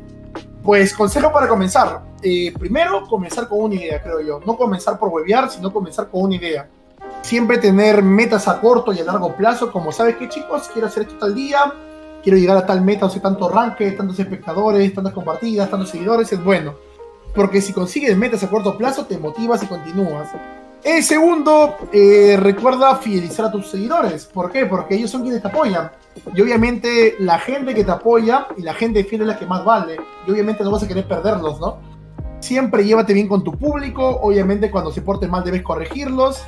[0.63, 2.03] Pues consejo para comenzar.
[2.23, 4.41] Eh, primero, comenzar con una idea, creo yo.
[4.45, 6.69] No comenzar por huevear, sino comenzar con una idea
[7.23, 11.05] siempre tener metas a corto y a largo plazo, como sabes que chicos, quiero hacer
[11.05, 11.59] esto tal día,
[12.23, 16.33] quiero llegar a tal meta, o sea, tanto ranque, tantos espectadores, tantas compartidas, tantos seguidores,
[16.33, 16.75] es bueno.
[17.35, 20.29] Porque si consigues metas a corto plazo, te motivas y continúas.
[20.83, 24.27] El segundo, eh, recuerda fidelizar a tus seguidores.
[24.27, 24.65] ¿Por qué?
[24.67, 25.91] Porque ellos son quienes te apoyan.
[26.35, 29.65] Y obviamente la gente que te apoya y la gente fiel es la que más
[29.65, 29.97] vale.
[30.27, 31.79] Y obviamente no vas a querer perderlos, ¿no?
[32.41, 34.21] Siempre llévate bien con tu público.
[34.23, 36.43] Obviamente cuando se porten mal debes corregirlos.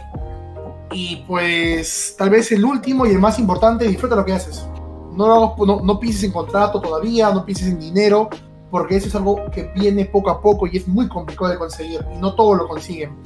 [0.93, 4.67] Y pues tal vez el último y el más importante, disfruta lo que haces.
[5.12, 8.29] No, no, no pienses en contrato todavía, no pienses en dinero,
[8.71, 12.05] porque eso es algo que viene poco a poco y es muy complicado de conseguir
[12.15, 13.17] y no todos lo consiguen.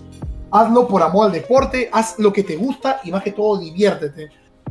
[0.51, 4.29] Hazlo por amor al deporte, haz lo que te gusta y más que todo diviértete.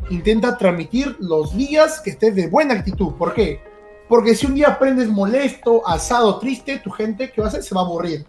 [0.09, 3.13] Intenta transmitir los días que estés de buena actitud.
[3.13, 3.61] ¿Por qué?
[4.07, 7.63] Porque si un día aprendes molesto, asado, triste, tu gente, ¿qué va a hacer?
[7.63, 8.25] Se va a aburrir.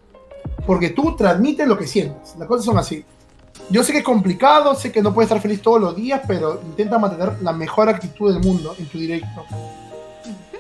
[0.67, 2.35] Porque tú transmites lo que sientes.
[2.39, 3.05] Las cosas son así.
[3.71, 6.61] Yo sé que es complicado, sé que no puedes estar feliz todos los días, pero
[6.65, 9.45] intenta mantener la mejor actitud del mundo en tu directo.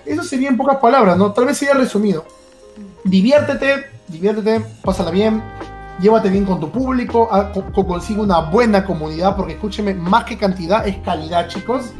[0.04, 1.32] Eso sería en pocas palabras, ¿no?
[1.32, 2.24] Tal vez sería resumido.
[3.04, 5.42] Diviértete, diviértete, pásala bien,
[6.00, 7.28] llévate bien con tu público,
[7.86, 11.92] consigue una buena comunidad, porque escúcheme, más que cantidad es calidad, chicos.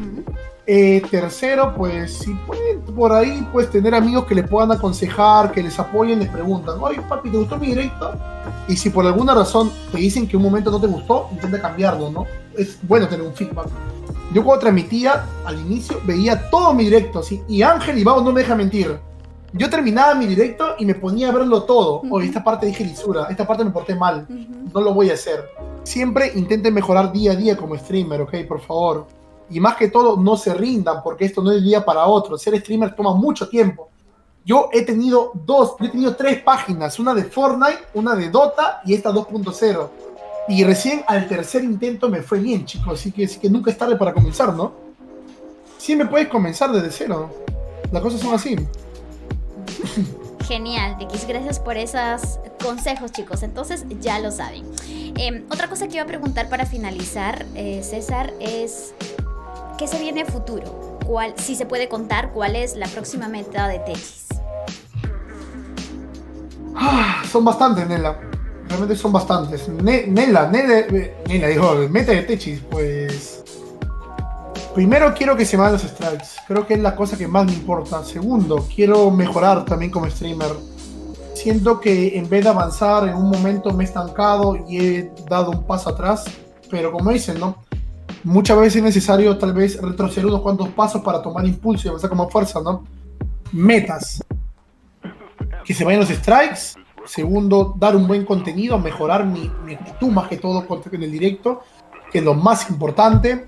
[0.67, 5.63] Eh, tercero, pues si pueden por ahí pues tener amigos que les puedan aconsejar, que
[5.63, 8.13] les apoyen, les preguntan, oye papi, ¿te gustó mi directo?
[8.67, 12.11] Y si por alguna razón te dicen que un momento no te gustó, intenta cambiarlo,
[12.11, 12.27] ¿no?
[12.57, 13.67] Es bueno tener un feedback.
[14.33, 17.43] Yo cuando transmitía al inicio veía todo mi directo, ¿sí?
[17.47, 18.99] y Ángel y no me deja mentir.
[19.53, 22.03] Yo terminaba mi directo y me ponía a verlo todo.
[22.11, 24.27] Oye, esta parte dije lisura, esta parte me porté mal,
[24.73, 25.45] no lo voy a hacer.
[25.83, 28.35] Siempre intenten mejorar día a día como streamer, ¿ok?
[28.49, 29.07] Por favor
[29.51, 32.39] y más que todo no se rindan porque esto no es día para otro.
[32.39, 33.89] Ser streamer toma mucho tiempo.
[34.45, 38.83] Yo he tenido dos, yo he tenido tres páginas, una de Fortnite, una de Dota
[38.85, 39.89] y esta 2.0.
[40.49, 43.79] Y recién al tercer intento me fue bien, chicos, así que, así que nunca es
[43.79, 44.85] tarde para comenzar, ¿no?
[45.95, 47.31] me puedes comenzar desde cero.
[47.93, 48.57] Las cosas son así.
[50.47, 53.43] Genial, Dix, gracias por esos consejos, chicos.
[53.43, 54.65] Entonces ya lo saben.
[55.17, 58.95] Em, otra cosa que iba a preguntar para finalizar, eh, César, es
[59.79, 60.99] ¿Qué se viene a futuro?
[61.05, 64.27] ¿Cuál, si se puede contar, cuál es la próxima meta de Techis?
[66.77, 68.17] Ah, son bastantes, Nela.
[68.69, 69.69] Realmente son bastantes.
[69.69, 70.87] Nela, Nela,
[71.27, 73.43] Nela, dijo, meta de Techis, pues.
[74.75, 76.29] Primero quiero que se me los strikes.
[76.47, 78.05] Creo que es la cosa que más me importa.
[78.05, 80.53] Segundo, quiero mejorar también como streamer.
[81.35, 85.51] Siento que en vez de avanzar en un momento me he estancado y he dado
[85.51, 86.25] un paso atrás.
[86.71, 87.64] Pero como dicen, ¿no?
[88.25, 92.11] Muchas veces es necesario tal vez retroceder unos cuantos pasos para tomar impulso y avanzar
[92.11, 92.85] como fuerza, ¿no?
[93.53, 94.25] Metas.
[95.65, 96.81] Que se vayan los strikes.
[97.07, 101.61] Segundo, dar un buen contenido, mejorar mi, actitud más que todo en el directo,
[102.11, 103.47] que es lo más importante.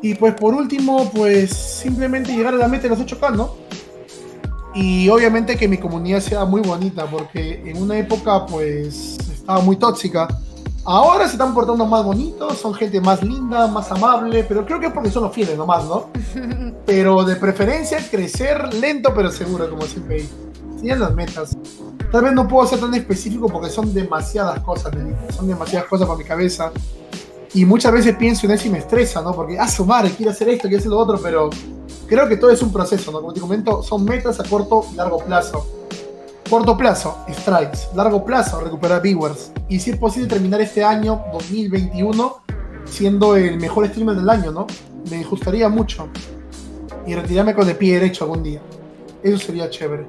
[0.00, 3.54] Y pues por último, pues simplemente llegar a la meta de los 8K, ¿no?
[4.74, 9.76] Y obviamente que mi comunidad sea muy bonita, porque en una época pues estaba muy
[9.76, 10.28] tóxica
[10.86, 14.86] Ahora se están portando más bonitos, son gente más linda, más amable, pero creo que
[14.86, 16.10] es porque son los fieles nomás, ¿no?
[16.86, 20.28] Pero de preferencia crecer lento pero seguro, como siempre digo.
[20.78, 21.56] Tienen las metas.
[22.12, 24.92] Tal vez no puedo ser tan específico porque son demasiadas cosas,
[25.34, 26.70] son demasiadas cosas para mi cabeza.
[27.54, 29.32] Y muchas veces pienso en eso y me estresa, ¿no?
[29.32, 31.48] Porque, ah, su madre, quiero hacer esto, quiero hacer lo otro, pero
[32.06, 33.20] creo que todo es un proceso, ¿no?
[33.20, 35.66] Como te comento, son metas a corto y largo plazo.
[36.48, 37.88] Corto plazo, strikes.
[37.94, 39.50] Largo plazo, recuperar viewers.
[39.68, 42.44] Y si es posible terminar este año 2021
[42.84, 44.66] siendo el mejor streamer del año, ¿no?
[45.10, 46.08] Me gustaría mucho.
[47.06, 48.60] Y retirarme con el pie derecho algún día.
[49.22, 50.06] Eso sería chévere.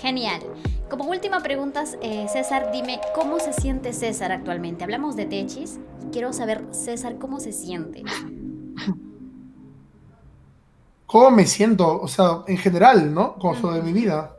[0.00, 0.40] Genial.
[0.88, 4.84] Como última pregunta, eh, César, dime, ¿cómo se siente César actualmente?
[4.84, 5.78] Hablamos de Techis.
[6.12, 8.02] Quiero saber, César, ¿cómo se siente?
[11.06, 13.34] cómo me siento, o sea, en general, ¿no?
[13.34, 14.36] Como sobre mi vida.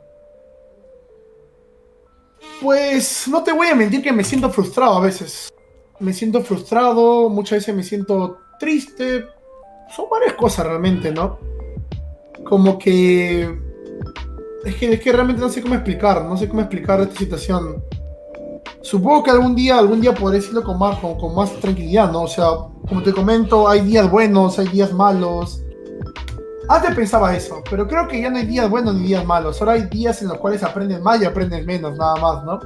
[2.60, 5.52] Pues no te voy a mentir que me siento frustrado a veces.
[6.00, 9.26] Me siento frustrado, muchas veces me siento triste.
[9.94, 11.38] Son varias cosas realmente, ¿no?
[12.44, 13.62] Como que...
[14.64, 17.84] Es que, es que realmente no sé cómo explicar, no sé cómo explicar esta situación.
[18.80, 22.22] Supongo que algún día, algún día podré decirlo con más, con, con más tranquilidad, ¿no?
[22.22, 22.46] O sea,
[22.88, 25.63] como te comento, hay días buenos, hay días malos.
[26.68, 29.60] Antes pensaba eso, pero creo que ya no hay días buenos ni días malos.
[29.60, 32.60] Ahora hay días en los cuales aprendes más y aprendes menos, nada más, ¿no?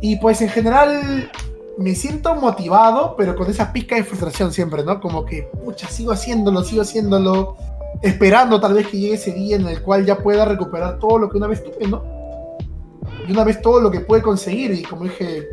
[0.00, 1.30] Y pues en general
[1.78, 5.00] me siento motivado, pero con esa pizca de frustración siempre, ¿no?
[5.00, 7.56] Como que, pucha, sigo haciéndolo, sigo haciéndolo,
[8.02, 11.28] esperando tal vez que llegue ese día en el cual ya pueda recuperar todo lo
[11.28, 12.02] que una vez tuve, ¿no?
[13.28, 15.46] Y una vez todo lo que pude conseguir, y como dije,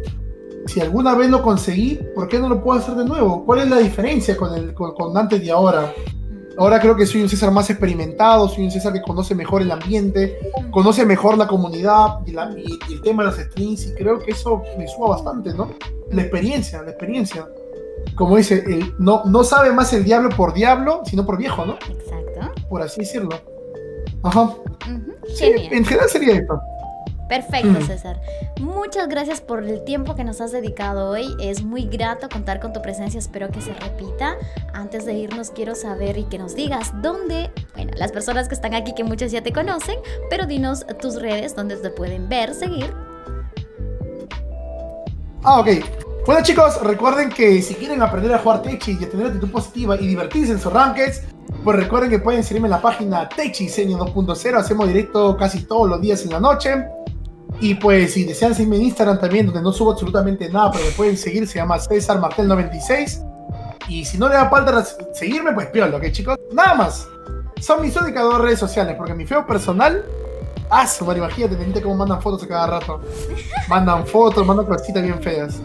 [0.65, 3.45] si alguna vez lo conseguí, ¿por qué no lo puedo hacer de nuevo?
[3.45, 5.93] ¿Cuál es la diferencia con, el, con, con antes y ahora?
[6.57, 9.71] Ahora creo que soy un César más experimentado, soy un César que conoce mejor el
[9.71, 10.37] ambiente,
[10.71, 14.19] conoce mejor la comunidad y, la, y, y el tema de los streams, y creo
[14.19, 15.71] que eso me suba bastante, ¿no?
[16.11, 17.47] La experiencia, la experiencia.
[18.15, 21.73] Como dice, el, no, no sabe más el diablo por diablo, sino por viejo, ¿no?
[21.75, 22.67] Exacto.
[22.69, 23.29] Por así decirlo.
[24.23, 24.41] Ajá.
[24.41, 24.57] Ujú,
[25.27, 25.73] Sí, Genial.
[25.73, 26.59] en general sería esto.
[27.29, 27.85] Perfecto, Mm.
[27.85, 28.19] César.
[28.59, 31.27] Muchas gracias por el tiempo que nos has dedicado hoy.
[31.39, 33.19] Es muy grato contar con tu presencia.
[33.19, 34.35] Espero que se repita.
[34.73, 38.73] Antes de irnos, quiero saber y que nos digas dónde, bueno, las personas que están
[38.73, 39.95] aquí, que muchas ya te conocen,
[40.29, 42.91] pero dinos tus redes donde te pueden ver, seguir.
[45.43, 45.67] Ah, ok.
[46.25, 49.95] Bueno chicos, recuerden que si quieren aprender a jugar Techi y a tener actitud positiva
[49.95, 51.21] y divertirse en sus rankings,
[51.63, 54.57] pues recuerden que pueden seguirme en la página Techi Diseño 2.0.
[54.57, 56.85] Hacemos directo casi todos los días en la noche.
[57.61, 60.91] Y pues si desean seguirme en Instagram también, donde no subo absolutamente nada, pero me
[60.91, 63.25] pueden seguir, se llama César Martel96.
[63.89, 66.37] Y si no le da falta seguirme, pues piolo, ¿ok chicos?
[66.53, 67.07] Nada más.
[67.59, 70.05] Son mis únicas dos redes sociales, porque mi feo personal...
[70.71, 73.01] Ah, su imagínate, gente cómo mandan fotos a cada rato.
[73.67, 75.59] Mandan fotos, mandan cositas bien feas.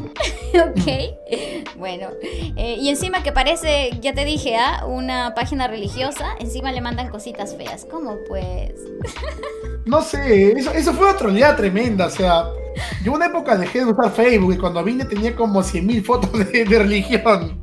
[0.69, 1.77] ok.
[1.77, 2.09] Bueno,
[2.57, 4.85] eh, y encima que parece, ya te dije, ¿ah?
[4.87, 7.87] una página religiosa, encima le mandan cositas feas.
[7.91, 8.73] ¿Cómo pues?
[9.87, 12.07] No sé, eso, eso fue una troleada tremenda.
[12.07, 12.45] O sea,
[13.03, 16.65] yo una época dejé de usar Facebook y cuando vine tenía como 100.000 fotos de,
[16.65, 17.59] de religión.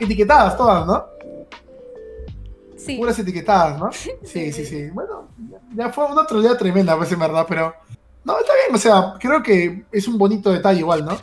[0.00, 1.04] Etiquetadas todas, ¿no?
[2.76, 2.96] Sí.
[2.96, 3.90] Puras etiquetadas, ¿no?
[4.24, 4.90] Sí, sí, sí.
[4.90, 5.28] Bueno,
[5.74, 7.74] ya fue una troleada tremenda, pues en verdad, pero.
[8.24, 11.18] No, está bien, o sea, creo que es un bonito detalle igual, ¿no?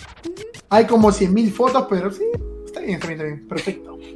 [0.70, 2.24] Hay como 100.000 fotos, pero sí,
[2.66, 3.48] está bien, está bien, está bien.
[3.48, 3.98] Perfecto.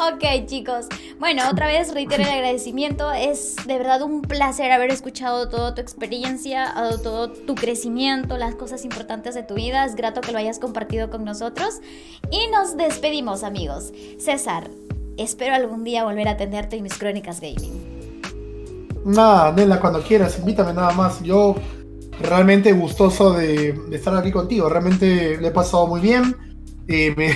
[0.00, 0.86] Ok, chicos.
[1.18, 3.12] Bueno, otra vez reitero el agradecimiento.
[3.12, 6.72] Es de verdad un placer haber escuchado toda tu experiencia,
[7.02, 9.84] todo tu crecimiento, las cosas importantes de tu vida.
[9.84, 11.82] Es grato que lo hayas compartido con nosotros.
[12.30, 13.92] Y nos despedimos, amigos.
[14.18, 14.70] César,
[15.18, 18.00] espero algún día volver a atenderte en mis crónicas gaming.
[19.04, 21.22] Nada, Nela, cuando quieras, invítame nada más.
[21.22, 21.56] Yo
[22.22, 24.68] realmente gustoso de, de estar aquí contigo.
[24.68, 26.36] Realmente le he pasado muy bien.
[26.88, 27.34] Eh, me,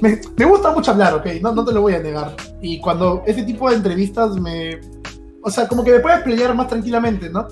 [0.00, 2.34] me, me, gusta mucho hablar, ok, no, no te lo voy a negar.
[2.62, 4.80] Y cuando este tipo de entrevistas me.
[5.42, 7.46] O sea, como que me puedes pelear más tranquilamente, ¿no?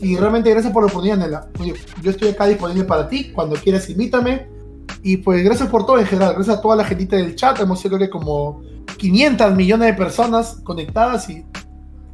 [0.00, 1.48] Y realmente gracias por la oportunidad, Nela.
[1.58, 3.30] Oye, yo estoy acá disponible para ti.
[3.32, 4.46] Cuando quieras, invítame.
[5.02, 6.34] Y pues gracias por todo en general.
[6.34, 7.60] Gracias a toda la gente del chat.
[7.60, 8.62] Hemos sido creo que como
[8.96, 11.28] 500 millones de personas conectadas.
[11.28, 11.44] Y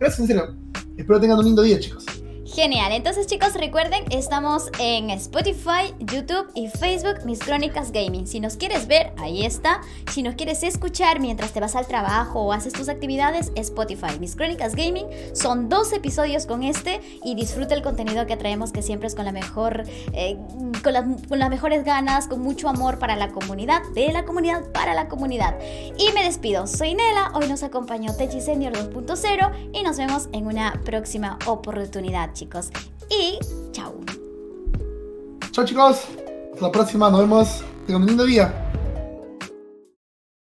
[0.01, 0.57] gracias, en serio.
[0.97, 2.07] Espero tengan un lindo día, chicos.
[2.55, 8.29] Genial, entonces chicos recuerden, estamos en Spotify, YouTube y Facebook, Mis Crónicas Gaming.
[8.29, 9.81] Si nos quieres ver, ahí está.
[10.13, 14.37] Si nos quieres escuchar mientras te vas al trabajo o haces tus actividades, Spotify, Mis
[14.37, 15.09] Crónicas Gaming.
[15.33, 19.25] Son dos episodios con este y disfruta el contenido que traemos que siempre es con
[19.25, 19.83] la mejor,
[20.13, 20.39] eh,
[20.85, 24.71] con, la, con las mejores ganas, con mucho amor para la comunidad, de la comunidad
[24.71, 25.59] para la comunidad.
[25.99, 30.47] Y me despido, soy Nela, hoy nos acompañó Techi Senior 2.0 y nos vemos en
[30.47, 32.71] una próxima oportunidad chicos chicos.
[33.09, 33.39] Y
[33.73, 33.95] chao.
[35.51, 36.05] Chao chicos.
[36.53, 37.11] Hasta la próxima.
[37.11, 37.65] Nos vemos.
[37.87, 38.74] Tengan un lindo día.